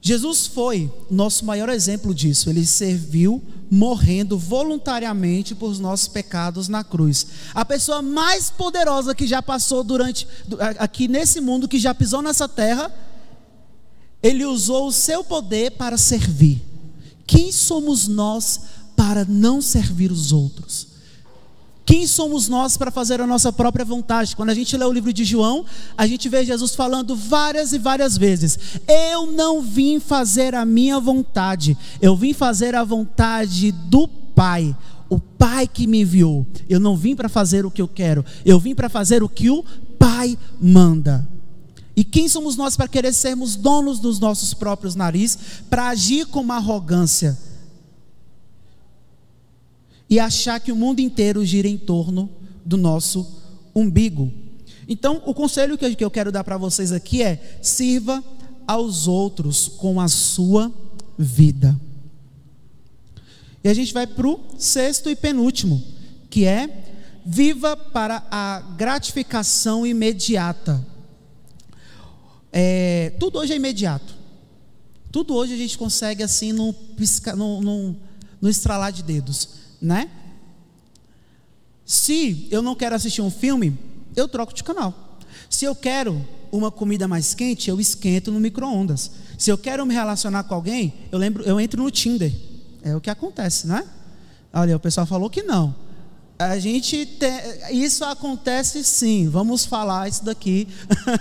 Jesus 0.02 0.46
foi 0.46 0.90
nosso 1.10 1.44
maior 1.44 1.68
exemplo 1.68 2.14
disso. 2.14 2.48
Ele 2.48 2.64
serviu 2.64 3.42
morrendo 3.70 4.38
voluntariamente 4.38 5.54
por 5.54 5.78
nossos 5.78 6.08
pecados 6.08 6.68
na 6.68 6.82
cruz. 6.82 7.26
A 7.54 7.64
pessoa 7.64 8.00
mais 8.00 8.50
poderosa 8.50 9.14
que 9.14 9.26
já 9.26 9.42
passou 9.42 9.84
durante 9.84 10.26
aqui 10.78 11.06
nesse 11.06 11.40
mundo, 11.40 11.68
que 11.68 11.78
já 11.78 11.94
pisou 11.94 12.22
nessa 12.22 12.48
terra, 12.48 12.92
ele 14.22 14.44
usou 14.44 14.88
o 14.88 14.92
seu 14.92 15.22
poder 15.22 15.72
para 15.72 15.98
servir. 15.98 16.62
Quem 17.26 17.52
somos 17.52 18.08
nós 18.08 18.60
para 18.96 19.24
não 19.24 19.62
servir 19.62 20.10
os 20.10 20.32
outros? 20.32 20.89
Quem 21.90 22.06
somos 22.06 22.46
nós 22.46 22.76
para 22.76 22.92
fazer 22.92 23.20
a 23.20 23.26
nossa 23.26 23.52
própria 23.52 23.84
vontade? 23.84 24.36
Quando 24.36 24.50
a 24.50 24.54
gente 24.54 24.76
lê 24.76 24.84
o 24.84 24.92
livro 24.92 25.12
de 25.12 25.24
João, 25.24 25.64
a 25.98 26.06
gente 26.06 26.28
vê 26.28 26.44
Jesus 26.44 26.72
falando 26.76 27.16
várias 27.16 27.72
e 27.72 27.78
várias 27.80 28.16
vezes: 28.16 28.56
Eu 28.86 29.26
não 29.26 29.60
vim 29.60 29.98
fazer 29.98 30.54
a 30.54 30.64
minha 30.64 31.00
vontade, 31.00 31.76
eu 32.00 32.14
vim 32.14 32.32
fazer 32.32 32.76
a 32.76 32.84
vontade 32.84 33.72
do 33.72 34.06
Pai. 34.06 34.76
o 35.08 35.18
Pai 35.18 35.66
que 35.66 35.88
me 35.88 36.02
enviou. 36.02 36.46
Eu 36.68 36.78
não 36.78 36.96
vim 36.96 37.16
para 37.16 37.28
fazer 37.28 37.66
o 37.66 37.70
que 37.72 37.82
eu 37.82 37.88
quero, 37.88 38.24
eu 38.46 38.60
vim 38.60 38.72
para 38.72 38.88
fazer 38.88 39.24
o 39.24 39.28
que 39.28 39.50
o 39.50 39.64
Pai 39.98 40.38
manda. 40.60 41.26
E 41.96 42.04
quem 42.04 42.28
somos 42.28 42.54
nós 42.54 42.76
para 42.76 42.86
querer 42.86 43.12
sermos 43.12 43.56
donos 43.56 43.98
dos 43.98 44.20
nossos 44.20 44.54
próprios 44.54 44.94
narizes, 44.94 45.38
para 45.68 45.88
agir 45.88 46.26
com 46.26 46.52
arrogância 46.52 47.36
e 50.10 50.18
achar 50.18 50.58
que 50.58 50.72
o 50.72 50.76
mundo 50.76 50.98
inteiro 51.00 51.44
gira 51.44 51.68
em 51.68 51.78
torno 51.78 52.28
do 52.64 52.76
nosso 52.76 53.40
umbigo? 53.74 54.30
Então, 54.88 55.22
o 55.24 55.32
conselho 55.32 55.78
que 55.78 56.04
eu 56.04 56.10
quero 56.10 56.32
dar 56.32 56.42
para 56.42 56.58
vocês 56.58 56.90
aqui 56.90 57.22
é: 57.22 57.58
sirva 57.62 58.22
aos 58.66 59.06
outros 59.06 59.68
com 59.68 60.00
a 60.00 60.08
sua 60.08 60.72
vida. 61.16 61.80
E 63.62 63.68
a 63.68 63.74
gente 63.74 63.92
vai 63.92 64.06
para 64.06 64.26
o 64.26 64.40
sexto 64.58 65.08
e 65.08 65.14
penúltimo, 65.14 65.82
que 66.28 66.44
é 66.44 66.86
viva 67.24 67.76
para 67.76 68.26
a 68.30 68.60
gratificação 68.76 69.86
imediata. 69.86 70.84
É, 72.52 73.12
tudo 73.20 73.38
hoje 73.38 73.52
é 73.52 73.56
imediato. 73.56 74.14
Tudo 75.12 75.34
hoje 75.34 75.54
a 75.54 75.56
gente 75.56 75.76
consegue 75.76 76.22
assim 76.22 76.52
no, 76.52 76.72
pisca, 76.72 77.36
no, 77.36 77.60
no, 77.60 77.96
no 78.40 78.48
estralar 78.48 78.92
de 78.92 79.02
dedos, 79.02 79.48
né? 79.80 80.10
Se 81.84 82.46
eu 82.50 82.62
não 82.62 82.74
quero 82.74 82.94
assistir 82.94 83.22
um 83.22 83.30
filme, 83.30 83.76
eu 84.14 84.28
troco 84.28 84.54
de 84.54 84.62
canal. 84.62 85.18
Se 85.48 85.64
eu 85.64 85.74
quero 85.74 86.24
uma 86.52 86.70
comida 86.70 87.08
mais 87.08 87.34
quente, 87.34 87.70
eu 87.70 87.80
esquento 87.80 88.30
no 88.30 88.40
micro-ondas. 88.40 89.10
Se 89.38 89.50
eu 89.50 89.58
quero 89.58 89.84
me 89.86 89.94
relacionar 89.94 90.44
com 90.44 90.54
alguém, 90.54 90.94
eu 91.10 91.18
lembro, 91.18 91.42
eu 91.44 91.60
entro 91.60 91.82
no 91.82 91.90
Tinder. 91.90 92.32
É 92.82 92.94
o 92.94 93.00
que 93.00 93.10
acontece, 93.10 93.66
né? 93.66 93.86
Olha, 94.52 94.76
o 94.76 94.80
pessoal 94.80 95.06
falou 95.06 95.30
que 95.30 95.42
não. 95.42 95.74
A 96.38 96.58
gente 96.58 97.06
isso 97.70 98.04
acontece 98.04 98.82
sim. 98.82 99.28
Vamos 99.28 99.66
falar 99.66 100.08
isso 100.08 100.24
daqui 100.24 100.66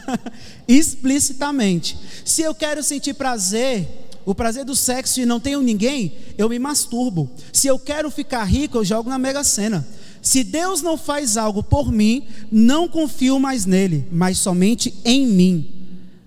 explicitamente. 0.68 1.97
Se 2.24 2.41
eu 2.41 2.55
quero 2.55 2.82
sentir 2.82 3.14
prazer, 3.14 4.09
o 4.30 4.36
prazer 4.36 4.63
do 4.63 4.75
sexo 4.75 5.19
e 5.19 5.25
não 5.25 5.39
tenho 5.39 5.59
ninguém, 5.59 6.13
eu 6.38 6.47
me 6.47 6.59
masturbo. 6.59 7.32
Se 7.51 7.65
eu 7.65 7.80
quero 7.80 8.11
ficar 8.11 8.43
rico, 8.43 8.77
eu 8.77 8.86
jogo 8.86 9.09
na 9.09 9.17
Mega 9.17 9.43
Sena. 9.43 9.88
Se 10.21 10.43
Deus 10.43 10.84
não 10.84 10.99
faz 10.99 11.36
algo 11.36 11.63
por 11.63 11.91
mim, 11.91 12.27
não 12.51 12.88
confio 12.88 13.39
mais 13.39 13.65
nele, 13.65 14.07
mas 14.11 14.38
somente 14.38 14.93
em 15.03 15.25
mim. 15.25 15.73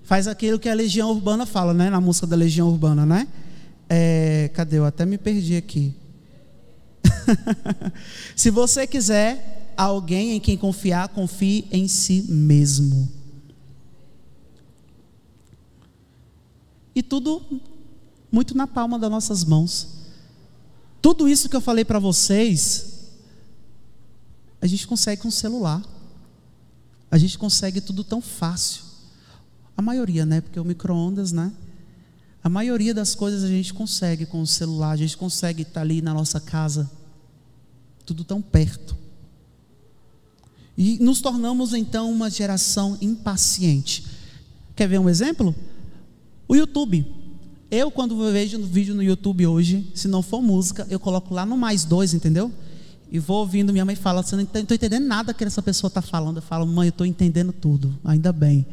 Faz 0.03 0.27
aquilo 0.27 0.59
que 0.59 0.69
a 0.69 0.75
Legião 0.75 1.13
Urbana 1.13 1.47
fala, 1.47 1.73
né? 1.73 1.91
Na 1.91 2.01
música 2.01 2.27
da 2.27 2.35
Legião 2.35 2.69
Urbana, 2.69 3.07
né? 3.07 3.29
É, 3.89 4.51
cadê? 4.53 4.79
Eu 4.79 4.85
até 4.85 5.07
me 5.07 5.17
perdi 5.17 5.55
aqui. 5.55 5.95
Se 8.35 8.51
você 8.51 8.85
quiser 8.85 9.75
alguém 9.77 10.33
em 10.33 10.41
quem 10.41 10.57
confiar, 10.57 11.09
confie 11.11 11.67
em 11.71 11.87
si 11.87 12.25
mesmo. 12.29 13.09
E 16.97 17.01
tudo 17.01 17.43
muito 18.33 18.57
na 18.57 18.67
palma 18.67 18.99
das 18.99 19.11
nossas 19.11 19.45
mãos. 19.45 19.89
Tudo 21.03 21.29
isso 21.29 21.49
que 21.51 21.55
eu 21.55 21.61
falei 21.61 21.85
para 21.85 21.99
vocês, 21.99 23.11
a 24.61 24.67
gente 24.67 24.87
consegue 24.87 25.21
com 25.21 25.29
o 25.29 25.33
celular. 25.33 25.83
A 27.11 27.19
gente 27.19 27.37
consegue 27.37 27.81
tudo 27.81 28.03
tão 28.03 28.23
fácil. 28.23 28.85
A 29.77 29.83
maioria, 29.83 30.25
né? 30.25 30.41
Porque 30.41 30.59
o 30.59 30.65
micro-ondas, 30.65 31.31
né? 31.31 31.53
A 32.43 32.49
maioria 32.49 32.95
das 32.95 33.15
coisas 33.15 33.45
a 33.45 33.49
gente 33.49 33.75
consegue 33.75 34.25
com 34.25 34.41
o 34.41 34.47
celular, 34.47 34.93
a 34.93 34.97
gente 34.97 35.17
consegue 35.17 35.63
estar 35.63 35.83
ali 35.83 36.01
na 36.01 36.13
nossa 36.13 36.41
casa, 36.41 36.91
tudo 38.05 38.25
tão 38.25 38.43
perto. 38.43 38.97
E 40.77 40.99
nos 40.99 41.21
tornamos 41.21 41.75
então 41.75 42.11
uma 42.11 42.31
geração 42.31 42.97
impaciente. 43.01 44.07
Quer 44.75 44.89
ver 44.89 44.99
um 44.99 45.09
exemplo? 45.09 45.55
O 46.49 46.57
YouTube. 46.57 47.22
Eu, 47.73 47.91
quando 47.91 48.19
vejo 48.31 48.59
um 48.59 48.67
vídeo 48.67 48.95
no 48.95 49.03
YouTube 49.03 49.47
hoje, 49.47 49.91
se 49.95 50.07
não 50.07 50.21
for 50.21 50.43
música, 50.43 50.87
eu 50.91 51.01
coloco 51.01 51.33
lá 51.33 51.47
no 51.47 51.57
mais 51.57 51.87
dois, 51.87 52.13
entendeu? 52.13 52.53
E 53.11 53.19
vou 53.19 53.39
ouvindo, 53.39 53.73
minha 53.73 53.83
mãe 53.87 53.97
fala, 53.97 54.23
você 54.23 54.37
não 54.37 54.43
estou 54.43 54.61
entendendo 54.61 55.07
nada 55.07 55.33
que 55.33 55.43
essa 55.43 55.63
pessoa 55.63 55.89
está 55.89 56.03
falando. 56.03 56.37
Eu 56.37 56.43
falo, 56.43 56.67
mãe, 56.67 56.89
eu 56.89 56.91
estou 56.91 57.07
entendendo 57.07 57.51
tudo, 57.51 57.99
ainda 58.05 58.31
bem. 58.31 58.67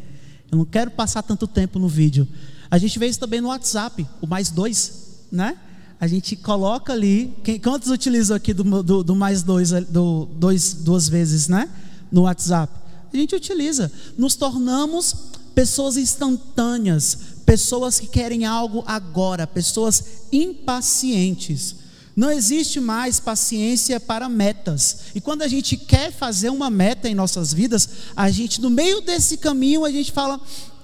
Eu 0.52 0.58
não 0.58 0.66
quero 0.66 0.91
passar 0.91 1.24
tanto 1.24 1.47
tempo 1.47 1.80
no 1.80 1.88
vídeo. 1.88 2.28
A 2.70 2.78
gente 2.78 3.00
vê 3.00 3.08
isso 3.08 3.22
também 3.22 3.39
no 3.39 3.47
WhatsApp, 3.47 4.06
o 4.22 4.28
mais 4.28 4.50
dois, 4.50 5.22
né? 5.32 5.58
A 5.97 6.06
gente 6.06 6.36
coloca 6.36 6.91
ali. 6.91 7.34
Quem, 7.41 7.58
quantos 7.58 7.89
utilizam 7.89 8.36
aqui 8.36 8.54
do, 8.54 8.84
do, 8.84 9.02
do 9.02 9.16
mais 9.16 9.43
dois, 9.43 9.72
do, 9.72 10.28
dois, 10.36 10.74
duas 10.74 11.08
vezes, 11.08 11.47
né? 11.47 11.70
No 12.12 12.24
WhatsApp? 12.24 12.74
A 13.14 13.16
gente 13.16 13.34
utiliza. 13.34 13.89
Nos 14.18 14.36
tornamos 14.36 15.16
pessoas 15.56 15.97
instantâneas, 15.97 17.18
pessoas 17.50 18.00
que 18.00 18.06
querem 18.06 18.45
algo 18.45 18.84
agora, 18.86 19.47
pessoas 19.47 20.28
impacientes. 20.32 21.78
Não 22.16 22.30
existe 22.30 22.80
mais 22.80 23.20
paciência 23.20 24.00
para 24.00 24.30
metas. 24.30 25.06
E 25.16 25.20
quando 25.20 25.41
a 25.41 25.47
gente 25.47 25.76
quer 25.76 26.12
fazer 26.12 26.52
uma 26.52 26.70
meta 26.70 27.10
em 27.10 27.16
nossas 27.16 27.52
vidas, 27.52 27.89
a 28.16 28.30
gente, 28.30 28.62
no 28.62 28.70
meio 28.70 29.02
desse 29.02 29.36
caminho, 29.36 29.84
a 29.84 29.89
gente 29.89 30.12
fala: 30.12 30.39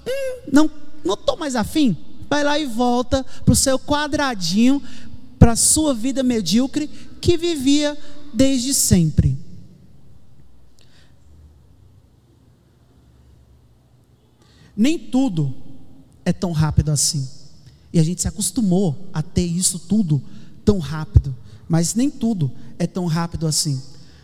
hum, 0.07 0.39
não 0.51 0.71
não 1.03 1.13
estou 1.13 1.37
mais 1.37 1.55
afim, 1.55 1.95
vai 2.27 2.43
lá 2.43 2.57
e 2.57 2.65
volta 2.65 3.23
para 3.23 3.51
o 3.51 3.55
seu 3.55 3.77
quadradinho, 3.77 4.81
para 5.37 5.51
a 5.51 5.55
sua 5.55 5.93
vida 5.93 6.23
medíocre 6.23 6.89
que 7.21 7.37
vivia 7.37 7.95
desde 8.33 8.73
sempre. 8.73 9.37
Nem 14.75 14.97
tudo 14.97 15.64
é 16.25 16.33
tão 16.33 16.51
rápido 16.51 16.89
assim. 16.91 17.27
E 17.93 17.99
a 17.99 18.03
gente 18.03 18.21
se 18.21 18.27
acostumou 18.27 19.07
a 19.13 19.21
ter 19.21 19.45
isso 19.45 19.79
tudo 19.79 20.21
tão 20.65 20.79
rápido. 20.79 21.33
Mas 21.69 21.95
nem 21.95 22.09
tudo 22.09 22.51
é 22.77 22.85
tão 22.85 23.05
rápido 23.05 23.47
assim. 23.47 23.81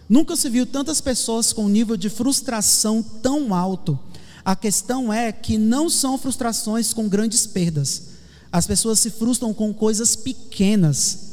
Nunca 0.10 0.36
se 0.36 0.50
viu 0.50 0.66
tantas 0.66 1.00
pessoas 1.00 1.54
com 1.54 1.66
um 1.66 1.70
nível 1.70 1.96
de 1.96 2.10
frustração 2.10 3.02
tão 3.02 3.54
alto 3.54 3.98
a 4.44 4.56
questão 4.56 5.14
é 5.14 5.32
que 5.32 5.58
não 5.58 5.90
são 5.90 6.18
frustrações 6.18 6.94
com 6.94 7.08
grandes 7.08 7.46
perdas. 7.46 8.04
As 8.52 8.66
pessoas 8.66 9.00
se 9.00 9.10
frustram 9.12 9.54
com 9.54 9.74
coisas 9.74 10.16
pequenas. 10.16 11.32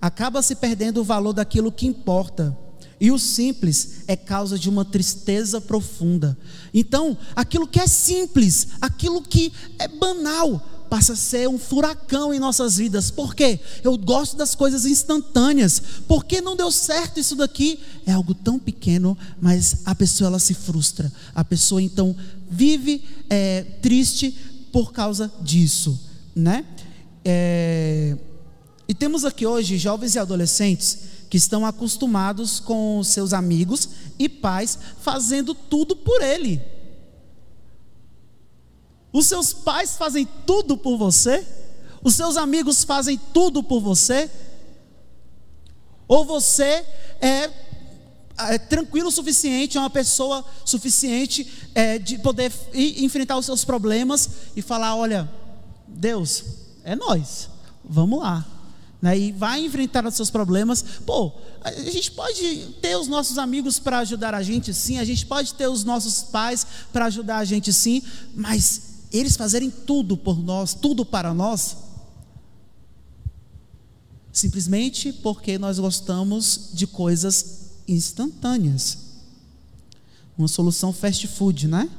Acaba 0.00 0.42
se 0.42 0.56
perdendo 0.56 1.00
o 1.00 1.04
valor 1.04 1.32
daquilo 1.32 1.72
que 1.72 1.86
importa. 1.86 2.56
E 3.04 3.10
o 3.10 3.18
simples 3.18 3.96
é 4.08 4.16
causa 4.16 4.58
de 4.58 4.66
uma 4.70 4.82
tristeza 4.82 5.60
profunda. 5.60 6.38
Então, 6.72 7.14
aquilo 7.36 7.68
que 7.68 7.78
é 7.78 7.86
simples, 7.86 8.68
aquilo 8.80 9.20
que 9.20 9.52
é 9.78 9.86
banal, 9.86 10.86
passa 10.88 11.12
a 11.12 11.16
ser 11.16 11.46
um 11.46 11.58
furacão 11.58 12.32
em 12.32 12.38
nossas 12.38 12.78
vidas. 12.78 13.10
Por 13.10 13.34
quê? 13.34 13.60
Eu 13.82 13.98
gosto 13.98 14.38
das 14.38 14.54
coisas 14.54 14.86
instantâneas. 14.86 15.82
Por 16.08 16.24
que 16.24 16.40
não 16.40 16.56
deu 16.56 16.72
certo 16.72 17.20
isso 17.20 17.36
daqui? 17.36 17.78
É 18.06 18.12
algo 18.12 18.32
tão 18.32 18.58
pequeno, 18.58 19.18
mas 19.38 19.82
a 19.84 19.94
pessoa 19.94 20.28
ela 20.28 20.38
se 20.38 20.54
frustra. 20.54 21.12
A 21.34 21.44
pessoa 21.44 21.82
então 21.82 22.16
vive 22.50 23.04
é, 23.28 23.64
triste 23.82 24.34
por 24.72 24.94
causa 24.94 25.30
disso, 25.42 26.00
né? 26.34 26.64
É, 27.22 28.16
e 28.88 28.94
temos 28.94 29.26
aqui 29.26 29.44
hoje 29.44 29.76
jovens 29.76 30.14
e 30.14 30.18
adolescentes 30.18 31.13
que 31.34 31.38
estão 31.38 31.66
acostumados 31.66 32.60
com 32.60 33.02
seus 33.02 33.32
amigos 33.32 33.88
e 34.16 34.28
pais 34.28 34.78
fazendo 35.00 35.52
tudo 35.52 35.96
por 35.96 36.22
ele. 36.22 36.62
Os 39.12 39.26
seus 39.26 39.52
pais 39.52 39.96
fazem 39.96 40.28
tudo 40.46 40.76
por 40.76 40.96
você? 40.96 41.44
Os 42.04 42.14
seus 42.14 42.36
amigos 42.36 42.84
fazem 42.84 43.20
tudo 43.32 43.64
por 43.64 43.80
você? 43.80 44.30
Ou 46.06 46.24
você 46.24 46.86
é, 47.20 47.50
é 48.38 48.56
tranquilo 48.56 49.08
o 49.08 49.10
suficiente, 49.10 49.76
é 49.76 49.80
uma 49.80 49.90
pessoa 49.90 50.44
suficiente 50.64 51.68
é, 51.74 51.98
de 51.98 52.16
poder 52.18 52.52
ir, 52.72 53.02
enfrentar 53.02 53.36
os 53.36 53.46
seus 53.46 53.64
problemas 53.64 54.30
e 54.54 54.62
falar: 54.62 54.94
olha, 54.94 55.28
Deus, 55.88 56.44
é 56.84 56.94
nós, 56.94 57.48
vamos 57.84 58.20
lá. 58.20 58.53
Né, 59.04 59.18
e 59.18 59.32
vai 59.32 59.62
enfrentar 59.62 60.06
os 60.06 60.14
seus 60.14 60.30
problemas. 60.30 60.82
Pô, 61.04 61.30
a 61.60 61.70
gente 61.90 62.10
pode 62.12 62.68
ter 62.80 62.96
os 62.96 63.06
nossos 63.06 63.36
amigos 63.36 63.78
para 63.78 63.98
ajudar 63.98 64.34
a 64.34 64.42
gente, 64.42 64.72
sim. 64.72 64.96
A 64.96 65.04
gente 65.04 65.26
pode 65.26 65.52
ter 65.52 65.68
os 65.68 65.84
nossos 65.84 66.22
pais 66.22 66.66
para 66.90 67.04
ajudar 67.04 67.36
a 67.36 67.44
gente, 67.44 67.70
sim. 67.70 68.02
Mas 68.34 68.80
eles 69.12 69.36
fazerem 69.36 69.70
tudo 69.70 70.16
por 70.16 70.42
nós, 70.42 70.72
tudo 70.72 71.04
para 71.04 71.34
nós, 71.34 71.76
simplesmente 74.32 75.12
porque 75.12 75.58
nós 75.58 75.78
gostamos 75.78 76.70
de 76.72 76.86
coisas 76.86 77.72
instantâneas. 77.86 78.96
Uma 80.38 80.48
solução 80.48 80.94
fast 80.94 81.26
food, 81.28 81.68
né? 81.68 81.90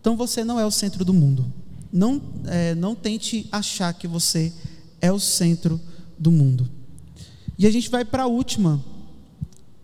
Então 0.00 0.16
você 0.16 0.42
não 0.42 0.58
é 0.58 0.66
o 0.66 0.72
centro 0.72 1.04
do 1.04 1.14
mundo. 1.14 1.46
Não, 1.92 2.20
é, 2.46 2.74
não 2.74 2.96
tente 2.96 3.48
achar 3.52 3.94
que 3.94 4.08
você 4.08 4.52
é 4.56 4.71
o 5.10 5.18
centro 5.18 5.80
do 6.18 6.30
mundo. 6.30 6.70
E 7.58 7.66
a 7.66 7.70
gente 7.70 7.90
vai 7.90 8.04
para 8.04 8.24
a 8.24 8.26
última, 8.26 8.82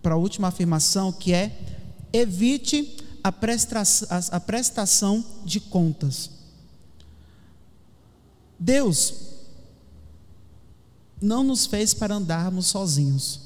para 0.03 0.15
a 0.15 0.19
última 0.19 0.49
afirmação, 0.49 1.11
que 1.11 1.33
é 1.33 1.59
evite 2.13 2.97
a 3.23 3.33
prestação, 3.33 4.09
a 4.31 4.41
prestação 4.41 5.25
de 5.45 5.61
contas. 5.61 6.31
Deus 8.59 9.15
não 11.21 11.43
nos 11.43 11.67
fez 11.67 11.95
para 11.95 12.15
andarmos 12.15 12.67
sozinhos. 12.67 13.41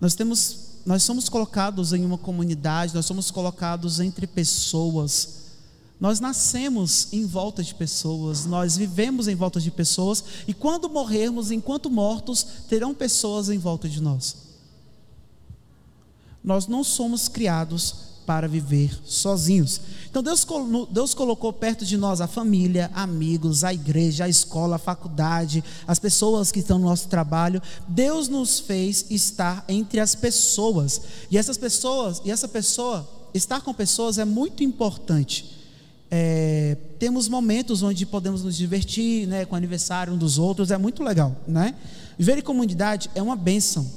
Nós 0.00 0.14
temos 0.14 0.68
nós 0.84 1.02
somos 1.02 1.28
colocados 1.28 1.92
em 1.92 2.04
uma 2.04 2.16
comunidade, 2.16 2.94
nós 2.94 3.04
somos 3.04 3.30
colocados 3.30 4.00
entre 4.00 4.26
pessoas. 4.26 5.39
Nós 6.00 6.18
nascemos 6.18 7.08
em 7.12 7.26
volta 7.26 7.62
de 7.62 7.74
pessoas, 7.74 8.46
nós 8.46 8.74
vivemos 8.74 9.28
em 9.28 9.34
volta 9.34 9.60
de 9.60 9.70
pessoas, 9.70 10.24
e 10.48 10.54
quando 10.54 10.88
morrermos, 10.88 11.50
enquanto 11.50 11.90
mortos, 11.90 12.42
terão 12.68 12.94
pessoas 12.94 13.50
em 13.50 13.58
volta 13.58 13.86
de 13.86 14.00
nós. 14.00 14.36
Nós 16.42 16.66
não 16.66 16.82
somos 16.82 17.28
criados 17.28 18.08
para 18.24 18.48
viver 18.48 18.98
sozinhos. 19.04 19.78
Então 20.08 20.22
Deus, 20.22 20.46
Deus 20.90 21.12
colocou 21.12 21.52
perto 21.52 21.84
de 21.84 21.98
nós 21.98 22.22
a 22.22 22.26
família, 22.26 22.90
amigos, 22.94 23.62
a 23.62 23.74
igreja, 23.74 24.24
a 24.24 24.28
escola, 24.28 24.76
a 24.76 24.78
faculdade, 24.78 25.62
as 25.86 25.98
pessoas 25.98 26.50
que 26.50 26.60
estão 26.60 26.78
no 26.78 26.86
nosso 26.86 27.08
trabalho. 27.08 27.60
Deus 27.86 28.26
nos 28.26 28.58
fez 28.58 29.04
estar 29.10 29.64
entre 29.68 30.00
as 30.00 30.14
pessoas. 30.14 31.02
E 31.30 31.36
essas 31.36 31.58
pessoas, 31.58 32.22
e 32.24 32.30
essa 32.30 32.48
pessoa, 32.48 33.06
estar 33.34 33.60
com 33.60 33.74
pessoas 33.74 34.16
é 34.16 34.24
muito 34.24 34.64
importante. 34.64 35.59
É, 36.10 36.76
temos 36.98 37.28
momentos 37.28 37.82
onde 37.82 38.04
podemos 38.04 38.42
nos 38.42 38.56
divertir, 38.56 39.28
né, 39.28 39.44
com 39.44 39.54
o 39.54 39.56
aniversário 39.56 40.12
um 40.12 40.18
dos 40.18 40.38
outros, 40.38 40.70
é 40.70 40.76
muito 40.76 41.04
legal, 41.04 41.36
né? 41.46 41.74
Viver 42.18 42.38
em 42.38 42.42
comunidade 42.42 43.08
é 43.14 43.22
uma 43.22 43.36
bênção. 43.36 43.88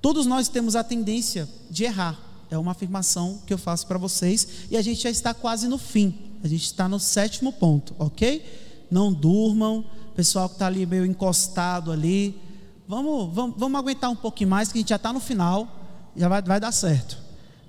Todos 0.00 0.26
nós 0.26 0.48
temos 0.48 0.76
a 0.76 0.84
tendência 0.84 1.48
de 1.68 1.84
errar. 1.84 2.18
É 2.50 2.56
uma 2.56 2.72
afirmação 2.72 3.40
que 3.46 3.52
eu 3.52 3.58
faço 3.58 3.86
para 3.86 3.98
vocês. 3.98 4.48
E 4.70 4.76
a 4.76 4.82
gente 4.82 5.02
já 5.02 5.10
está 5.10 5.34
quase 5.34 5.68
no 5.68 5.76
fim. 5.76 6.14
A 6.42 6.48
gente 6.48 6.64
está 6.64 6.88
no 6.88 6.98
sétimo 6.98 7.52
ponto, 7.52 7.94
ok? 7.98 8.42
Não 8.90 9.12
durmam. 9.12 9.84
Pessoal 10.14 10.48
que 10.48 10.54
está 10.54 10.66
ali 10.66 10.86
meio 10.86 11.04
encostado 11.04 11.92
ali. 11.92 12.40
Vamos, 12.86 13.34
vamos, 13.34 13.56
vamos 13.58 13.78
aguentar 13.78 14.10
um 14.10 14.16
pouquinho 14.16 14.48
mais, 14.48 14.72
que 14.72 14.78
a 14.78 14.80
gente 14.80 14.88
já 14.88 14.96
está 14.96 15.12
no 15.12 15.20
final. 15.20 15.68
Já 16.16 16.28
vai, 16.28 16.40
vai 16.40 16.58
dar 16.58 16.72
certo. 16.72 17.18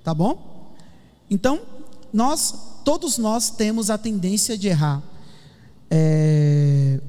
Tá 0.04 0.14
bom? 0.14 0.74
Então, 1.30 1.60
nós, 2.14 2.56
todos 2.84 3.18
nós 3.18 3.50
temos 3.50 3.90
a 3.90 3.98
tendência 3.98 4.58
de 4.58 4.68
errar. 4.68 5.02
É, 5.90 7.00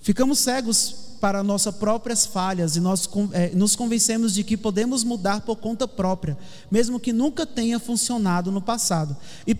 ficamos 0.00 0.38
cegos 0.38 1.10
para 1.20 1.42
nossas 1.42 1.74
próprias 1.74 2.24
falhas 2.24 2.76
e 2.76 2.80
nós 2.80 3.08
é, 3.32 3.50
nos 3.50 3.76
convencemos 3.76 4.32
de 4.32 4.42
que 4.42 4.56
podemos 4.56 5.04
mudar 5.04 5.42
por 5.42 5.56
conta 5.56 5.86
própria, 5.86 6.36
mesmo 6.70 6.98
que 6.98 7.12
nunca 7.12 7.44
tenha 7.44 7.78
funcionado 7.78 8.50
no 8.50 8.62
passado. 8.62 9.16
E, 9.46 9.54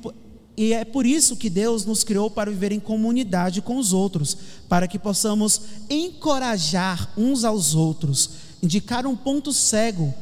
e 0.56 0.72
é 0.72 0.84
por 0.84 1.04
isso 1.04 1.36
que 1.36 1.50
Deus 1.50 1.84
nos 1.84 2.02
criou 2.02 2.30
para 2.30 2.50
viver 2.50 2.72
em 2.72 2.80
comunidade 2.80 3.60
com 3.60 3.76
os 3.76 3.92
outros, 3.92 4.36
para 4.68 4.88
que 4.88 4.98
possamos 4.98 5.60
encorajar 5.88 7.12
uns 7.16 7.44
aos 7.44 7.74
outros, 7.74 8.30
indicar 8.62 9.06
um 9.06 9.14
ponto 9.14 9.52
cego 9.52 10.12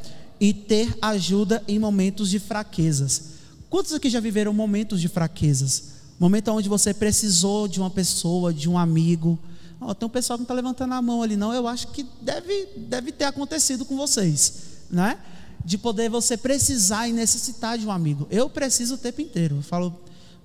e 0.41 0.53
ter 0.53 0.97
ajuda 1.01 1.63
em 1.69 1.79
momentos 1.79 2.31
de 2.31 2.39
fraquezas. 2.39 3.38
Quantos 3.71 3.93
aqui 3.93 4.09
já 4.09 4.21
viveram 4.21 4.53
momentos 4.53 5.01
de 5.01 5.09
fraquezas? 5.09 5.99
Momento 6.19 6.51
onde 6.51 6.69
você 6.69 6.93
precisou 6.93 7.69
de 7.69 7.79
uma 7.79 7.91
pessoa, 7.91 8.53
de 8.53 8.69
um 8.69 8.77
amigo, 8.77 9.39
Oh, 9.81 9.95
tem 9.95 10.07
um 10.07 10.11
pessoal 10.11 10.37
que 10.37 10.41
não 10.41 10.45
está 10.45 10.55
levantando 10.55 10.95
a 10.95 11.01
mão 11.01 11.23
ali, 11.23 11.37
não. 11.37 11.53
Eu 11.55 11.69
acho 11.69 11.89
que 11.89 12.05
deve, 12.21 12.69
deve 12.77 13.13
ter 13.13 13.25
acontecido 13.25 13.85
com 13.85 13.97
vocês, 13.97 14.55
né? 14.91 15.19
De 15.65 15.79
poder 15.79 16.11
você 16.11 16.37
precisar 16.37 17.09
e 17.09 17.13
necessitar 17.13 17.79
de 17.79 17.87
um 17.87 17.93
amigo. 17.93 18.27
Eu 18.31 18.51
preciso 18.51 18.95
o 18.95 18.99
tempo 18.99 19.21
inteiro. 19.21 19.57
Eu 19.57 19.63
falo, 19.63 19.95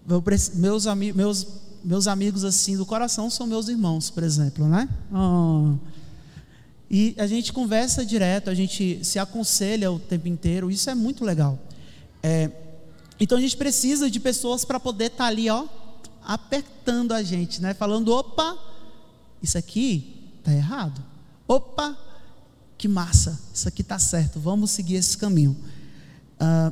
eu, 0.08 0.24
meus, 0.54 0.86
ami, 0.86 1.12
meus, 1.14 1.48
meus 1.84 2.08
amigos 2.08 2.44
assim 2.44 2.78
do 2.78 2.86
coração 2.86 3.30
são 3.30 3.48
meus 3.48 3.68
irmãos, 3.68 4.12
por 4.12 4.22
exemplo, 4.22 4.68
né? 4.68 4.88
Oh. 5.12 5.76
E 6.90 7.16
a 7.18 7.26
gente 7.26 7.52
conversa 7.52 8.06
direto, 8.06 8.52
a 8.52 8.54
gente 8.54 9.04
se 9.04 9.18
aconselha 9.18 9.92
o 9.92 9.98
tempo 9.98 10.28
inteiro. 10.28 10.70
Isso 10.70 10.92
é 10.92 10.96
muito 10.96 11.26
legal. 11.26 11.58
É, 12.22 12.52
então 13.20 13.38
a 13.38 13.42
gente 13.42 13.58
precisa 13.58 14.10
de 14.10 14.20
pessoas 14.20 14.66
para 14.66 14.80
poder 14.80 15.06
estar 15.06 15.26
tá 15.26 15.26
ali, 15.26 15.50
ó, 15.50 15.66
apertando 16.24 17.14
a 17.14 17.22
gente, 17.22 17.62
né? 17.62 17.74
Falando, 17.74 18.14
opa 18.14 18.58
isso 19.44 19.58
aqui 19.58 20.32
está 20.40 20.54
errado. 20.54 21.04
Opa, 21.46 21.98
que 22.78 22.88
massa, 22.88 23.38
isso 23.54 23.68
aqui 23.68 23.82
está 23.82 24.00
certo, 24.00 24.40
vamos 24.40 24.72
seguir 24.72 24.96
esse 24.96 25.18
caminho. 25.18 25.56
Ah, 26.40 26.72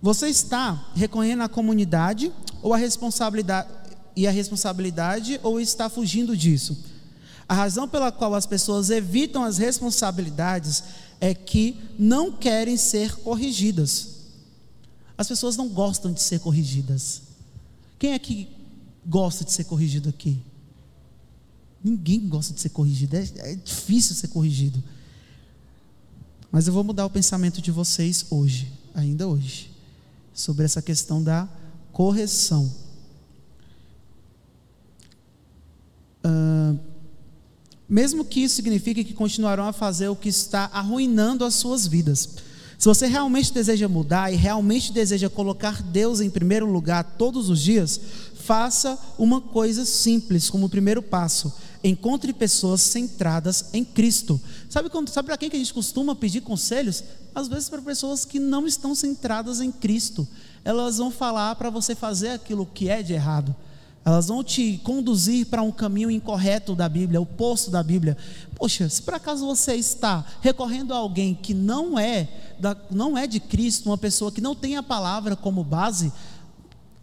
você 0.00 0.28
está 0.28 0.90
reconhecendo 0.94 1.42
a 1.42 1.48
comunidade 1.48 2.30
ou 2.62 2.74
a 2.74 2.76
responsabilidade 2.76 3.68
e 4.14 4.26
a 4.26 4.30
responsabilidade 4.30 5.40
ou 5.42 5.58
está 5.58 5.88
fugindo 5.88 6.36
disso? 6.36 6.84
A 7.48 7.54
razão 7.54 7.88
pela 7.88 8.10
qual 8.10 8.34
as 8.34 8.46
pessoas 8.46 8.90
evitam 8.90 9.44
as 9.44 9.58
responsabilidades 9.58 10.82
é 11.20 11.32
que 11.32 11.78
não 11.98 12.32
querem 12.32 12.76
ser 12.76 13.14
corrigidas. 13.16 14.16
As 15.16 15.28
pessoas 15.28 15.56
não 15.56 15.68
gostam 15.68 16.12
de 16.12 16.20
ser 16.20 16.40
corrigidas. 16.40 17.22
Quem 17.98 18.12
é 18.12 18.18
que 18.18 18.48
gosta 19.06 19.44
de 19.44 19.52
ser 19.52 19.64
corrigido 19.64 20.08
aqui? 20.08 20.38
Ninguém 21.82 22.26
gosta 22.28 22.52
de 22.52 22.60
ser 22.60 22.70
corrigido, 22.70 23.16
é, 23.16 23.24
é 23.38 23.54
difícil 23.54 24.14
ser 24.16 24.28
corrigido. 24.28 24.82
Mas 26.50 26.66
eu 26.66 26.72
vou 26.72 26.82
mudar 26.82 27.06
o 27.06 27.10
pensamento 27.10 27.62
de 27.62 27.70
vocês 27.70 28.26
hoje, 28.28 28.72
ainda 28.94 29.26
hoje, 29.26 29.70
sobre 30.34 30.64
essa 30.64 30.82
questão 30.82 31.22
da 31.22 31.48
correção. 31.92 32.72
Uh, 36.24 36.78
mesmo 37.88 38.24
que 38.24 38.40
isso 38.40 38.56
signifique 38.56 39.04
que 39.04 39.14
continuarão 39.14 39.68
a 39.68 39.72
fazer 39.72 40.08
o 40.08 40.16
que 40.16 40.28
está 40.28 40.70
arruinando 40.72 41.44
as 41.44 41.54
suas 41.54 41.86
vidas. 41.86 42.28
Se 42.78 42.86
você 42.86 43.06
realmente 43.06 43.52
deseja 43.52 43.88
mudar 43.88 44.32
e 44.32 44.36
realmente 44.36 44.92
deseja 44.92 45.30
colocar 45.30 45.82
Deus 45.82 46.20
em 46.20 46.28
primeiro 46.28 46.66
lugar 46.66 47.04
todos 47.16 47.48
os 47.48 47.60
dias, 47.60 47.98
faça 48.34 48.98
uma 49.18 49.40
coisa 49.40 49.84
simples 49.84 50.50
como 50.50 50.68
primeiro 50.68 51.00
passo. 51.02 51.52
Encontre 51.82 52.32
pessoas 52.32 52.82
centradas 52.82 53.66
em 53.72 53.84
Cristo. 53.84 54.40
Sabe, 54.68 54.90
sabe 55.10 55.26
para 55.26 55.38
quem 55.38 55.48
que 55.48 55.56
a 55.56 55.58
gente 55.58 55.72
costuma 55.72 56.14
pedir 56.14 56.42
conselhos? 56.42 57.02
Às 57.34 57.48
vezes 57.48 57.68
para 57.68 57.80
pessoas 57.80 58.24
que 58.24 58.38
não 58.38 58.66
estão 58.66 58.94
centradas 58.94 59.60
em 59.60 59.72
Cristo. 59.72 60.26
Elas 60.64 60.98
vão 60.98 61.10
falar 61.10 61.54
para 61.54 61.70
você 61.70 61.94
fazer 61.94 62.30
aquilo 62.30 62.66
que 62.66 62.88
é 62.88 63.02
de 63.02 63.12
errado. 63.14 63.54
Elas 64.06 64.28
vão 64.28 64.44
te 64.44 64.80
conduzir 64.84 65.46
para 65.46 65.62
um 65.62 65.72
caminho 65.72 66.08
incorreto 66.08 66.76
da 66.76 66.88
Bíblia, 66.88 67.20
o 67.20 67.26
poço 67.26 67.72
da 67.72 67.82
Bíblia. 67.82 68.16
Poxa, 68.54 68.88
se 68.88 69.02
por 69.02 69.14
acaso 69.14 69.44
você 69.44 69.74
está 69.74 70.24
recorrendo 70.40 70.94
a 70.94 70.96
alguém 70.96 71.34
que 71.34 71.52
não 71.52 71.98
é, 71.98 72.28
da, 72.56 72.76
não 72.88 73.18
é 73.18 73.26
de 73.26 73.40
Cristo, 73.40 73.90
uma 73.90 73.98
pessoa 73.98 74.30
que 74.30 74.40
não 74.40 74.54
tem 74.54 74.76
a 74.76 74.82
palavra 74.82 75.34
como 75.34 75.64
base, 75.64 76.12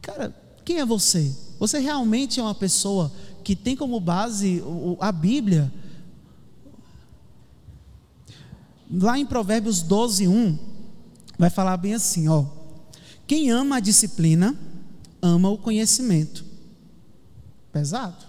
cara, 0.01 0.33
quem 0.63 0.79
é 0.79 0.85
você? 0.85 1.35
Você 1.59 1.77
realmente 1.77 2.39
é 2.39 2.43
uma 2.43 2.55
pessoa 2.55 3.11
que 3.43 3.53
tem 3.53 3.75
como 3.75 3.99
base 3.99 4.63
a 4.97 5.11
Bíblia? 5.11 5.69
Lá 8.89 9.19
em 9.19 9.25
Provérbios 9.25 9.81
12, 9.81 10.25
1, 10.25 10.57
vai 11.37 11.49
falar 11.49 11.75
bem 11.75 11.95
assim: 11.95 12.29
ó. 12.29 12.45
Quem 13.27 13.51
ama 13.51 13.75
a 13.75 13.81
disciplina, 13.81 14.55
ama 15.21 15.49
o 15.49 15.57
conhecimento. 15.57 16.42
Pesado. 17.73 18.23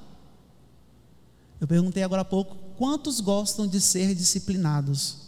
Eu 1.60 1.68
perguntei 1.68 2.02
agora 2.02 2.22
há 2.22 2.24
pouco: 2.24 2.56
quantos 2.76 3.20
gostam 3.20 3.66
de 3.66 3.80
ser 3.80 4.14
disciplinados? 4.14 5.18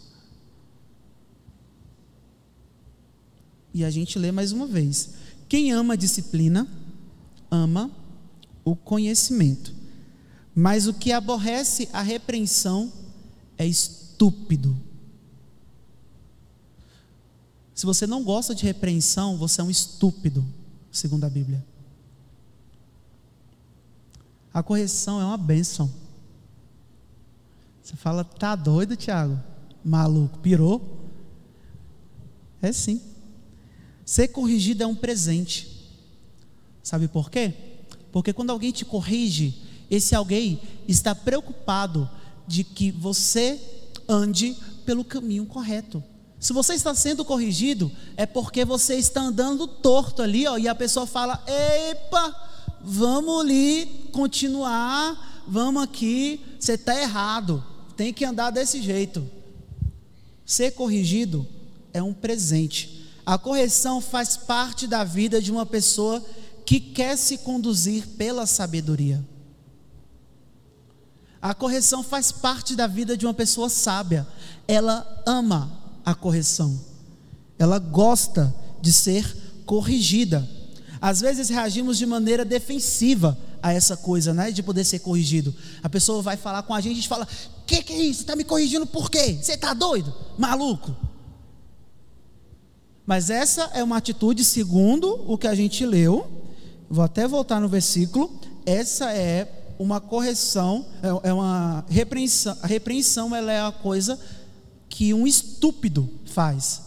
E 3.73 3.85
a 3.85 3.91
gente 3.91 4.17
lê 4.17 4.31
mais 4.31 4.51
uma 4.51 4.65
vez: 4.65 5.11
quem 5.47 5.71
ama 5.71 5.93
a 5.93 5.97
disciplina, 5.97 6.67
ama 7.49 7.91
o 8.65 8.75
conhecimento, 8.75 9.73
mas 10.53 10.87
o 10.87 10.93
que 10.93 11.11
aborrece 11.11 11.87
a 11.93 12.01
repreensão 12.01 12.91
é 13.55 13.65
estúpido. 13.67 14.75
Se 17.75 17.85
você 17.85 18.07
não 18.07 18.23
gosta 18.23 18.55
de 18.55 18.63
repreensão, 18.63 19.37
você 19.37 19.61
é 19.61 19.63
um 19.63 19.69
estúpido, 19.69 20.43
segundo 20.91 21.25
a 21.25 21.29
Bíblia. 21.29 21.63
A 24.57 24.63
correção 24.63 25.21
é 25.21 25.23
uma 25.23 25.37
bênção. 25.37 25.87
Você 27.79 27.95
fala, 27.95 28.23
tá 28.23 28.55
doido, 28.55 28.95
Tiago? 28.95 29.39
Maluco, 29.85 30.39
pirou? 30.39 30.81
É 32.59 32.71
sim. 32.71 32.99
Ser 34.03 34.29
corrigido 34.29 34.81
é 34.81 34.87
um 34.87 34.95
presente. 34.95 35.87
Sabe 36.81 37.07
por 37.07 37.29
quê? 37.29 37.53
Porque 38.11 38.33
quando 38.33 38.49
alguém 38.49 38.71
te 38.71 38.83
corrige, 38.83 39.61
esse 39.91 40.15
alguém 40.15 40.59
está 40.87 41.13
preocupado 41.13 42.09
de 42.47 42.63
que 42.63 42.89
você 42.89 43.61
ande 44.09 44.57
pelo 44.87 45.05
caminho 45.05 45.45
correto. 45.45 46.03
Se 46.39 46.51
você 46.51 46.73
está 46.73 46.95
sendo 46.95 47.23
corrigido, 47.23 47.91
é 48.15 48.25
porque 48.25 48.65
você 48.65 48.95
está 48.95 49.21
andando 49.21 49.67
torto 49.67 50.23
ali, 50.23 50.47
ó, 50.47 50.57
e 50.57 50.67
a 50.67 50.73
pessoa 50.73 51.05
fala: 51.05 51.43
"Epa, 51.45 52.46
vamos 52.87 53.41
ali 53.41 54.09
continuar, 54.13 55.43
vamos 55.45 55.83
aqui, 55.83 56.39
você 56.57 56.73
está 56.73 56.99
errado, 56.99 57.63
tem 57.97 58.13
que 58.13 58.23
andar 58.23 58.49
desse 58.49 58.81
jeito". 58.81 59.29
Ser 60.45 60.71
corrigido 60.71 61.45
é 61.93 62.01
um 62.01 62.13
presente. 62.13 63.05
A 63.25 63.37
correção 63.37 63.99
faz 63.99 64.37
parte 64.37 64.87
da 64.87 65.03
vida 65.03 65.41
de 65.41 65.51
uma 65.51 65.65
pessoa 65.65 66.23
que 66.65 66.79
quer 66.79 67.17
se 67.17 67.39
conduzir 67.39 68.07
pela 68.17 68.45
sabedoria. 68.45 69.23
A 71.41 71.53
correção 71.53 72.01
faz 72.01 72.31
parte 72.31 72.75
da 72.75 72.87
vida 72.87 73.17
de 73.17 73.25
uma 73.25 73.33
pessoa 73.33 73.67
sábia. 73.69 74.25
Ela 74.65 75.23
ama 75.25 75.71
a 76.05 76.15
correção. 76.15 76.79
Ela 77.59 77.79
gosta 77.79 78.53
de 78.81 78.93
ser 78.93 79.25
corrigida. 79.65 80.47
Às 81.01 81.21
vezes 81.21 81.49
reagimos 81.49 81.97
de 81.97 82.05
maneira 82.05 82.43
defensiva 82.43 83.37
a 83.61 83.73
essa 83.73 83.95
coisa, 83.97 84.33
né, 84.33 84.51
de 84.51 84.63
poder 84.63 84.83
ser 84.83 84.99
corrigido. 84.99 85.53
A 85.83 85.89
pessoa 85.89 86.21
vai 86.21 86.37
falar 86.37 86.63
com 86.63 86.73
a 86.73 86.81
gente, 86.81 86.95
gente 86.95 87.07
fala: 87.07 87.27
"Que 87.65 87.81
que 87.83 87.93
é 87.93 88.01
isso? 88.01 88.21
Está 88.21 88.35
me 88.35 88.43
corrigindo 88.43 88.85
por 88.85 89.09
quê? 89.09 89.37
Você 89.41 89.53
está 89.53 89.73
doido? 89.73 90.13
Maluco?" 90.37 90.95
Mas 93.05 93.29
essa 93.29 93.69
é 93.73 93.81
uma 93.81 93.97
atitude 93.97 94.43
segundo 94.43 95.23
o 95.31 95.37
que 95.37 95.47
a 95.47 95.55
gente 95.55 95.85
leu. 95.85 96.29
Vou 96.89 97.05
até 97.05 97.25
voltar 97.25 97.59
no 97.61 97.69
versículo. 97.69 98.29
Essa 98.65 99.13
é 99.13 99.47
uma 99.79 100.01
correção, 100.01 100.85
é, 101.01 101.29
é 101.29 101.33
uma 101.33 101.85
repreensão. 101.87 102.57
A 102.61 102.67
repreensão 102.67 103.35
ela 103.35 103.51
é 103.51 103.61
a 103.61 103.71
coisa 103.71 104.19
que 104.89 105.13
um 105.13 105.25
estúpido 105.25 106.09
faz. 106.25 106.81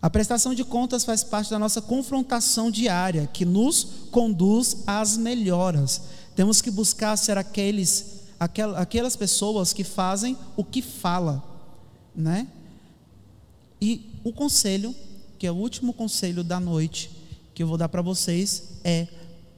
A 0.00 0.08
prestação 0.08 0.54
de 0.54 0.64
contas 0.64 1.04
faz 1.04 1.24
parte 1.24 1.50
da 1.50 1.58
nossa 1.58 1.82
confrontação 1.82 2.70
diária, 2.70 3.26
que 3.26 3.44
nos 3.44 3.84
conduz 4.10 4.78
às 4.86 5.16
melhoras. 5.16 6.02
Temos 6.36 6.62
que 6.62 6.70
buscar 6.70 7.16
ser 7.16 7.36
aqueles, 7.36 8.20
aquelas 8.76 9.16
pessoas 9.16 9.72
que 9.72 9.82
fazem 9.82 10.38
o 10.56 10.62
que 10.62 10.80
fala, 10.80 11.42
né? 12.14 12.46
E 13.80 14.20
o 14.22 14.32
conselho, 14.32 14.94
que 15.36 15.46
é 15.46 15.50
o 15.50 15.56
último 15.56 15.92
conselho 15.92 16.44
da 16.44 16.60
noite, 16.60 17.10
que 17.52 17.62
eu 17.62 17.66
vou 17.66 17.76
dar 17.76 17.88
para 17.88 18.02
vocês 18.02 18.68
é: 18.84 19.08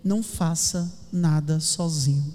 não 0.03 0.23
faça 0.23 0.91
nada 1.13 1.61
sozinho. 1.61 2.35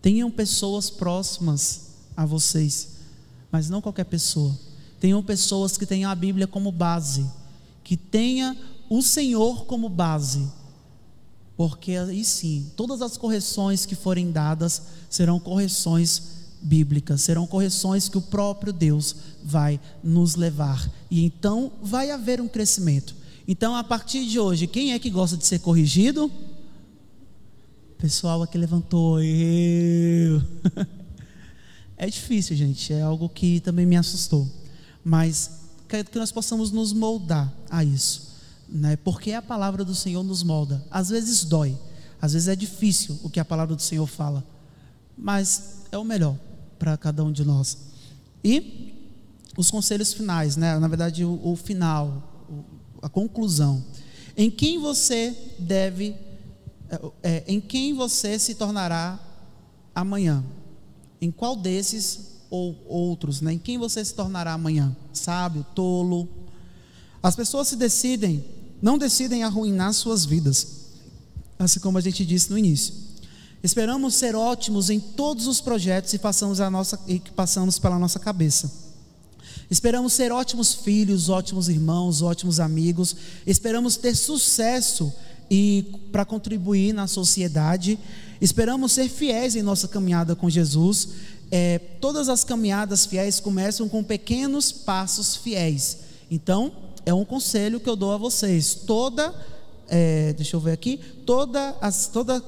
Tenham 0.00 0.30
pessoas 0.30 0.88
próximas 0.88 1.88
a 2.16 2.24
vocês, 2.24 2.90
mas 3.50 3.68
não 3.68 3.80
qualquer 3.80 4.04
pessoa. 4.04 4.56
Tenham 5.00 5.22
pessoas 5.22 5.76
que 5.76 5.86
tenham 5.86 6.10
a 6.10 6.14
Bíblia 6.14 6.46
como 6.46 6.72
base, 6.72 7.26
que 7.84 7.96
tenha 7.96 8.56
o 8.90 9.02
Senhor 9.02 9.64
como 9.66 9.88
base, 9.88 10.48
porque 11.56 11.92
aí 11.92 12.24
sim, 12.24 12.70
todas 12.76 13.02
as 13.02 13.16
correções 13.16 13.84
que 13.84 13.94
forem 13.94 14.30
dadas 14.30 14.82
serão 15.10 15.38
correções 15.38 16.38
bíblicas, 16.60 17.22
serão 17.22 17.46
correções 17.46 18.08
que 18.08 18.18
o 18.18 18.22
próprio 18.22 18.72
Deus 18.72 19.16
vai 19.44 19.80
nos 20.02 20.34
levar, 20.34 20.90
e 21.10 21.24
então 21.24 21.72
vai 21.82 22.10
haver 22.10 22.40
um 22.40 22.48
crescimento. 22.48 23.14
Então, 23.46 23.74
a 23.74 23.82
partir 23.82 24.26
de 24.26 24.38
hoje, 24.38 24.66
quem 24.66 24.92
é 24.92 24.98
que 24.98 25.08
gosta 25.08 25.34
de 25.34 25.46
ser 25.46 25.60
corrigido? 25.60 26.30
Pessoal 27.96 28.42
aqui 28.42 28.58
levantou. 28.58 29.22
Eu. 29.22 30.42
É 32.00 32.06
difícil, 32.06 32.54
gente. 32.54 32.92
É 32.92 33.02
algo 33.02 33.28
que 33.28 33.58
também 33.58 33.84
me 33.84 33.96
assustou. 33.96 34.46
Mas 35.08 35.52
que 35.88 36.18
nós 36.18 36.30
possamos 36.30 36.70
nos 36.70 36.92
moldar 36.92 37.50
a 37.70 37.82
isso. 37.82 38.28
Né? 38.68 38.94
Porque 38.96 39.32
a 39.32 39.40
palavra 39.40 39.82
do 39.82 39.94
Senhor 39.94 40.22
nos 40.22 40.42
molda. 40.42 40.84
Às 40.90 41.08
vezes 41.08 41.44
dói. 41.44 41.78
Às 42.20 42.34
vezes 42.34 42.46
é 42.46 42.54
difícil 42.54 43.18
o 43.22 43.30
que 43.30 43.40
a 43.40 43.44
palavra 43.44 43.74
do 43.74 43.80
Senhor 43.80 44.06
fala. 44.06 44.44
Mas 45.16 45.78
é 45.90 45.96
o 45.96 46.04
melhor 46.04 46.36
para 46.78 46.94
cada 46.98 47.24
um 47.24 47.32
de 47.32 47.42
nós. 47.42 47.78
E 48.44 48.92
os 49.56 49.70
conselhos 49.70 50.12
finais, 50.12 50.58
né? 50.58 50.78
na 50.78 50.86
verdade, 50.86 51.24
o, 51.24 51.40
o 51.42 51.56
final, 51.56 52.22
a 53.00 53.08
conclusão. 53.08 53.82
Em 54.36 54.50
quem 54.50 54.78
você 54.78 55.34
deve, 55.58 56.14
é, 56.90 57.12
é, 57.22 57.44
em 57.48 57.62
quem 57.62 57.94
você 57.94 58.38
se 58.38 58.56
tornará 58.56 59.18
amanhã? 59.94 60.44
Em 61.18 61.30
qual 61.30 61.56
desses 61.56 62.37
ou 62.50 62.76
outros, 62.86 63.40
né? 63.40 63.52
Em 63.54 63.58
quem 63.58 63.78
você 63.78 64.04
se 64.04 64.14
tornará 64.14 64.52
amanhã? 64.52 64.96
Sábio, 65.12 65.64
tolo? 65.74 66.28
As 67.22 67.36
pessoas 67.36 67.68
se 67.68 67.76
decidem, 67.76 68.44
não 68.80 68.96
decidem 68.96 69.44
arruinar 69.44 69.92
suas 69.92 70.24
vidas, 70.24 70.66
assim 71.58 71.80
como 71.80 71.98
a 71.98 72.00
gente 72.00 72.24
disse 72.24 72.50
no 72.50 72.58
início. 72.58 72.94
Esperamos 73.62 74.14
ser 74.14 74.36
ótimos 74.36 74.88
em 74.88 75.00
todos 75.00 75.46
os 75.46 75.60
projetos 75.60 76.12
e 76.12 76.18
passamos 76.18 76.60
a 76.60 76.70
nossa 76.70 76.96
que 76.96 77.30
passamos 77.32 77.78
pela 77.78 77.98
nossa 77.98 78.18
cabeça. 78.18 78.70
Esperamos 79.70 80.12
ser 80.12 80.32
ótimos 80.32 80.74
filhos, 80.74 81.28
ótimos 81.28 81.68
irmãos, 81.68 82.22
ótimos 82.22 82.60
amigos. 82.60 83.14
Esperamos 83.46 83.96
ter 83.96 84.14
sucesso 84.14 85.12
e 85.50 85.84
para 86.12 86.24
contribuir 86.24 86.92
na 86.94 87.06
sociedade. 87.06 87.98
Esperamos 88.40 88.92
ser 88.92 89.08
fiéis 89.08 89.56
em 89.56 89.62
nossa 89.62 89.88
caminhada 89.88 90.36
com 90.36 90.48
Jesus. 90.48 91.08
É, 91.50 91.78
todas 91.78 92.28
as 92.28 92.44
caminhadas 92.44 93.06
fiéis 93.06 93.40
começam 93.40 93.88
com 93.88 94.02
pequenos 94.02 94.70
passos 94.70 95.36
fiéis. 95.36 95.98
Então, 96.30 96.72
é 97.06 97.14
um 97.14 97.24
conselho 97.24 97.80
que 97.80 97.88
eu 97.88 97.96
dou 97.96 98.12
a 98.12 98.18
vocês. 98.18 98.74
Toda, 98.74 99.34
é, 99.88 100.32
deixa 100.34 100.56
eu 100.56 100.60
ver 100.60 100.72
aqui, 100.72 101.00
toda 101.24 101.76
as, 101.80 102.06
toda 102.06 102.42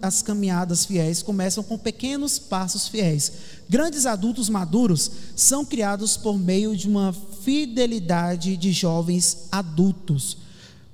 as 0.00 0.22
caminhadas 0.22 0.86
fiéis 0.86 1.22
começam 1.22 1.62
com 1.62 1.76
pequenos 1.76 2.38
passos 2.38 2.88
fiéis. 2.88 3.32
Grandes 3.68 4.06
adultos 4.06 4.48
maduros 4.48 5.10
são 5.34 5.64
criados 5.64 6.16
por 6.16 6.38
meio 6.38 6.76
de 6.76 6.88
uma 6.88 7.12
fidelidade 7.42 8.56
de 8.56 8.72
jovens 8.72 9.48
adultos. 9.50 10.38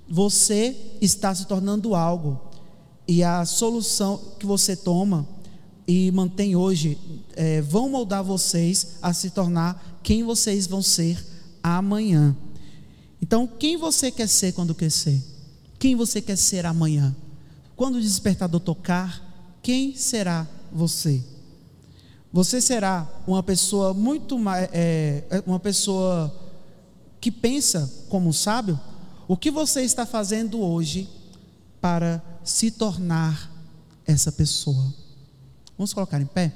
Você 0.08 0.76
está 1.00 1.34
se 1.34 1.46
tornando 1.46 1.94
algo, 1.94 2.40
e 3.06 3.22
a 3.22 3.44
solução 3.44 4.20
que 4.38 4.46
você 4.46 4.76
toma 4.76 5.26
e 5.86 6.10
mantém 6.12 6.54
hoje 6.54 6.98
é, 7.34 7.60
vão 7.60 7.88
moldar 7.88 8.22
vocês 8.22 8.98
a 9.02 9.12
se 9.12 9.30
tornar 9.30 10.00
quem 10.02 10.22
vocês 10.24 10.66
vão 10.66 10.82
ser 10.82 11.24
amanhã. 11.62 12.36
Então, 13.20 13.46
quem 13.46 13.76
você 13.76 14.10
quer 14.10 14.28
ser 14.28 14.52
quando 14.52 14.74
crescer? 14.74 15.22
Quem 15.78 15.94
você 15.94 16.20
quer 16.20 16.36
ser 16.36 16.66
amanhã? 16.66 17.14
Quando 17.76 17.96
o 17.96 18.00
despertador 18.00 18.60
tocar, 18.60 19.58
quem 19.62 19.94
será 19.96 20.46
você? 20.72 21.22
Você 22.32 22.60
será 22.60 23.08
uma 23.26 23.42
pessoa 23.42 23.92
muito 23.92 24.38
mais, 24.38 24.68
é, 24.72 25.24
é, 25.30 25.42
uma 25.46 25.60
pessoa 25.60 26.34
que 27.20 27.30
pensa 27.30 27.90
como 28.08 28.28
um 28.28 28.32
sábio? 28.32 28.78
O 29.28 29.36
que 29.36 29.50
você 29.50 29.82
está 29.82 30.06
fazendo 30.06 30.60
hoje 30.60 31.08
para 31.80 32.22
se 32.42 32.70
tornar 32.70 33.50
essa 34.06 34.32
pessoa? 34.32 35.01
Vamos 35.82 35.92
colocar 35.92 36.20
em 36.20 36.26
pé? 36.26 36.54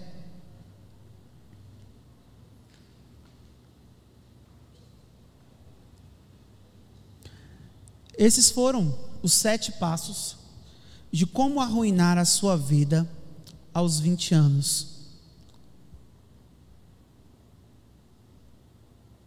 Esses 8.16 8.53
foram 8.53 8.97
os 9.24 9.33
sete 9.33 9.72
passos 9.72 10.37
de 11.11 11.27
como 11.27 11.61
arruinar 11.61 12.18
a 12.18 12.24
sua 12.24 12.57
vida 12.57 13.05
aos 13.74 13.99
20 13.99 14.33
anos. 14.33 14.95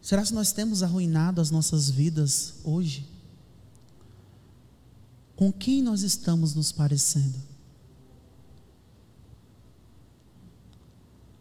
Será 0.02 0.24
que 0.24 0.34
nós 0.34 0.54
temos 0.54 0.82
arruinado 0.82 1.41
as 1.41 1.52
nossas 1.52 1.89
vidas 1.89 2.54
hoje? 2.64 3.06
Com 5.36 5.52
quem 5.52 5.82
nós 5.82 6.04
estamos 6.04 6.56
nos 6.56 6.72
parecendo? 6.72 7.49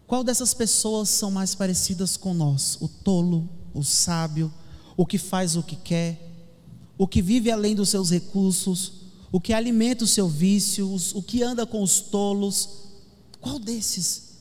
Qual 0.09 0.25
dessas 0.25 0.55
pessoas 0.55 1.11
são 1.11 1.31
mais 1.31 1.55
parecidas 1.55 2.17
com 2.17 2.33
nós? 2.33 2.79
O 2.81 2.89
tolo, 2.89 3.47
o 3.75 3.85
sábio, 3.85 4.51
o 4.97 5.05
que 5.05 5.19
faz 5.19 5.55
o 5.55 5.63
que 5.63 5.77
quer, 5.77 6.19
o 6.97 7.07
que 7.07 7.21
vive 7.21 7.51
além 7.51 7.75
dos 7.75 7.91
seus 7.91 8.11
recursos, 8.11 8.93
o 9.31 9.39
que 9.39 9.53
alimenta 9.53 10.05
o 10.05 10.09
seu 10.09 10.27
vício, 10.27 10.91
o 11.15 11.23
que 11.23 11.43
anda 11.43 11.67
com 11.67 11.83
os 11.83 12.01
tolos? 12.01 12.87
Qual 13.39 13.59
desses 13.59 14.39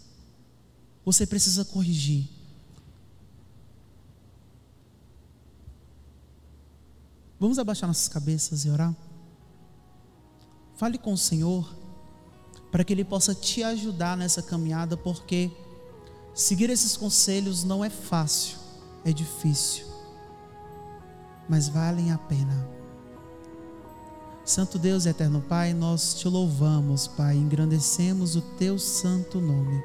você 1.04 1.28
precisa 1.28 1.66
corrigir? 1.66 2.30
Vamos 7.38 7.60
abaixar 7.60 7.88
nossas 7.88 8.08
cabeças 8.08 8.64
e 8.64 8.70
orar? 8.70 8.96
Fale 10.78 10.98
com 10.98 11.12
o 11.12 11.18
Senhor 11.18 11.77
para 12.72 12.84
que 12.84 12.94
Ele 12.94 13.04
possa 13.04 13.34
te 13.34 13.64
ajudar 13.64 14.18
nessa 14.18 14.42
caminhada, 14.42 14.96
porque 14.98 15.52
seguir 16.34 16.70
esses 16.70 16.98
conselhos 16.98 17.64
não 17.64 17.84
é 17.84 17.90
fácil, 17.90 18.58
é 19.04 19.12
difícil, 19.12 19.86
mas 21.48 21.70
valem 21.70 22.12
a 22.12 22.18
pena. 22.18 22.68
Santo 24.44 24.80
Deus 24.80 25.06
e 25.06 25.10
eterno 25.10 25.42
Pai, 25.42 25.74
nós 25.74 26.14
te 26.14 26.28
louvamos, 26.28 27.06
Pai, 27.06 27.36
engrandecemos 27.36 28.38
o 28.38 28.42
teu 28.42 28.80
santo 28.80 29.42
nome. 29.42 29.84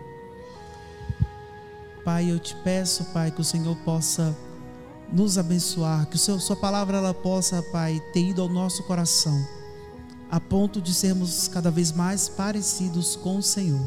Pai, 2.04 2.30
eu 2.30 2.38
te 2.38 2.54
peço, 2.56 3.04
Pai, 3.06 3.30
que 3.30 3.40
o 3.40 3.44
Senhor 3.44 3.76
possa 3.78 4.36
nos 5.12 5.36
abençoar, 5.36 6.06
que 6.06 6.16
o 6.16 6.18
seu, 6.18 6.40
Sua 6.40 6.56
palavra 6.56 6.96
ela 6.98 7.12
possa, 7.12 7.62
Pai, 7.72 8.00
ter 8.12 8.30
ido 8.30 8.40
ao 8.40 8.48
nosso 8.48 8.82
coração, 8.84 9.36
a 10.32 10.40
ponto 10.40 10.80
de 10.80 10.94
sermos 10.94 11.46
cada 11.46 11.70
vez 11.70 11.92
mais 11.92 12.26
parecidos 12.26 13.16
com 13.16 13.36
o 13.36 13.42
Senhor. 13.42 13.84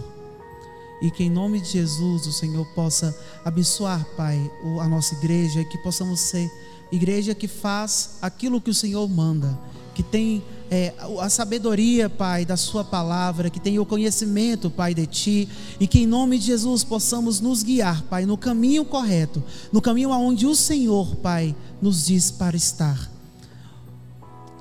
E 1.02 1.10
que 1.10 1.24
em 1.24 1.30
nome 1.30 1.60
de 1.60 1.72
Jesus 1.72 2.28
o 2.28 2.32
Senhor 2.32 2.64
possa 2.76 3.18
abençoar, 3.44 4.06
Pai, 4.16 4.40
a 4.80 4.88
nossa 4.88 5.16
igreja 5.16 5.62
e 5.62 5.66
que 5.66 5.80
possamos 5.80 6.20
ser 6.20 6.48
igreja 6.92 7.34
que 7.34 7.48
faz 7.48 8.20
aquilo 8.22 8.62
que 8.62 8.70
o 8.70 8.76
Senhor 8.76 9.10
manda, 9.10 9.58
que 9.96 10.04
tem 10.04 10.44
é, 10.70 10.94
a 11.20 11.30
sabedoria, 11.30 12.08
Pai, 12.12 12.46
da 12.46 12.56
Sua 12.56 12.84
palavra, 12.84 13.50
que 13.50 13.60
tenha 13.60 13.82
o 13.82 13.86
conhecimento, 13.86 14.70
Pai, 14.70 14.94
de 14.94 15.08
Ti, 15.08 15.50
e 15.80 15.88
que 15.88 16.02
em 16.02 16.06
nome 16.06 16.38
de 16.38 16.46
Jesus 16.46 16.84
possamos 16.84 17.42
nos 17.42 17.64
guiar, 17.64 18.04
Pai, 18.04 18.24
no 18.28 18.38
caminho 18.38 18.86
correto, 18.86 19.44
no 19.74 19.82
caminho 19.82 20.14
aonde 20.14 20.46
o 20.46 20.56
Senhor, 20.56 21.16
Pai, 21.16 21.56
nos 21.82 22.06
diz 22.06 22.30
para 22.30 22.56
estar. 22.56 23.15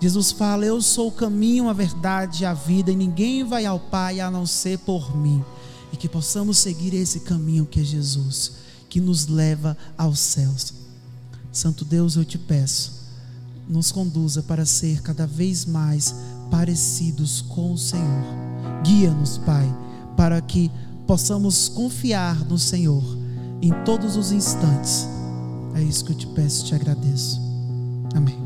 Jesus 0.05 0.33
fala: 0.33 0.67
Eu 0.67 0.83
sou 0.83 1.09
o 1.09 1.13
caminho, 1.13 1.69
a 1.69 1.73
verdade 1.73 2.43
e 2.43 2.47
a 2.47 2.53
vida, 2.53 2.91
e 2.91 2.97
ninguém 2.97 3.43
vai 3.43 3.65
ao 3.65 3.81
Pai 3.81 4.21
a 4.21 4.31
não 4.31 4.45
ser 4.45 4.79
por 4.79 5.17
mim. 5.17 5.43
E 5.93 5.97
que 5.97 6.09
possamos 6.09 6.59
seguir 6.59 6.93
esse 6.93 7.21
caminho 7.21 7.65
que 7.65 7.81
é 7.81 7.85
Jesus, 7.85 8.53
que 8.89 9.01
nos 9.01 9.27
leva 9.27 9.77
aos 9.97 10.19
céus. 10.19 10.75
Santo 11.53 11.85
Deus, 11.85 12.17
eu 12.17 12.25
te 12.25 12.37
peço 12.37 13.05
nos 13.69 13.91
conduza 13.91 14.43
para 14.43 14.67
ser 14.67 15.01
cada 15.03 15.27
vez 15.27 15.65
mais 15.65 16.15
parecidos 16.51 17.41
com 17.41 17.73
o 17.73 17.79
Senhor. 17.79 18.25
Guia-nos, 18.85 19.39
Pai, 19.39 19.67
para 20.17 20.41
que 20.41 20.71
possamos 21.07 21.69
confiar 21.69 22.45
no 22.45 22.59
Senhor 22.59 23.03
em 23.63 23.73
todos 23.85 24.17
os 24.17 24.33
instantes. 24.33 25.09
É 25.75 25.83
isso 25.83 26.05
que 26.05 26.13
eu 26.13 26.17
te 26.17 26.27
peço 26.27 26.65
e 26.65 26.69
te 26.69 26.75
agradeço. 26.75 27.41
Amém. 28.15 28.44